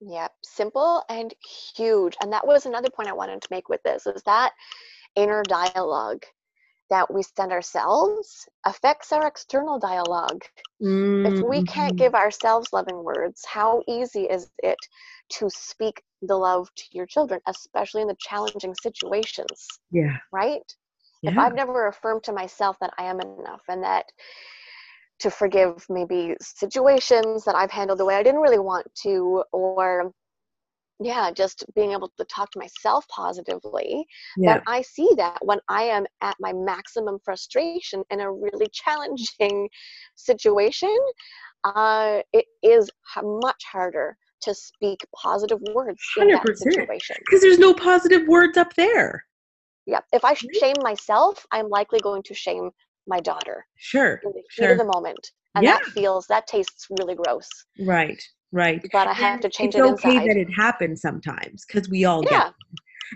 Yeah 0.00 0.28
simple 0.42 1.02
and 1.08 1.34
huge. 1.76 2.16
And 2.22 2.32
that 2.32 2.46
was 2.46 2.66
another 2.66 2.90
point 2.90 3.08
i 3.08 3.12
wanted 3.12 3.42
to 3.42 3.48
make 3.50 3.68
with 3.68 3.82
this 3.82 4.06
is 4.06 4.22
that 4.24 4.52
inner 5.16 5.42
dialogue 5.42 6.24
that 6.90 7.12
we 7.12 7.22
send 7.22 7.52
ourselves 7.52 8.48
affects 8.66 9.12
our 9.12 9.26
external 9.26 9.78
dialogue. 9.78 10.42
Mm-hmm. 10.82 11.26
If 11.26 11.44
we 11.44 11.64
can't 11.64 11.92
mm-hmm. 11.92 12.04
give 12.04 12.14
ourselves 12.14 12.68
loving 12.72 13.02
words, 13.02 13.44
how 13.46 13.82
easy 13.88 14.24
is 14.24 14.50
it 14.62 14.78
to 15.34 15.48
speak 15.48 16.02
the 16.22 16.36
love 16.36 16.68
to 16.76 16.84
your 16.90 17.06
children, 17.06 17.40
especially 17.46 18.02
in 18.02 18.08
the 18.08 18.16
challenging 18.18 18.74
situations? 18.82 19.68
Yeah. 19.90 20.16
Right? 20.32 20.62
Yeah. 21.22 21.30
If 21.30 21.38
I've 21.38 21.54
never 21.54 21.88
affirmed 21.88 22.24
to 22.24 22.32
myself 22.32 22.76
that 22.80 22.92
I 22.98 23.04
am 23.04 23.20
enough 23.20 23.62
and 23.68 23.82
that 23.82 24.06
to 25.20 25.30
forgive 25.30 25.84
maybe 25.88 26.34
situations 26.40 27.44
that 27.44 27.54
I've 27.54 27.70
handled 27.70 27.98
the 27.98 28.04
way 28.06 28.16
I 28.16 28.22
didn't 28.22 28.40
really 28.40 28.58
want 28.58 28.86
to, 29.02 29.44
or 29.52 30.12
yeah 31.00 31.30
just 31.30 31.64
being 31.74 31.92
able 31.92 32.12
to 32.16 32.24
talk 32.26 32.50
to 32.50 32.58
myself 32.58 33.06
positively 33.08 34.06
yeah. 34.36 34.54
then 34.54 34.62
i 34.66 34.82
see 34.82 35.08
that 35.16 35.38
when 35.42 35.58
i 35.68 35.82
am 35.82 36.06
at 36.20 36.36
my 36.40 36.52
maximum 36.52 37.18
frustration 37.24 38.04
in 38.10 38.20
a 38.20 38.30
really 38.30 38.66
challenging 38.72 39.68
situation 40.14 40.96
uh, 41.62 42.20
it 42.32 42.46
is 42.62 42.90
much 43.22 43.62
harder 43.70 44.16
to 44.40 44.54
speak 44.54 45.00
positive 45.14 45.58
words 45.74 46.00
100%. 46.18 46.22
in 46.22 46.28
that 46.28 46.58
situation 46.58 47.16
because 47.26 47.42
there's 47.42 47.58
no 47.58 47.74
positive 47.74 48.26
words 48.28 48.56
up 48.56 48.74
there 48.74 49.24
yeah 49.86 50.00
if 50.12 50.24
i 50.24 50.34
shame 50.34 50.76
myself 50.82 51.46
i'm 51.52 51.68
likely 51.68 51.98
going 52.00 52.22
to 52.22 52.34
shame 52.34 52.70
my 53.06 53.20
daughter 53.20 53.66
sure 53.76 54.20
in 54.24 54.32
the 54.32 54.38
heat 54.38 54.64
sure. 54.64 54.72
of 54.72 54.78
the 54.78 54.84
moment 54.84 55.32
and 55.54 55.64
yeah. 55.64 55.72
that 55.72 55.84
feels 55.86 56.26
that 56.26 56.46
tastes 56.46 56.86
really 56.98 57.14
gross 57.14 57.48
right 57.80 58.22
Right. 58.52 58.84
But 58.92 59.06
I 59.06 59.12
have 59.12 59.40
to 59.40 59.48
change 59.48 59.74
it's 59.74 59.76
it 59.76 59.82
okay 59.82 60.16
inside. 60.16 60.28
that 60.28 60.36
it 60.36 60.52
happens 60.52 61.00
sometimes 61.00 61.64
because 61.66 61.88
we 61.88 62.04
all 62.04 62.24
yeah. 62.24 62.30
get. 62.30 62.54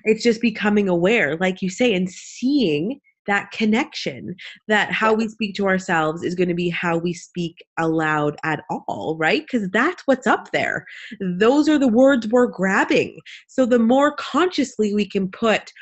It's 0.05 0.23
just 0.23 0.41
becoming 0.41 0.89
aware, 0.89 1.37
like 1.37 1.63
you 1.63 1.71
say, 1.71 1.95
and 1.95 2.11
seeing 2.11 3.01
that 3.27 3.51
connection 3.53 4.35
that 4.69 4.93
how 4.93 5.11
yeah. 5.11 5.17
we 5.17 5.29
speak 5.29 5.55
to 5.57 5.67
ourselves 5.67 6.23
is 6.23 6.35
going 6.35 6.49
to 6.49 6.55
be 6.55 6.69
how 6.69 6.99
we 6.99 7.13
speak 7.13 7.65
aloud 7.79 8.37
at 8.45 8.61
all, 8.69 9.17
right? 9.19 9.43
Because 9.43 9.69
that's 9.71 10.03
what's 10.07 10.27
up 10.27 10.51
there. 10.53 10.85
Those 11.21 11.69
are 11.69 11.79
the 11.79 11.89
words 11.89 12.29
we're 12.29 12.47
grabbing. 12.47 13.19
So 13.49 13.67
the 13.67 13.79
more 13.79 14.15
consciously 14.17 14.95
we 14.95 15.07
can 15.09 15.31
put 15.31 15.73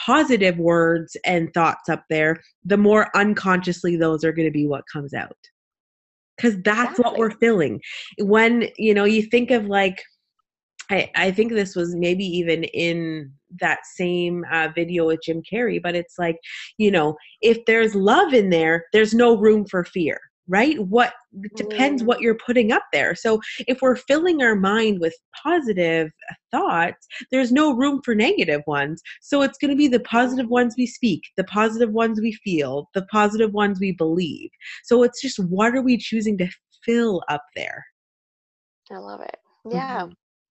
positive 0.00 0.58
words 0.58 1.16
and 1.24 1.52
thoughts 1.54 1.88
up 1.88 2.04
there, 2.08 2.40
the 2.64 2.76
more 2.76 3.08
unconsciously 3.16 3.96
those 3.96 4.24
are 4.24 4.32
going 4.32 4.48
to 4.48 4.52
be 4.52 4.66
what 4.66 4.84
comes 4.92 5.14
out 5.14 5.36
because 6.38 6.56
that's 6.62 6.98
exactly. 6.98 7.02
what 7.04 7.18
we're 7.18 7.38
feeling 7.38 7.80
when 8.20 8.68
you 8.76 8.94
know 8.94 9.04
you 9.04 9.22
think 9.22 9.50
of 9.50 9.66
like 9.66 10.00
I, 10.90 11.10
I 11.14 11.30
think 11.30 11.52
this 11.52 11.76
was 11.76 11.94
maybe 11.94 12.24
even 12.24 12.64
in 12.64 13.32
that 13.60 13.80
same 13.84 14.44
uh, 14.50 14.68
video 14.74 15.06
with 15.06 15.20
Jim 15.22 15.42
Carrey, 15.42 15.80
but 15.82 15.94
it's 15.94 16.14
like, 16.18 16.36
you 16.78 16.90
know, 16.90 17.16
if 17.42 17.58
there's 17.66 17.94
love 17.94 18.32
in 18.32 18.50
there, 18.50 18.86
there's 18.92 19.14
no 19.14 19.36
room 19.36 19.66
for 19.66 19.84
fear 19.84 20.18
right? 20.48 20.78
What 20.80 21.12
depends 21.56 22.02
what 22.02 22.18
mm. 22.18 22.22
you're 22.22 22.38
putting 22.44 22.72
up 22.72 22.82
there. 22.92 23.14
So 23.14 23.40
if 23.66 23.80
we're 23.82 23.96
filling 23.96 24.42
our 24.42 24.54
mind 24.54 24.98
with 25.00 25.14
positive 25.42 26.10
thoughts 26.50 27.06
there's 27.30 27.52
no 27.52 27.74
room 27.74 28.00
for 28.04 28.14
negative 28.14 28.62
ones. 28.66 29.02
So 29.20 29.42
it's 29.42 29.58
going 29.58 29.70
to 29.70 29.76
be 29.76 29.88
the 29.88 30.00
positive 30.00 30.48
ones 30.48 30.74
we 30.76 30.86
speak 30.86 31.22
the 31.36 31.44
positive 31.44 31.90
ones 31.90 32.20
we 32.20 32.32
feel 32.32 32.88
the 32.94 33.06
positive 33.06 33.52
ones 33.52 33.78
we 33.80 33.92
believe. 33.92 34.50
So 34.84 35.02
it's 35.02 35.20
just 35.20 35.38
what 35.38 35.74
are 35.74 35.82
we 35.82 35.98
choosing 35.98 36.38
to 36.38 36.48
fill 36.84 37.22
up 37.28 37.42
there? 37.54 37.84
I 38.90 38.98
love 38.98 39.20
it. 39.20 39.36
Yeah. 39.70 40.06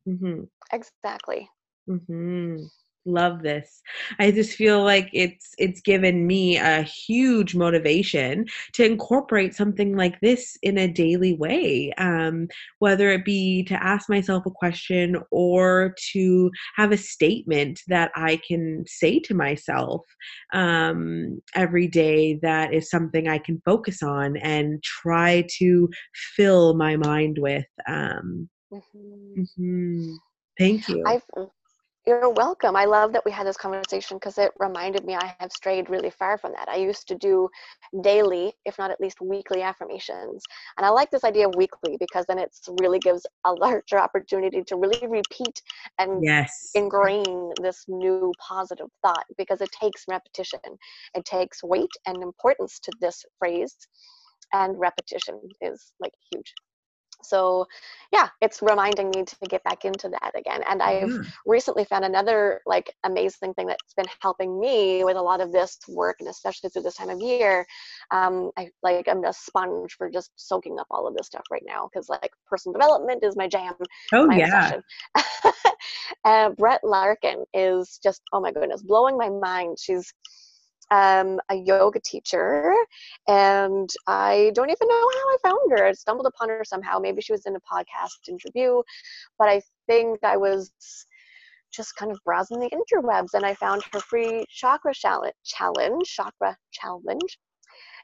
Mm-hmm. 0.08 0.26
Mm-hmm. 0.26 0.44
exactly. 0.72 1.50
Mm-hmm 1.90 2.66
love 3.08 3.42
this 3.42 3.82
i 4.20 4.30
just 4.30 4.54
feel 4.54 4.84
like 4.84 5.10
it's 5.14 5.54
it's 5.58 5.82
given 5.82 6.28
me 6.28 6.58
a 6.58 6.82
huge 6.84 7.56
motivation 7.56 8.46
to 8.74 8.86
incorporate 8.86 9.56
something 9.56 9.96
like 9.96 10.20
this 10.20 10.58
in 10.62 10.78
a 10.78 10.88
daily 10.88 11.34
way 11.36 11.92
um, 11.98 12.48
whether 12.80 13.10
it 13.10 13.24
be 13.24 13.64
to 13.64 13.82
ask 13.82 14.10
myself 14.10 14.46
a 14.46 14.52
question 14.52 15.16
or 15.32 15.96
to 16.12 16.52
have 16.76 16.92
a 16.92 16.98
statement 16.98 17.80
that 17.88 18.12
i 18.16 18.40
can 18.48 18.84
say 18.88 19.20
to 19.20 19.34
myself 19.34 20.02
um, 20.54 21.42
every 21.56 21.88
day 21.88 22.38
that 22.42 22.74
is 22.74 22.90
something 22.90 23.28
i 23.28 23.38
can 23.38 23.62
focus 23.64 24.04
on 24.04 24.36
and 24.38 24.84
try 24.84 25.46
to 25.50 25.90
fill 26.36 26.76
my 26.76 26.98
mind 26.98 27.38
with 27.40 27.66
um, 27.88 28.50
mm-hmm. 28.72 29.42
Mm-hmm. 29.42 30.14
thank 30.58 30.90
you 30.90 31.04
I've, 31.08 31.24
you're 32.08 32.30
welcome. 32.30 32.78
I 32.78 32.86
love 32.86 33.12
that 33.12 33.26
we 33.26 33.32
had 33.32 33.46
this 33.46 33.58
conversation 33.58 34.16
because 34.16 34.38
it 34.38 34.54
reminded 34.60 35.04
me 35.04 35.16
I 35.16 35.36
have 35.42 35.52
strayed 35.52 35.90
really 35.90 36.10
far 36.10 36.38
from 36.38 36.54
that. 36.54 36.70
I 36.70 36.78
used 36.78 37.06
to 37.10 37.16
do 37.16 37.50
daily, 38.02 38.54
if 38.64 38.78
not 38.78 38.92
at 38.92 39.02
least 39.02 39.20
weekly 39.20 39.62
affirmations. 39.62 40.42
And 40.78 40.86
I 40.86 40.90
like 40.90 41.12
this 41.12 41.26
idea 41.26 41.50
of 41.50 41.56
weekly 41.58 41.98
because 42.00 42.26
then 42.26 42.40
it 42.40 42.56
really 42.80 43.00
gives 43.00 43.26
a 43.46 43.52
larger 43.52 44.00
opportunity 44.00 44.64
to 44.64 44.78
really 44.78 45.06
repeat 45.06 45.62
and 46.00 46.24
yes. 46.24 46.72
ingrain 46.76 47.52
this 47.62 47.84
new 47.90 48.32
positive 48.40 48.88
thought 49.02 49.26
because 49.38 49.60
it 49.60 49.70
takes 49.78 50.06
repetition. 50.08 50.60
It 51.14 51.26
takes 51.26 51.62
weight 51.62 51.92
and 52.06 52.24
importance 52.24 52.80
to 52.84 52.92
this 53.02 53.26
phrase. 53.38 53.76
And 54.54 54.80
repetition 54.80 55.42
is 55.60 55.92
like 56.00 56.14
huge 56.32 56.54
so 57.22 57.66
yeah 58.12 58.30
it's 58.42 58.62
reminding 58.62 59.10
me 59.10 59.24
to 59.24 59.36
get 59.50 59.64
back 59.64 59.86
into 59.86 60.10
that 60.10 60.32
again 60.36 60.62
and 60.70 60.82
i've 60.82 61.10
mm. 61.10 61.28
recently 61.46 61.84
found 61.86 62.06
another 62.06 62.62
like 62.66 62.94
amazing 63.04 63.54
thing 63.54 63.68
that's 63.68 63.94
been 63.96 64.06
helping 64.22 64.60
me 64.60 65.04
with 65.04 65.18
a 65.18 65.22
lot 65.22 65.42
of 65.42 65.52
this 65.52 65.78
work 65.88 66.18
and 66.20 66.30
especially 66.30 66.70
through 66.70 66.82
this 66.82 66.96
time 66.96 67.10
of 67.10 67.20
year 67.22 67.66
um 68.12 68.52
i 68.58 68.70
like 68.84 69.08
i'm 69.08 69.24
a 69.26 69.34
sponge 69.34 69.94
for 69.94 70.10
just 70.10 70.32
soaking 70.36 70.80
up 70.80 70.88
all 70.90 71.08
of 71.08 71.16
this 71.16 71.28
stuff 71.28 71.44
right 71.52 71.64
now 71.66 71.90
because 71.92 72.10
like 72.10 72.32
personal 72.48 72.74
development 72.74 73.24
is 73.24 73.36
my 73.36 73.48
jam 73.48 73.74
oh 74.14 74.26
my 74.26 74.38
yeah. 74.38 74.80
uh, 76.26 76.50
brett 76.52 76.82
larkin 76.84 77.44
is 77.54 78.00
just 78.02 78.22
oh 78.34 78.40
my 78.40 78.52
goodness 78.52 78.82
blowing 78.88 79.18
my 79.18 79.30
mind. 79.30 79.78
She's 79.80 80.14
um, 80.92 81.40
a 81.50 81.56
yoga 81.56 82.00
teacher, 82.00 82.74
and 83.28 83.90
I 84.08 84.52
don't 84.54 84.70
even 84.70 84.88
know 84.88 84.96
how 84.96 85.30
I 85.30 85.38
found 85.44 85.72
her. 85.72 85.86
I 85.86 85.92
stumbled 85.94 86.28
upon 86.28 86.50
her 86.50 86.64
somehow. 86.64 87.00
Maybe 87.00 87.22
she 87.22 87.32
was 87.32 87.46
in 87.46 87.56
a 87.56 87.60
podcast 87.60 88.30
interview, 88.30 88.82
but 89.38 89.50
I 89.50 89.62
think 89.88 90.24
I 90.24 90.38
was 90.38 90.72
just 91.74 91.96
kind 91.96 92.12
of 92.12 92.20
browsing 92.26 92.60
the 92.60 92.70
interwebs 92.70 93.34
and 93.34 93.46
I 93.46 93.54
found 93.54 93.84
her 93.94 94.00
free 94.00 94.46
chakra 94.50 94.94
challenge, 94.94 95.34
chakra 95.46 96.58
challenge, 96.72 97.38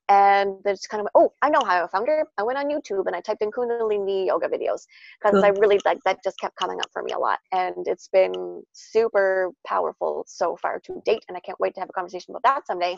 and 0.09 0.55
there's 0.63 0.81
kind 0.81 1.01
of 1.01 1.07
oh 1.15 1.31
i 1.41 1.49
know 1.49 1.61
how 1.65 1.83
i 1.83 1.87
found 1.87 2.07
her 2.07 2.25
i 2.37 2.43
went 2.43 2.57
on 2.57 2.67
youtube 2.69 3.05
and 3.07 3.15
i 3.15 3.21
typed 3.21 3.41
in 3.41 3.51
kundalini 3.51 4.27
yoga 4.27 4.47
videos 4.47 4.85
because 5.19 5.35
cool. 5.35 5.45
i 5.45 5.49
really 5.59 5.79
like 5.85 5.97
that 6.03 6.17
just 6.23 6.37
kept 6.39 6.55
coming 6.57 6.79
up 6.79 6.89
for 6.91 7.03
me 7.03 7.13
a 7.13 7.17
lot 7.17 7.39
and 7.53 7.87
it's 7.87 8.09
been 8.09 8.61
super 8.73 9.51
powerful 9.65 10.23
so 10.27 10.57
far 10.57 10.79
to 10.79 11.01
date 11.05 11.23
and 11.27 11.37
i 11.37 11.39
can't 11.39 11.59
wait 11.59 11.73
to 11.73 11.79
have 11.79 11.89
a 11.89 11.93
conversation 11.93 12.31
about 12.31 12.43
that 12.43 12.67
someday 12.67 12.97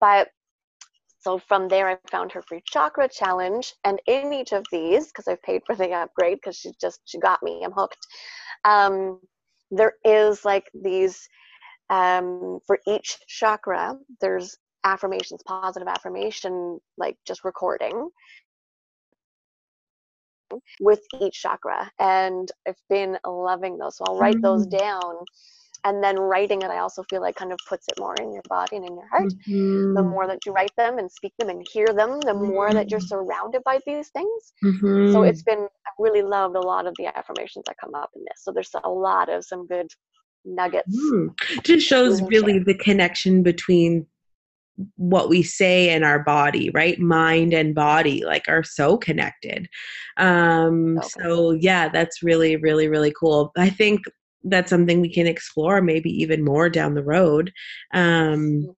but 0.00 0.28
so 1.20 1.38
from 1.38 1.66
there 1.66 1.88
i 1.88 1.96
found 2.10 2.30
her 2.30 2.42
free 2.42 2.62
chakra 2.66 3.08
challenge 3.08 3.72
and 3.84 3.98
in 4.06 4.32
each 4.32 4.52
of 4.52 4.64
these 4.70 5.06
because 5.06 5.26
i've 5.28 5.42
paid 5.42 5.62
for 5.66 5.74
the 5.76 5.90
upgrade 5.90 6.36
because 6.36 6.56
she 6.56 6.70
just 6.80 7.00
she 7.06 7.18
got 7.18 7.42
me 7.42 7.62
i'm 7.64 7.72
hooked 7.72 8.06
um, 8.64 9.20
there 9.70 9.94
is 10.04 10.44
like 10.44 10.64
these 10.74 11.28
um, 11.90 12.58
for 12.66 12.78
each 12.86 13.16
chakra 13.28 13.96
there's 14.20 14.58
affirmations, 14.84 15.42
positive 15.46 15.88
affirmation, 15.88 16.78
like 16.96 17.16
just 17.26 17.44
recording 17.44 18.10
with 20.80 21.00
each 21.20 21.42
chakra. 21.42 21.90
And 21.98 22.50
I've 22.66 22.76
been 22.88 23.18
loving 23.26 23.78
those. 23.78 23.96
So 23.96 24.04
I'll 24.06 24.18
write 24.18 24.40
those 24.40 24.66
mm. 24.66 24.78
down. 24.78 25.14
And 25.84 26.02
then 26.02 26.18
writing 26.18 26.62
it, 26.62 26.70
I 26.70 26.78
also 26.78 27.04
feel 27.08 27.20
like 27.20 27.36
kind 27.36 27.52
of 27.52 27.58
puts 27.68 27.86
it 27.86 28.00
more 28.00 28.14
in 28.20 28.32
your 28.32 28.42
body 28.48 28.76
and 28.76 28.84
in 28.84 28.96
your 28.96 29.06
heart. 29.08 29.32
Mm-hmm. 29.48 29.94
The 29.94 30.02
more 30.02 30.26
that 30.26 30.44
you 30.44 30.52
write 30.52 30.74
them 30.76 30.98
and 30.98 31.10
speak 31.10 31.32
them 31.38 31.50
and 31.50 31.64
hear 31.70 31.86
them, 31.86 32.18
the 32.20 32.34
more 32.34 32.66
mm-hmm. 32.66 32.76
that 32.76 32.90
you're 32.90 32.98
mm-hmm. 32.98 33.06
surrounded 33.06 33.62
by 33.64 33.78
these 33.86 34.08
things. 34.08 34.52
Mm-hmm. 34.64 35.12
So 35.12 35.22
it's 35.22 35.42
been, 35.42 35.60
I 35.60 35.90
really 36.00 36.22
loved 36.22 36.56
a 36.56 36.60
lot 36.60 36.86
of 36.86 36.94
the 36.98 37.16
affirmations 37.16 37.64
that 37.66 37.76
come 37.82 37.94
up 37.94 38.10
in 38.16 38.22
this. 38.22 38.42
So 38.42 38.50
there's 38.52 38.74
a 38.82 38.90
lot 38.90 39.28
of 39.28 39.44
some 39.44 39.68
good 39.68 39.88
nuggets. 40.44 40.96
Mm. 41.12 41.34
Just 41.62 41.86
shows 41.86 42.22
really 42.22 42.58
the 42.58 42.74
connection 42.74 43.44
between 43.44 44.04
what 44.96 45.28
we 45.28 45.42
say 45.42 45.90
in 45.92 46.04
our 46.04 46.22
body 46.22 46.70
right? 46.70 46.98
Mind 46.98 47.52
and 47.52 47.74
body 47.74 48.24
like 48.24 48.44
are 48.48 48.62
so 48.62 48.96
connected. 48.96 49.68
Um 50.16 50.98
okay. 50.98 51.08
so 51.08 51.52
yeah 51.52 51.88
that's 51.88 52.22
really 52.22 52.56
really 52.56 52.88
really 52.88 53.12
cool. 53.18 53.52
I 53.56 53.70
think 53.70 54.00
that's 54.44 54.70
something 54.70 55.00
we 55.00 55.12
can 55.12 55.26
explore 55.26 55.80
maybe 55.80 56.10
even 56.10 56.44
more 56.44 56.68
down 56.68 56.94
the 56.94 57.04
road. 57.04 57.52
Um 57.92 58.74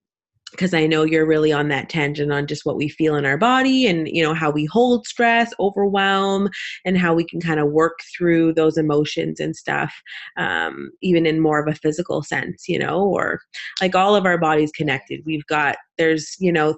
because 0.60 0.74
I 0.74 0.86
know 0.86 1.04
you're 1.04 1.24
really 1.24 1.52
on 1.52 1.68
that 1.68 1.88
tangent 1.88 2.30
on 2.30 2.46
just 2.46 2.66
what 2.66 2.76
we 2.76 2.90
feel 2.90 3.16
in 3.16 3.24
our 3.24 3.38
body 3.38 3.86
and 3.86 4.06
you 4.06 4.22
know 4.22 4.34
how 4.34 4.50
we 4.50 4.66
hold 4.66 5.06
stress, 5.06 5.54
overwhelm, 5.58 6.50
and 6.84 6.98
how 6.98 7.14
we 7.14 7.24
can 7.24 7.40
kind 7.40 7.58
of 7.58 7.70
work 7.70 8.00
through 8.14 8.52
those 8.52 8.76
emotions 8.76 9.40
and 9.40 9.56
stuff, 9.56 9.90
um, 10.36 10.90
even 11.00 11.24
in 11.24 11.40
more 11.40 11.66
of 11.66 11.72
a 11.72 11.78
physical 11.78 12.22
sense, 12.22 12.68
you 12.68 12.78
know, 12.78 13.00
or 13.02 13.40
like 13.80 13.94
all 13.94 14.14
of 14.14 14.26
our 14.26 14.36
bodies 14.36 14.70
connected. 14.70 15.22
We've 15.24 15.46
got 15.46 15.78
there's 15.96 16.36
you 16.38 16.52
know 16.52 16.76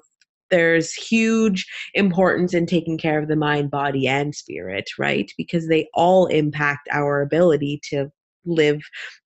there's 0.53 0.95
huge 0.95 1.67
importance 1.95 2.55
in 2.55 2.67
taking 2.67 2.99
care 2.99 3.19
of 3.19 3.27
the 3.27 3.35
mind, 3.35 3.73
body, 3.73 4.07
and 4.07 4.33
spirit, 4.33 4.85
right? 4.97 5.33
Because 5.37 5.67
they 5.67 5.89
all 5.93 6.27
impact 6.27 6.89
our 6.93 7.21
ability 7.21 7.81
to 7.91 8.13
live 8.45 8.81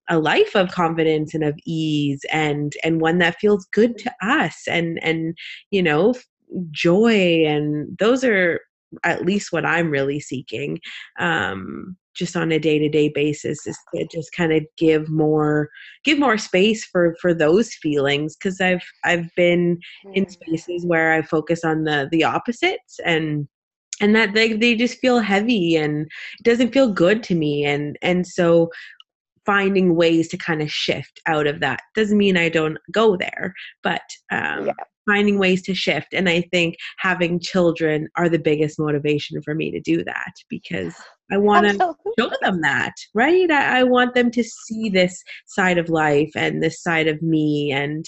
a 0.09 0.19
life 0.19 0.55
of 0.55 0.71
confidence 0.71 1.35
and 1.35 1.45
of 1.45 1.55
ease 1.65 2.21
and 2.31 2.75
and 2.85 3.01
one 3.01 3.19
that 3.19 3.39
feels 3.41 3.67
good 3.73 3.97
to 3.99 4.13
us 4.23 4.63
and 4.69 4.99
and 5.03 5.37
you 5.71 5.83
know 5.83 6.15
joy 6.71 7.45
and 7.47 7.97
those 7.99 8.25
are 8.25 8.61
at 9.05 9.25
least 9.25 9.53
what 9.53 9.67
i'm 9.67 9.91
really 9.91 10.21
seeking 10.21 10.79
um 11.19 11.97
just 12.15 12.35
on 12.35 12.51
a 12.51 12.59
day-to-day 12.59 13.11
basis 13.15 13.67
is 13.67 13.79
to 13.95 14.07
just 14.11 14.33
kind 14.33 14.53
of 14.53 14.65
give 14.79 15.09
more 15.11 15.69
give 16.05 16.19
more 16.19 16.39
space 16.39 16.85
for 16.85 17.15
for 17.21 17.35
those 17.35 17.75
feelings 17.75 18.37
because 18.37 18.61
i've 18.61 18.85
i've 19.05 19.29
been 19.37 19.79
in 20.15 20.25
mm. 20.25 20.31
spaces 20.31 20.87
where 20.87 21.13
i 21.13 21.23
focus 21.23 21.65
on 21.65 21.85
the 21.85 22.09
the 22.13 22.25
opposites 22.25 22.99
and 23.05 23.49
and 24.01 24.15
that 24.15 24.35
they, 24.35 24.53
they 24.53 24.75
just 24.75 24.99
feel 24.99 25.21
heavy 25.21 25.77
and 25.77 26.03
it 26.03 26.45
doesn't 26.45 26.73
feel 26.73 26.93
good 26.93 27.23
to 27.23 27.35
me 27.35 27.65
and 27.65 27.97
and 28.03 28.27
so 28.27 28.71
finding 29.47 29.97
ways 29.97 30.29
to 30.29 30.37
kind 30.37 30.61
of 30.61 30.71
shift 30.71 31.21
out 31.27 31.47
of 31.47 31.61
that. 31.61 31.81
Doesn't 31.95 32.19
mean 32.19 32.37
i 32.37 32.49
don't 32.49 32.79
go 32.93 33.17
there 33.17 33.55
but 33.83 34.03
um, 34.33 34.67
yeah. 34.67 34.73
finding 35.07 35.39
ways 35.39 35.63
to 35.63 35.75
shift 35.75 36.09
and 36.13 36.29
i 36.29 36.41
think 36.53 36.77
having 36.99 37.41
children 37.41 38.09
are 38.17 38.29
the 38.29 38.39
biggest 38.39 38.79
motivation 38.79 39.41
for 39.43 39.55
me 39.55 39.71
to 39.71 39.81
do 39.81 40.05
that 40.05 40.33
because 40.49 40.95
i 41.31 41.37
want 41.37 41.67
to 41.67 41.95
show 42.19 42.31
them 42.43 42.61
that 42.61 42.93
right? 43.15 43.51
I, 43.51 43.81
I 43.81 43.83
want 43.83 44.15
them 44.15 44.31
to 44.33 44.43
see 44.43 44.89
this 44.89 45.23
side 45.47 45.79
of 45.79 45.89
life 45.89 46.31
and 46.37 46.63
this 46.63 46.83
side 46.83 47.09
of 47.09 47.21
me 47.23 47.73
and 47.73 48.05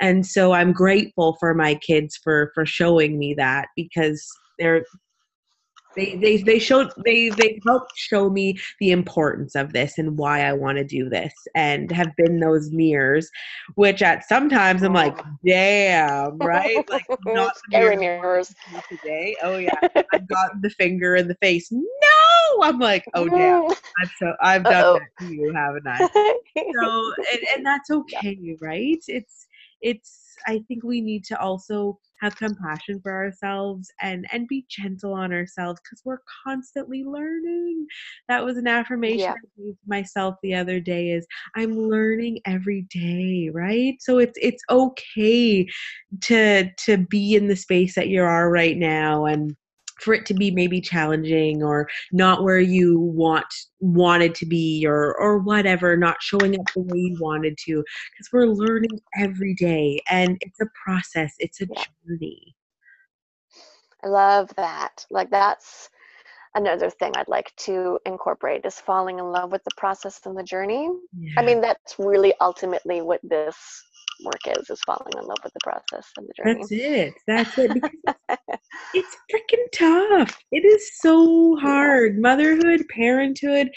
and 0.00 0.26
so 0.26 0.52
i'm 0.52 0.72
grateful 0.72 1.36
for 1.40 1.54
my 1.54 1.74
kids 1.76 2.18
for 2.22 2.50
for 2.54 2.66
showing 2.66 3.18
me 3.18 3.34
that 3.34 3.68
because 3.76 4.26
they're 4.58 4.84
they 5.96 6.16
they 6.16 6.36
they 6.38 6.58
showed 6.58 6.92
they 7.04 7.30
they 7.30 7.60
helped 7.66 7.92
show 7.96 8.30
me 8.30 8.58
the 8.78 8.90
importance 8.90 9.54
of 9.54 9.72
this 9.72 9.98
and 9.98 10.16
why 10.16 10.42
I 10.42 10.52
want 10.52 10.78
to 10.78 10.84
do 10.84 11.08
this 11.08 11.32
and 11.54 11.90
have 11.90 12.14
been 12.16 12.38
those 12.38 12.70
mirrors 12.70 13.30
which 13.74 14.02
at 14.02 14.28
sometimes 14.28 14.82
I'm 14.82 14.94
like 14.94 15.18
oh. 15.18 15.30
damn 15.44 16.38
right? 16.38 16.88
Like 16.88 17.06
not 17.26 17.56
scary 17.56 17.96
mirrors. 17.96 18.54
Today. 18.88 19.36
Oh 19.42 19.56
yeah. 19.56 19.74
I've 20.12 20.28
got 20.28 20.62
the 20.62 20.70
finger 20.70 21.16
in 21.16 21.28
the 21.28 21.36
face. 21.36 21.70
No! 21.70 22.62
I'm 22.62 22.78
like 22.78 23.04
oh 23.14 23.28
damn. 23.28 23.70
I've 23.70 24.10
so 24.18 24.32
I've 24.40 24.64
done 24.64 24.74
Uh-oh. 24.74 24.98
that 24.98 25.26
to 25.26 25.34
you 25.34 25.52
haven't 25.54 25.86
I? 25.86 25.98
So 26.06 27.12
and, 27.32 27.40
and 27.56 27.66
that's 27.66 27.90
okay 27.90 28.56
right? 28.60 29.02
It's 29.06 29.46
it's 29.80 30.36
I 30.46 30.62
think 30.68 30.84
we 30.84 31.00
need 31.00 31.24
to 31.26 31.40
also 31.40 31.98
have 32.20 32.36
compassion 32.36 33.00
for 33.02 33.12
ourselves 33.12 33.90
and 34.00 34.26
and 34.32 34.46
be 34.46 34.64
gentle 34.68 35.12
on 35.12 35.32
ourselves 35.32 35.80
because 35.82 36.02
we're 36.04 36.20
constantly 36.44 37.02
learning 37.02 37.86
that 38.28 38.44
was 38.44 38.56
an 38.56 38.66
affirmation 38.66 39.18
yeah. 39.20 39.32
i 39.32 39.62
gave 39.62 39.74
myself 39.86 40.36
the 40.42 40.54
other 40.54 40.80
day 40.80 41.10
is 41.10 41.26
i'm 41.56 41.88
learning 41.88 42.38
every 42.44 42.82
day 42.90 43.50
right 43.52 43.96
so 44.00 44.18
it's 44.18 44.38
it's 44.40 44.62
okay 44.70 45.66
to 46.20 46.70
to 46.74 46.98
be 47.08 47.34
in 47.34 47.48
the 47.48 47.56
space 47.56 47.94
that 47.94 48.08
you 48.08 48.22
are 48.22 48.50
right 48.50 48.76
now 48.76 49.24
and 49.24 49.56
for 50.00 50.14
it 50.14 50.26
to 50.26 50.34
be 50.34 50.50
maybe 50.50 50.80
challenging 50.80 51.62
or 51.62 51.88
not 52.12 52.42
where 52.42 52.60
you 52.60 52.98
want 52.98 53.46
wanted 53.80 54.34
to 54.34 54.46
be 54.46 54.84
or 54.86 55.16
or 55.20 55.38
whatever 55.38 55.96
not 55.96 56.16
showing 56.20 56.58
up 56.58 56.66
the 56.74 56.80
way 56.80 56.98
you 56.98 57.16
wanted 57.20 57.56
to 57.58 57.84
because 58.12 58.28
we're 58.32 58.46
learning 58.46 58.98
every 59.18 59.54
day 59.54 60.00
and 60.08 60.36
it's 60.40 60.60
a 60.60 60.66
process 60.84 61.34
it's 61.38 61.60
a 61.60 61.66
yeah. 61.66 61.84
journey 62.06 62.54
i 64.04 64.08
love 64.08 64.50
that 64.56 65.04
like 65.10 65.30
that's 65.30 65.88
another 66.54 66.90
thing 66.90 67.12
i'd 67.16 67.28
like 67.28 67.54
to 67.56 67.98
incorporate 68.06 68.64
is 68.64 68.80
falling 68.80 69.18
in 69.18 69.24
love 69.30 69.52
with 69.52 69.62
the 69.64 69.70
process 69.76 70.20
and 70.24 70.36
the 70.36 70.42
journey 70.42 70.90
yeah. 71.18 71.32
i 71.38 71.44
mean 71.44 71.60
that's 71.60 71.96
really 71.98 72.34
ultimately 72.40 73.00
what 73.00 73.20
this 73.22 73.56
work 74.24 74.58
is 74.58 74.70
is 74.70 74.80
falling 74.86 75.12
in 75.16 75.24
love 75.24 75.38
with 75.42 75.52
the 75.52 75.60
process 75.62 76.10
and 76.16 76.28
the 76.28 76.32
journey. 76.36 76.60
That's 76.60 76.72
it. 76.72 77.14
That's 77.26 77.58
it. 77.58 77.70
It's, 78.94 79.16
freaking 79.32 79.64
tough. 79.72 80.36
It 80.50 80.64
is 80.64 80.90
so 81.00 81.56
hard. 81.56 82.18
Motherhood, 82.18 82.84
parenthood, 82.88 83.70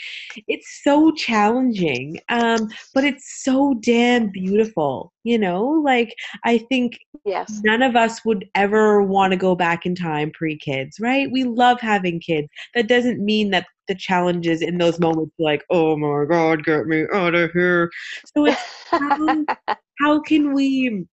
it's 0.47 0.81
so 0.83 1.11
challenging. 1.11 2.19
Um, 2.29 2.69
but 2.93 3.03
it's 3.03 3.43
so 3.43 3.75
damn 3.81 4.29
beautiful. 4.29 5.11
You 5.23 5.37
know, 5.37 5.63
like 5.63 6.13
I 6.43 6.57
think 6.57 6.97
yes. 7.25 7.61
none 7.63 7.81
of 7.81 7.95
us 7.95 8.25
would 8.25 8.49
ever 8.55 9.01
want 9.01 9.31
to 9.31 9.37
go 9.37 9.55
back 9.55 9.85
in 9.85 9.95
time 9.95 10.31
pre 10.31 10.57
kids, 10.57 10.99
right? 10.99 11.31
We 11.31 11.43
love 11.43 11.79
having 11.79 12.19
kids. 12.19 12.47
That 12.75 12.87
doesn't 12.87 13.23
mean 13.23 13.51
that 13.51 13.67
the 13.87 13.95
challenges 13.95 14.61
in 14.61 14.77
those 14.77 14.99
moments 14.99 15.33
like 15.39 15.63
oh 15.69 15.97
my 15.97 16.25
god 16.25 16.63
get 16.63 16.87
me 16.87 17.03
out 17.13 17.35
of 17.35 17.51
here 17.51 17.91
so 18.33 18.45
it's 18.45 18.61
how, 20.03 20.19
can 20.21 20.53
we 20.53 21.05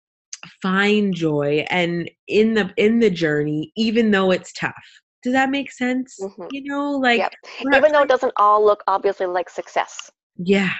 find 0.61 1.13
joy 1.13 1.65
and 1.69 2.09
in 2.27 2.53
the 2.55 2.71
in 2.77 2.99
the 2.99 3.09
journey 3.09 3.71
even 3.75 4.09
though 4.09 4.31
it's 4.31 4.51
tough 4.53 4.73
does 5.21 5.33
that 5.33 5.51
make 5.51 5.71
sense 5.71 6.17
mm-hmm. 6.19 6.47
you 6.51 6.63
know 6.63 6.91
like 6.91 7.19
yep. 7.19 7.31
even 7.75 7.91
though 7.91 8.01
it 8.01 8.09
doesn't 8.09 8.33
all 8.37 8.63
look 8.65 8.83
obviously 8.87 9.27
like 9.27 9.49
success 9.49 10.09
yeah 10.37 10.73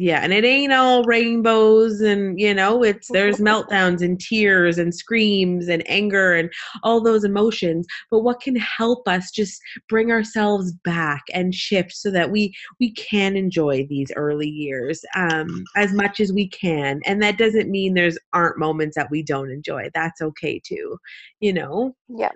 yeah 0.00 0.20
and 0.22 0.32
it 0.32 0.44
ain't 0.44 0.72
all 0.72 1.04
rainbows 1.04 2.00
and 2.00 2.38
you 2.40 2.54
know 2.54 2.82
it's 2.82 3.08
there's 3.08 3.36
meltdowns 3.40 4.02
and 4.02 4.20
tears 4.20 4.78
and 4.78 4.94
screams 4.94 5.68
and 5.68 5.82
anger 5.88 6.34
and 6.34 6.50
all 6.82 7.00
those 7.00 7.24
emotions. 7.24 7.86
But 8.10 8.20
what 8.20 8.40
can 8.40 8.56
help 8.56 9.06
us 9.06 9.30
just 9.30 9.60
bring 9.88 10.10
ourselves 10.10 10.72
back 10.84 11.22
and 11.32 11.54
shift 11.54 11.92
so 11.92 12.10
that 12.10 12.30
we 12.30 12.54
we 12.78 12.92
can 12.92 13.36
enjoy 13.36 13.86
these 13.88 14.10
early 14.16 14.48
years 14.48 15.04
um 15.16 15.64
as 15.76 15.92
much 15.92 16.20
as 16.20 16.32
we 16.32 16.48
can. 16.48 17.00
And 17.04 17.22
that 17.22 17.38
doesn't 17.38 17.70
mean 17.70 17.94
there's 17.94 18.18
aren't 18.32 18.58
moments 18.58 18.96
that 18.96 19.10
we 19.10 19.22
don't 19.22 19.50
enjoy. 19.50 19.90
That's 19.94 20.20
okay 20.20 20.60
too 20.64 20.98
you 21.40 21.52
know? 21.52 21.94
Yeah. 22.08 22.30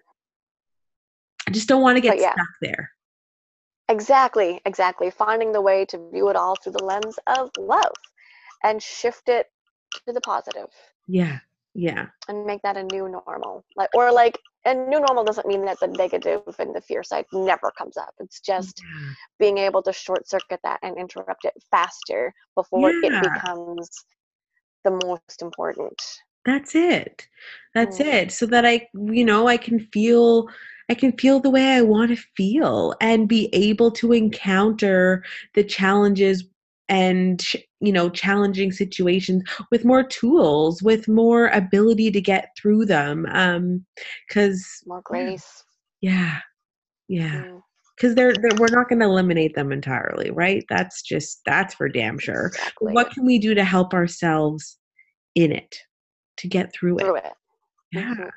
I 1.46 1.50
just 1.50 1.68
don't 1.68 1.82
want 1.82 1.96
to 1.96 2.00
get 2.00 2.18
yeah. 2.18 2.32
stuck 2.32 2.48
there 2.60 2.90
Exactly, 3.88 4.60
exactly. 4.64 5.10
Finding 5.10 5.52
the 5.52 5.60
way 5.62 5.84
to 5.86 6.10
view 6.10 6.28
it 6.28 6.36
all 6.36 6.56
through 6.56 6.72
the 6.72 6.84
lens 6.84 7.18
of 7.26 7.50
love 7.58 7.92
and 8.62 8.82
shift 8.82 9.28
it 9.28 9.48
to 10.06 10.12
the 10.12 10.20
positive 10.20 10.68
yeah 11.06 11.38
yeah 11.74 12.06
and 12.28 12.46
make 12.46 12.62
that 12.62 12.76
a 12.76 12.82
new 12.82 13.08
normal. 13.08 13.64
Like 13.76 13.90
or 13.94 14.12
like 14.12 14.38
a 14.64 14.74
new 14.74 15.00
normal 15.00 15.24
doesn't 15.24 15.46
mean 15.46 15.64
that 15.66 15.80
the 15.80 15.88
negative 15.88 16.42
and 16.58 16.74
the 16.74 16.80
fear 16.80 17.02
side 17.02 17.26
never 17.32 17.70
comes 17.76 17.96
up. 17.96 18.14
It's 18.18 18.40
just 18.40 18.82
Yeah. 18.82 19.12
being 19.38 19.58
able 19.58 19.82
to 19.82 19.92
short 19.92 20.28
circuit 20.28 20.60
that 20.64 20.80
and 20.82 20.96
interrupt 20.98 21.44
it 21.44 21.54
faster 21.70 22.32
before 22.56 22.94
Yeah. 23.00 23.00
it 23.02 23.20
becomes 23.20 23.90
the 24.84 24.90
most 24.90 25.42
important. 25.42 26.02
that's 26.44 26.74
it 26.74 27.28
that's 27.74 28.00
Mm. 28.00 28.00
it 28.00 28.30
so 28.32 28.46
that 28.46 28.64
i 28.66 28.88
you 28.94 29.24
know 29.24 29.46
i 29.46 29.56
can 29.56 29.78
feel 29.78 30.46
i 30.88 30.94
can 30.94 31.12
feel 31.12 31.40
the 31.40 31.50
way 31.50 31.72
i 31.74 31.80
want 31.82 32.10
to 32.10 32.22
feel 32.36 32.94
and 33.00 33.28
be 33.28 33.48
able 33.52 33.90
to 33.90 34.12
encounter 34.12 35.24
the 35.54 35.64
challenges 35.64 36.44
and 36.88 37.46
you 37.80 37.92
know 37.92 38.10
challenging 38.10 38.70
situations 38.70 39.42
with 39.70 39.84
more 39.84 40.02
tools 40.02 40.82
with 40.82 41.08
more 41.08 41.48
ability 41.48 42.10
to 42.10 42.20
get 42.20 42.50
through 42.58 42.84
them 42.84 43.26
um 43.30 43.84
cuz 44.30 44.82
More 44.86 45.00
grace. 45.02 45.64
yeah 46.00 46.38
yeah 47.08 47.42
Mm, 47.44 47.62
because 47.96 48.14
they're, 48.16 48.34
they're 48.34 48.56
we're 48.58 48.74
not 48.74 48.88
going 48.88 48.98
to 48.98 49.04
eliminate 49.04 49.54
them 49.54 49.70
entirely 49.72 50.30
right 50.30 50.64
that's 50.68 51.00
just 51.02 51.40
that's 51.46 51.74
for 51.74 51.88
damn 51.88 52.18
sure 52.18 52.46
exactly. 52.48 52.92
what 52.92 53.10
can 53.12 53.24
we 53.24 53.38
do 53.38 53.54
to 53.54 53.64
help 53.64 53.94
ourselves 53.94 54.78
in 55.34 55.52
it 55.52 55.76
to 56.38 56.48
get 56.48 56.72
through 56.72 56.98
it 56.98 57.02
Through 57.04 57.16
it. 57.16 57.32
yeah 57.92 58.14
Mhm. 58.14 58.30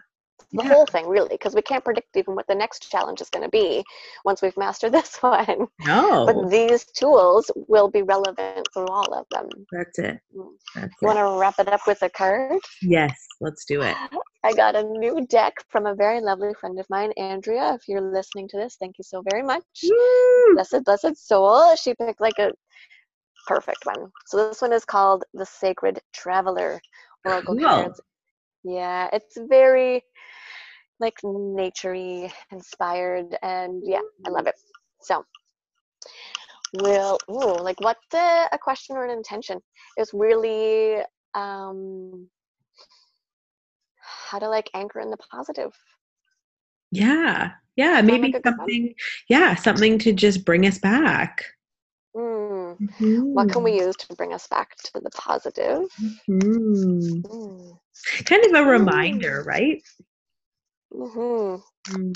The 0.53 0.63
Yeah. 0.63 0.69
whole 0.69 0.85
thing 0.85 1.07
really 1.07 1.29
because 1.29 1.53
we 1.55 1.61
can't 1.61 1.83
predict 1.83 2.15
even 2.15 2.35
what 2.35 2.47
the 2.47 2.55
next 2.55 2.89
challenge 2.89 3.19
is 3.21 3.29
going 3.29 3.43
to 3.43 3.49
be 3.49 3.83
once 4.25 4.41
we've 4.41 4.55
mastered 4.57 4.91
this 4.93 5.17
one. 5.17 5.67
No. 5.85 6.25
but 6.25 6.49
these 6.49 6.85
tools 6.85 7.51
will 7.55 7.89
be 7.89 8.01
relevant 8.01 8.67
through 8.73 8.87
all 8.87 9.13
of 9.13 9.25
them. 9.31 9.49
That's 9.71 9.99
it. 9.99 10.19
Mm. 10.35 10.49
that's 10.75 10.93
you 11.01 11.07
want 11.07 11.17
to 11.19 11.37
wrap 11.39 11.55
it 11.59 11.67
up 11.67 11.81
with 11.87 12.01
a 12.01 12.09
card? 12.09 12.59
Yes 12.81 13.15
let's 13.41 13.65
do 13.65 13.81
it. 13.81 13.95
I 14.43 14.53
got 14.53 14.75
a 14.75 14.83
new 14.83 15.25
deck 15.27 15.53
from 15.69 15.85
a 15.85 15.93
very 15.95 16.21
lovely 16.21 16.53
friend 16.59 16.79
of 16.79 16.85
mine 16.89 17.11
andrea. 17.17 17.73
If 17.73 17.81
you're 17.87 18.01
listening 18.01 18.47
to 18.49 18.57
this 18.57 18.77
thank 18.79 18.97
you 18.97 19.03
so 19.03 19.21
very 19.29 19.43
much. 19.43 19.63
Woo! 19.83 20.53
blessed 20.55 20.83
blessed 20.85 21.17
soul. 21.27 21.75
She 21.75 21.93
picked 21.95 22.21
like 22.21 22.39
a 22.39 22.51
perfect 23.47 23.85
one. 23.85 24.11
So 24.27 24.47
this 24.49 24.61
one 24.61 24.73
is 24.73 24.85
called 24.85 25.23
the 25.33 25.45
sacred 25.45 25.99
traveler 26.13 26.79
oracle 27.25 27.55
Cool. 27.55 27.65
cards. 27.65 28.01
Yeah 28.63 29.09
it's 29.13 29.37
very 29.49 30.01
like 30.99 31.15
naturey 31.23 32.31
inspired 32.51 33.37
and 33.41 33.83
yeah 33.85 34.01
i 34.25 34.29
love 34.29 34.47
it. 34.47 34.55
So 35.01 35.23
will 36.81 37.17
ooh, 37.29 37.55
like 37.63 37.79
what 37.79 37.97
the 38.11 38.49
a 38.51 38.57
question 38.57 38.97
or 38.97 39.05
an 39.05 39.11
intention? 39.11 39.59
Is 39.97 40.11
really 40.13 40.97
um 41.35 42.27
how 44.29 44.39
to 44.39 44.49
like 44.49 44.69
anchor 44.73 44.99
in 44.99 45.09
the 45.09 45.17
positive. 45.17 45.73
Yeah 46.91 47.51
yeah 47.75 48.01
maybe 48.01 48.31
like 48.33 48.35
a 48.45 48.49
one? 48.49 48.57
something 48.57 48.93
yeah 49.29 49.55
something 49.55 49.99
to 49.99 50.13
just 50.13 50.45
bring 50.45 50.65
us 50.65 50.79
back. 50.79 51.45
Mm, 52.15 52.77
what 53.33 53.49
can 53.49 53.63
we 53.63 53.73
Mhm. 53.73 53.85
use 53.85 53.95
to 53.97 54.15
bring 54.15 54.33
us 54.33 54.47
back 54.47 54.75
to 54.77 54.99
the 54.99 55.11
positive? 55.11 55.83
Mhm. 56.27 57.23
mm. 57.23 57.79
kind 58.25 58.45
of 58.45 58.53
a 58.53 58.69
reminder 58.69 59.43
right 59.45 59.83
hmm 60.93 61.55
Mm. 61.89 62.13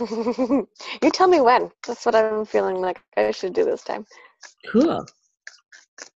you 1.02 1.10
tell 1.10 1.28
me 1.28 1.40
when. 1.40 1.70
That's 1.86 2.06
what 2.06 2.14
i'm 2.14 2.44
feeling 2.46 2.76
like 2.76 3.00
i 3.16 3.30
should 3.32 3.52
do 3.52 3.64
this 3.64 3.82
time. 3.82 4.06
Cool. 4.72 5.04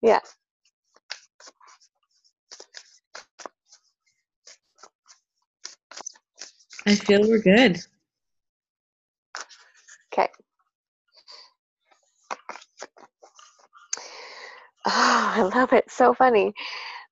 Yeah. 0.02 0.20
i 6.86 6.94
feel 6.94 7.22
we're 7.28 7.40
good. 7.42 7.78
Okay 10.12 10.28
Oh, 14.86 15.32
I 15.36 15.42
love 15.42 15.72
it. 15.72 15.90
So 15.90 16.14
funny. 16.14 16.54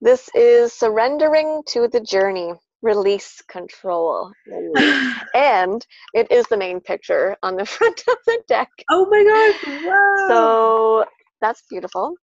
This 0.00 0.28
is 0.34 0.72
surrendering 0.72 1.62
to 1.68 1.88
the 1.88 2.00
journey, 2.00 2.54
release 2.82 3.42
control. 3.42 4.32
And 5.34 5.86
it 6.12 6.30
is 6.30 6.48
the 6.48 6.56
main 6.56 6.80
picture 6.80 7.36
on 7.42 7.56
the 7.56 7.64
front 7.66 8.02
of 8.08 8.16
the 8.26 8.42
deck. 8.48 8.70
oh 8.90 9.06
my 9.10 9.24
gosh 9.24 9.60
wow 9.66 10.52
So 10.66 11.04
that's 11.40 11.62
beautiful. 11.68 12.14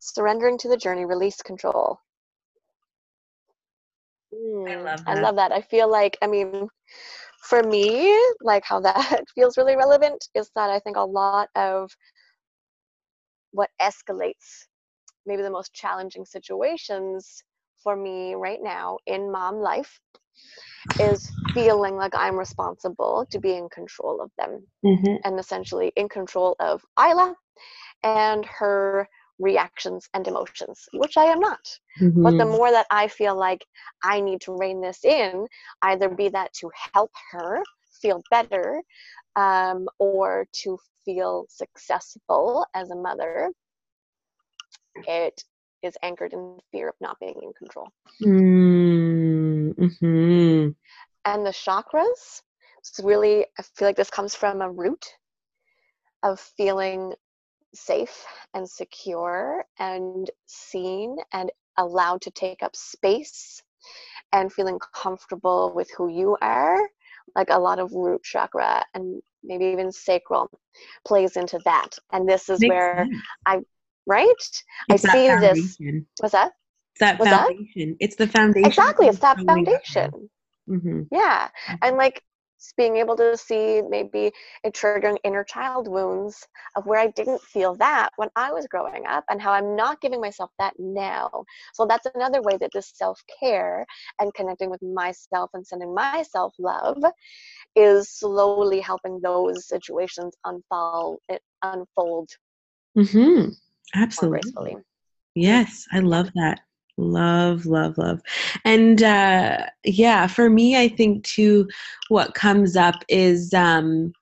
Surrendering 0.00 0.58
to 0.58 0.68
the 0.68 0.76
journey, 0.76 1.04
release 1.04 1.42
control. 1.42 2.00
Mm, 4.34 4.84
love 4.84 5.04
that. 5.06 5.06
I 5.06 5.14
love 5.14 5.36
that. 5.36 5.52
I 5.52 5.62
feel 5.62 5.90
like, 5.90 6.18
I 6.22 6.26
mean, 6.26 6.68
for 7.42 7.62
me, 7.62 8.14
like 8.42 8.64
how 8.64 8.80
that 8.80 9.24
feels 9.34 9.56
really 9.58 9.76
relevant 9.76 10.28
is 10.34 10.50
that 10.54 10.70
I 10.70 10.80
think 10.80 10.96
a 10.96 11.04
lot 11.04 11.48
of 11.54 11.90
what 13.52 13.70
escalates 13.80 14.66
maybe 15.26 15.42
the 15.42 15.50
most 15.50 15.72
challenging 15.74 16.24
situations 16.24 17.42
for 17.82 17.96
me 17.96 18.34
right 18.34 18.60
now 18.62 18.98
in 19.06 19.30
mom 19.30 19.56
life 19.56 20.00
is 20.98 21.30
feeling 21.54 21.96
like 21.96 22.14
I'm 22.14 22.38
responsible 22.38 23.26
to 23.30 23.40
be 23.40 23.54
in 23.54 23.68
control 23.68 24.20
of 24.20 24.30
them 24.38 24.66
Mhm. 24.84 25.22
and 25.24 25.38
essentially 25.38 25.92
in 25.96 26.08
control 26.08 26.56
of 26.60 26.82
Isla 26.98 27.34
and 28.02 28.44
her 28.46 29.08
reactions 29.38 30.08
and 30.14 30.26
emotions, 30.26 30.88
which 30.92 31.16
I 31.16 31.24
am 31.24 31.40
not. 31.40 31.64
But 32.22 32.36
the 32.38 32.44
Mhm. 32.44 32.52
more 32.52 32.70
that 32.70 32.86
I 32.90 33.08
feel 33.08 33.36
like 33.36 33.64
I 34.02 34.20
need 34.20 34.40
to 34.42 34.56
rein 34.56 34.80
this 34.80 35.04
in, 35.04 35.46
either 35.82 36.08
be 36.08 36.28
that 36.30 36.52
to 36.60 36.70
help 36.94 37.10
her 37.32 37.62
feel 38.00 38.22
better 38.30 38.82
um, 39.38 39.88
or 40.00 40.46
to 40.52 40.78
feel 41.04 41.46
successful 41.48 42.66
as 42.74 42.90
a 42.90 42.96
mother, 42.96 43.52
it 45.06 45.44
is 45.82 45.96
anchored 46.02 46.32
in 46.32 46.58
fear 46.72 46.88
of 46.88 46.96
not 47.00 47.16
being 47.20 47.40
in 47.40 47.52
control. 47.52 47.88
Mm, 48.20 49.74
mhm. 49.74 50.74
And 51.24 51.46
the 51.46 51.50
chakras, 51.50 52.42
it's 52.80 52.98
really, 53.02 53.46
I 53.58 53.62
feel 53.62 53.86
like 53.86 53.96
this 53.96 54.10
comes 54.10 54.34
from 54.34 54.60
a 54.60 54.70
root 54.70 55.06
of 56.24 56.40
feeling 56.40 57.14
safe 57.74 58.26
and 58.54 58.68
secure 58.68 59.64
and 59.78 60.28
seen 60.46 61.16
and 61.32 61.52
allowed 61.76 62.22
to 62.22 62.30
take 62.32 62.62
up 62.64 62.74
space 62.74 63.62
and 64.32 64.52
feeling 64.52 64.80
comfortable 64.92 65.72
with 65.74 65.88
who 65.96 66.08
you 66.08 66.36
are 66.40 66.78
like 67.36 67.50
a 67.50 67.58
lot 67.58 67.78
of 67.78 67.92
root 67.92 68.22
chakra 68.22 68.84
and 68.94 69.22
maybe 69.44 69.66
even 69.66 69.92
sacral 69.92 70.50
plays 71.06 71.36
into 71.36 71.58
that 71.64 71.90
and 72.12 72.28
this 72.28 72.48
is 72.48 72.64
Makes 72.64 72.66
where 72.66 72.96
sense. 72.96 73.24
right 74.06 74.62
i 74.90 74.96
It's 74.96 75.04
that 75.04 75.20
see 75.20 75.34
this 75.36 75.78
foundation. 75.78 76.06
what's 76.18 76.32
that 76.32 76.52
It's 76.92 77.00
that 77.00 77.22
that? 77.30 77.48
foundation. 77.48 77.96
It's 78.00 78.16
the 78.16 78.26
foundation. 78.26 78.84
exactly 78.84 79.06
it's 79.08 79.18
that 79.20 79.40
foundation 79.46 80.10
hmm 80.66 81.02
yeah 81.10 81.48
and 81.82 81.96
like 81.96 82.22
being 82.76 82.96
able 82.96 83.16
to 83.16 83.36
see 83.36 83.82
maybe 83.88 84.32
it 84.64 84.74
triggering 84.74 85.16
inner 85.24 85.44
child 85.44 85.88
wounds 85.88 86.46
of 86.76 86.86
where 86.86 86.98
I 87.00 87.08
didn't 87.08 87.40
feel 87.42 87.74
that 87.76 88.10
when 88.16 88.28
I 88.36 88.52
was 88.52 88.66
growing 88.66 89.06
up 89.06 89.24
and 89.30 89.40
how 89.40 89.52
I'm 89.52 89.76
not 89.76 90.00
giving 90.00 90.20
myself 90.20 90.50
that 90.58 90.74
now. 90.78 91.44
So 91.74 91.86
that's 91.86 92.06
another 92.14 92.42
way 92.42 92.56
that 92.60 92.70
this 92.72 92.92
self 92.94 93.20
care 93.40 93.86
and 94.20 94.34
connecting 94.34 94.70
with 94.70 94.82
myself 94.82 95.50
and 95.54 95.66
sending 95.66 95.94
myself 95.94 96.54
love 96.58 97.02
is 97.76 98.10
slowly 98.10 98.80
helping 98.80 99.20
those 99.20 99.66
situations 99.66 100.34
unfold, 100.44 101.18
it 101.28 101.42
unfold 101.62 102.28
hmm 102.94 103.48
Absolutely. 103.94 104.40
gracefully. 104.40 104.76
Yes, 105.34 105.86
I 105.92 106.00
love 106.00 106.30
that. 106.34 106.60
Love, 106.98 107.64
love, 107.64 107.96
love. 107.96 108.20
And 108.64 109.02
uh 109.02 109.66
yeah, 109.84 110.26
for 110.26 110.50
me 110.50 110.76
I 110.76 110.88
think 110.88 111.24
too 111.24 111.68
what 112.08 112.34
comes 112.34 112.76
up 112.76 113.04
is 113.08 113.54
um 113.54 114.12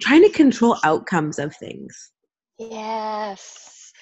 trying 0.00 0.22
to 0.22 0.30
control 0.30 0.76
outcomes 0.84 1.38
of 1.38 1.54
things. 1.56 2.10
Yes. 2.58 3.92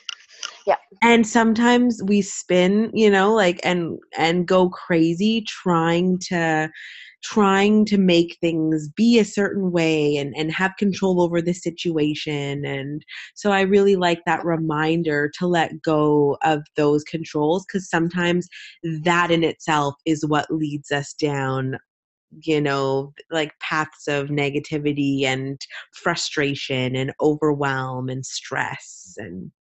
Yeah. 0.67 0.77
And 1.03 1.27
sometimes 1.27 2.03
we 2.07 2.23
spin, 2.23 2.91
you 2.95 3.11
know, 3.11 3.35
like 3.35 3.61
and 3.63 3.99
and 4.17 4.47
go 4.47 4.71
crazy 4.71 5.43
trying 5.43 6.19
to 6.29 6.71
trying 7.23 7.85
to 7.87 7.99
make 7.99 8.37
things 8.41 8.89
be 8.91 9.19
a 9.19 9.25
certain 9.25 9.71
way 9.71 10.17
and, 10.17 10.35
and 10.37 10.53
have 10.53 10.73
control 10.79 11.23
over 11.23 11.41
the 11.41 11.53
situation. 11.53 12.65
And 12.65 13.05
so 13.35 13.53
I 13.53 13.63
really 13.63 13.97
like 13.97 14.21
that 14.27 14.45
reminder 14.45 15.31
to 15.39 15.47
let 15.47 15.81
go 15.83 16.37
of 16.43 16.63
those 16.77 17.05
controls 17.05 17.65
because 17.67 17.89
sometimes 17.89 18.49
that 19.05 19.31
in 19.31 19.45
itself 19.45 19.95
is 20.05 20.27
what 20.27 20.51
leads 20.51 20.91
us 20.91 21.15
down 21.15 21.79
you 22.45 22.61
know 22.63 23.13
like 23.31 23.53
paths 23.61 24.09
of 24.09 24.29
negativity 24.29 25.25
and 25.25 25.61
frustration 25.93 26.97
and 26.97 27.13
overwhelm 27.21 28.09
and 28.09 28.25
stress 28.25 29.15
and 29.19 29.53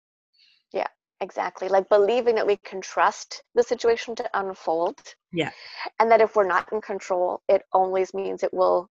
exactly 1.21 1.69
like 1.69 1.89
believing 1.89 2.35
that 2.35 2.47
we 2.47 2.57
can 2.57 2.81
trust 2.81 3.43
the 3.55 3.63
situation 3.63 4.15
to 4.17 4.31
unfold. 4.35 5.01
Yeah. 5.33 5.51
And 5.99 6.11
that 6.11 6.21
if 6.21 6.37
we're 6.37 6.47
not 6.47 6.73
in 6.73 6.81
control 6.81 7.43
it 7.49 7.63
always 7.73 8.15
means 8.15 8.43
it 8.43 8.53
will 8.53 8.89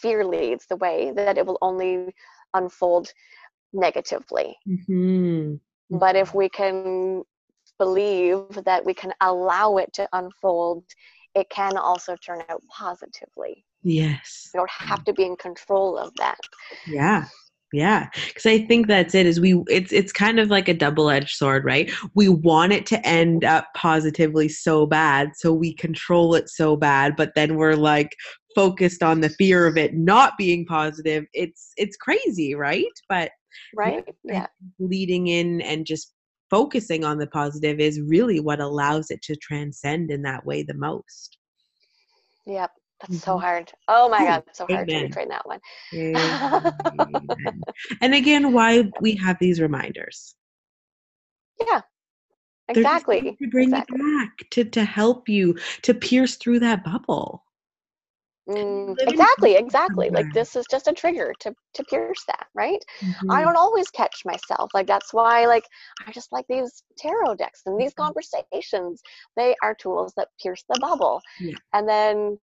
fear 0.00 0.24
leads 0.24 0.66
the 0.66 0.76
way 0.76 1.12
that 1.14 1.38
it 1.38 1.46
will 1.46 1.58
only 1.60 2.14
unfold 2.54 3.08
negatively. 3.72 4.56
Mm-hmm. 4.68 5.54
but 5.98 6.16
if 6.16 6.34
we 6.34 6.48
can 6.48 7.22
believe 7.78 8.64
that 8.64 8.84
we 8.84 8.94
can 8.94 9.12
allow 9.20 9.76
it 9.76 9.92
to 9.94 10.08
unfold 10.12 10.84
it 11.34 11.48
can 11.48 11.76
also 11.78 12.14
turn 12.16 12.42
out 12.50 12.62
positively. 12.68 13.64
Yes. 13.82 14.50
You 14.54 14.60
don't 14.60 14.70
have 14.70 15.02
to 15.04 15.14
be 15.14 15.24
in 15.24 15.36
control 15.36 15.96
of 15.98 16.12
that. 16.18 16.38
Yeah 16.86 17.24
yeah, 17.72 18.08
because 18.26 18.44
I 18.44 18.58
think 18.66 18.86
that's 18.86 19.14
it. 19.14 19.24
Is 19.24 19.40
we 19.40 19.62
it's 19.68 19.92
it's 19.92 20.12
kind 20.12 20.38
of 20.38 20.50
like 20.50 20.68
a 20.68 20.74
double 20.74 21.08
edged 21.08 21.36
sword, 21.36 21.64
right? 21.64 21.90
We 22.14 22.28
want 22.28 22.72
it 22.72 22.84
to 22.86 23.06
end 23.06 23.44
up 23.44 23.68
positively 23.74 24.48
so 24.48 24.84
bad, 24.84 25.30
so 25.36 25.52
we 25.52 25.72
control 25.74 26.34
it 26.34 26.50
so 26.50 26.76
bad, 26.76 27.16
but 27.16 27.32
then 27.34 27.56
we're 27.56 27.76
like 27.76 28.14
focused 28.54 29.02
on 29.02 29.20
the 29.20 29.30
fear 29.30 29.66
of 29.66 29.78
it 29.78 29.94
not 29.94 30.34
being 30.36 30.66
positive. 30.66 31.24
It's 31.32 31.72
it's 31.78 31.96
crazy, 31.96 32.54
right? 32.54 32.84
But 33.08 33.30
right, 33.74 34.04
yeah, 34.24 34.46
leading 34.78 35.28
in 35.28 35.62
and 35.62 35.86
just 35.86 36.12
focusing 36.50 37.04
on 37.04 37.16
the 37.16 37.26
positive 37.28 37.80
is 37.80 38.02
really 38.02 38.38
what 38.38 38.60
allows 38.60 39.10
it 39.10 39.22
to 39.22 39.34
transcend 39.36 40.10
in 40.10 40.20
that 40.20 40.44
way 40.44 40.62
the 40.62 40.74
most. 40.74 41.38
Yep. 42.46 42.70
That's 43.02 43.14
mm-hmm. 43.14 43.30
so 43.30 43.38
hard. 43.38 43.72
Oh 43.88 44.08
my 44.08 44.24
God, 44.24 44.44
so 44.52 44.66
hard 44.70 44.88
Amen. 44.88 45.10
to 45.10 45.18
retrain 45.18 45.28
that 45.28 45.44
one. 45.44 45.58
and 48.00 48.14
again, 48.14 48.52
why 48.52 48.88
we 49.00 49.16
have 49.16 49.38
these 49.40 49.60
reminders. 49.60 50.36
Yeah, 51.60 51.80
exactly. 52.68 53.36
To 53.42 53.48
bring 53.48 53.70
exactly. 53.70 53.98
you 53.98 54.18
back, 54.18 54.50
to, 54.52 54.64
to 54.64 54.84
help 54.84 55.28
you, 55.28 55.58
to 55.82 55.94
pierce 55.94 56.36
through 56.36 56.60
that 56.60 56.84
bubble. 56.84 57.42
Mm, 58.48 58.96
exactly, 59.00 59.54
exactly. 59.54 60.10
Like 60.10 60.32
this 60.32 60.56
is 60.56 60.66
just 60.68 60.88
a 60.88 60.92
trigger 60.92 61.32
to 61.40 61.54
to 61.74 61.84
pierce 61.84 62.24
that, 62.26 62.46
right? 62.54 62.82
Mm-hmm. 63.00 63.30
I 63.30 63.42
don't 63.42 63.56
always 63.56 63.88
catch 63.90 64.24
myself. 64.24 64.70
Like 64.74 64.88
that's 64.88 65.12
why 65.12 65.46
like 65.46 65.64
I 66.06 66.10
just 66.10 66.32
like 66.32 66.46
these 66.48 66.82
tarot 66.98 67.36
decks 67.36 67.62
and 67.66 67.80
these 67.80 67.94
mm-hmm. 67.94 68.04
conversations. 68.04 69.00
They 69.36 69.54
are 69.62 69.76
tools 69.76 70.12
that 70.16 70.28
pierce 70.42 70.64
the 70.68 70.78
bubble. 70.80 71.20
Yeah. 71.38 71.54
And 71.72 71.88
then 71.88 72.38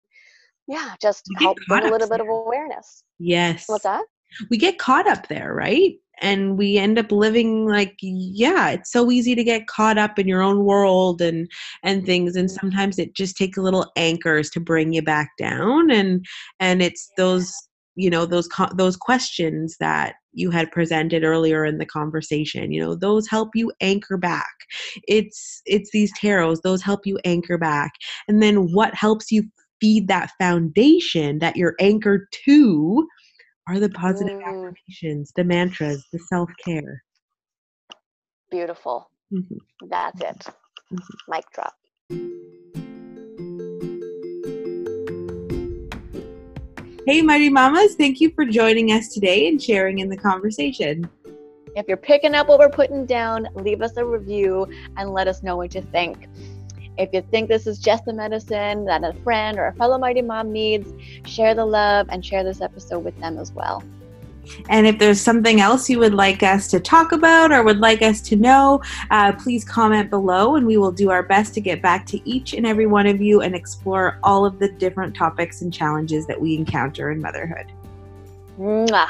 yeah 0.69 0.93
just 1.01 1.25
help 1.39 1.57
bring 1.67 1.85
a 1.85 1.91
little 1.91 2.07
bit 2.07 2.21
of 2.21 2.27
awareness. 2.27 3.03
Yes. 3.17 3.65
what's 3.67 3.83
that? 3.83 4.05
We 4.49 4.57
get 4.57 4.77
caught 4.77 5.07
up 5.07 5.27
there 5.27 5.53
right? 5.53 5.95
And 6.21 6.57
we 6.57 6.77
end 6.77 6.99
up 6.99 7.11
living 7.11 7.65
like 7.65 7.95
yeah 8.01 8.69
it's 8.69 8.91
so 8.91 9.09
easy 9.09 9.35
to 9.35 9.43
get 9.43 9.67
caught 9.67 9.97
up 9.97 10.19
in 10.19 10.27
your 10.27 10.41
own 10.41 10.65
world 10.65 11.21
and 11.21 11.49
and 11.83 12.05
things 12.05 12.35
and 12.35 12.47
mm-hmm. 12.47 12.59
sometimes 12.59 12.99
it 12.99 13.15
just 13.15 13.37
takes 13.37 13.57
a 13.57 13.61
little 13.61 13.91
anchors 13.95 14.49
to 14.51 14.59
bring 14.59 14.93
you 14.93 15.01
back 15.01 15.31
down 15.37 15.89
and 15.89 16.25
and 16.59 16.81
it's 16.81 17.09
those 17.17 17.53
you 17.95 18.09
know 18.09 18.25
those 18.25 18.47
those 18.75 18.95
questions 18.95 19.75
that 19.79 20.15
you 20.33 20.51
had 20.51 20.71
presented 20.71 21.23
earlier 21.23 21.65
in 21.65 21.77
the 21.77 21.85
conversation 21.85 22.71
you 22.71 22.81
know 22.81 22.95
those 22.95 23.27
help 23.27 23.49
you 23.55 23.71
anchor 23.81 24.17
back. 24.17 24.53
It's 25.07 25.61
it's 25.65 25.89
these 25.91 26.13
tarots 26.13 26.61
those 26.63 26.81
help 26.81 27.05
you 27.05 27.17
anchor 27.25 27.57
back. 27.57 27.93
And 28.27 28.41
then 28.41 28.71
what 28.73 28.93
helps 28.93 29.31
you 29.31 29.43
feed 29.81 30.07
that 30.07 30.31
foundation 30.39 31.39
that 31.39 31.55
you're 31.55 31.75
anchored 31.79 32.27
to 32.45 33.07
are 33.67 33.79
the 33.79 33.89
positive 33.89 34.39
mm. 34.39 34.45
affirmations, 34.45 35.31
the 35.35 35.43
mantras, 35.43 36.05
the 36.11 36.19
self 36.19 36.49
care. 36.63 37.03
Beautiful. 38.49 39.09
Mm-hmm. 39.31 39.87
That's 39.89 40.21
it. 40.21 40.47
Mm-hmm. 40.91 41.31
Mic 41.31 41.45
drop. 41.53 41.73
Hey, 47.05 47.21
Mighty 47.21 47.49
Mamas, 47.49 47.95
thank 47.95 48.21
you 48.21 48.31
for 48.31 48.45
joining 48.45 48.91
us 48.91 49.13
today 49.13 49.47
and 49.47 49.61
sharing 49.61 49.99
in 49.99 50.09
the 50.09 50.17
conversation. 50.17 51.09
If 51.75 51.87
you're 51.87 51.97
picking 51.97 52.35
up 52.35 52.47
what 52.47 52.59
we're 52.59 52.69
putting 52.69 53.05
down, 53.05 53.47
leave 53.55 53.81
us 53.81 53.97
a 53.97 54.05
review 54.05 54.67
and 54.97 55.11
let 55.11 55.27
us 55.27 55.41
know 55.41 55.55
what 55.55 55.73
you 55.73 55.81
think. 55.81 56.27
If 56.99 57.13
you 57.13 57.21
think 57.31 57.47
this 57.47 57.65
is 57.65 57.79
just 57.79 58.03
the 58.03 58.11
medicine 58.11 58.83
that 58.83 59.05
a 59.05 59.13
friend 59.23 59.57
or 59.57 59.67
a 59.67 59.73
fellow 59.75 59.97
Mighty 59.97 60.21
Mom 60.21 60.51
needs, 60.51 60.91
share 61.25 61.55
the 61.55 61.65
love 61.65 62.07
and 62.09 62.25
share 62.25 62.43
this 62.43 62.59
episode 62.59 62.99
with 62.99 63.17
them 63.21 63.37
as 63.37 63.53
well. 63.53 63.81
And 64.67 64.85
if 64.85 64.99
there's 64.99 65.21
something 65.21 65.61
else 65.61 65.89
you 65.89 65.97
would 65.99 66.13
like 66.13 66.43
us 66.43 66.67
to 66.69 66.79
talk 66.79 67.13
about 67.13 67.53
or 67.53 67.63
would 67.63 67.79
like 67.79 68.01
us 68.01 68.19
to 68.21 68.35
know, 68.35 68.81
uh, 69.11 69.31
please 69.31 69.63
comment 69.63 70.09
below 70.09 70.57
and 70.57 70.67
we 70.67 70.75
will 70.75 70.91
do 70.91 71.09
our 71.09 71.23
best 71.23 71.53
to 71.53 71.61
get 71.61 71.81
back 71.81 72.05
to 72.07 72.29
each 72.29 72.53
and 72.53 72.67
every 72.67 72.85
one 72.85 73.07
of 73.07 73.21
you 73.21 73.41
and 73.41 73.55
explore 73.55 74.19
all 74.23 74.45
of 74.45 74.59
the 74.59 74.69
different 74.73 75.15
topics 75.15 75.61
and 75.61 75.73
challenges 75.73 76.27
that 76.27 76.39
we 76.39 76.55
encounter 76.55 77.11
in 77.11 77.21
motherhood. 77.21 77.71
Mwah. 78.59 79.09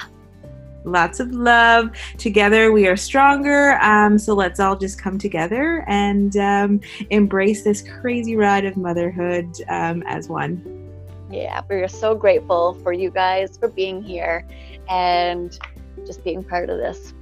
Lots 0.83 1.19
of 1.19 1.31
love. 1.31 1.91
Together 2.17 2.71
we 2.71 2.87
are 2.87 2.97
stronger. 2.97 3.77
Um, 3.81 4.17
so 4.17 4.33
let's 4.33 4.59
all 4.59 4.75
just 4.75 5.01
come 5.01 5.17
together 5.17 5.83
and 5.87 6.35
um, 6.37 6.81
embrace 7.09 7.63
this 7.63 7.81
crazy 7.81 8.35
ride 8.35 8.65
of 8.65 8.77
motherhood 8.77 9.47
um, 9.69 10.03
as 10.03 10.29
one. 10.29 10.89
Yeah, 11.31 11.61
we're 11.69 11.87
so 11.87 12.15
grateful 12.15 12.73
for 12.81 12.91
you 12.91 13.11
guys 13.11 13.57
for 13.57 13.67
being 13.67 14.01
here 14.01 14.47
and 14.89 15.57
just 16.05 16.23
being 16.23 16.43
part 16.43 16.69
of 16.69 16.77
this. 16.77 17.13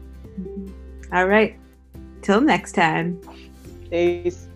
All 1.12 1.28
right. 1.28 1.58
Till 2.22 2.42
next 2.42 2.74
time. 2.74 3.20
Peace. 3.90 4.48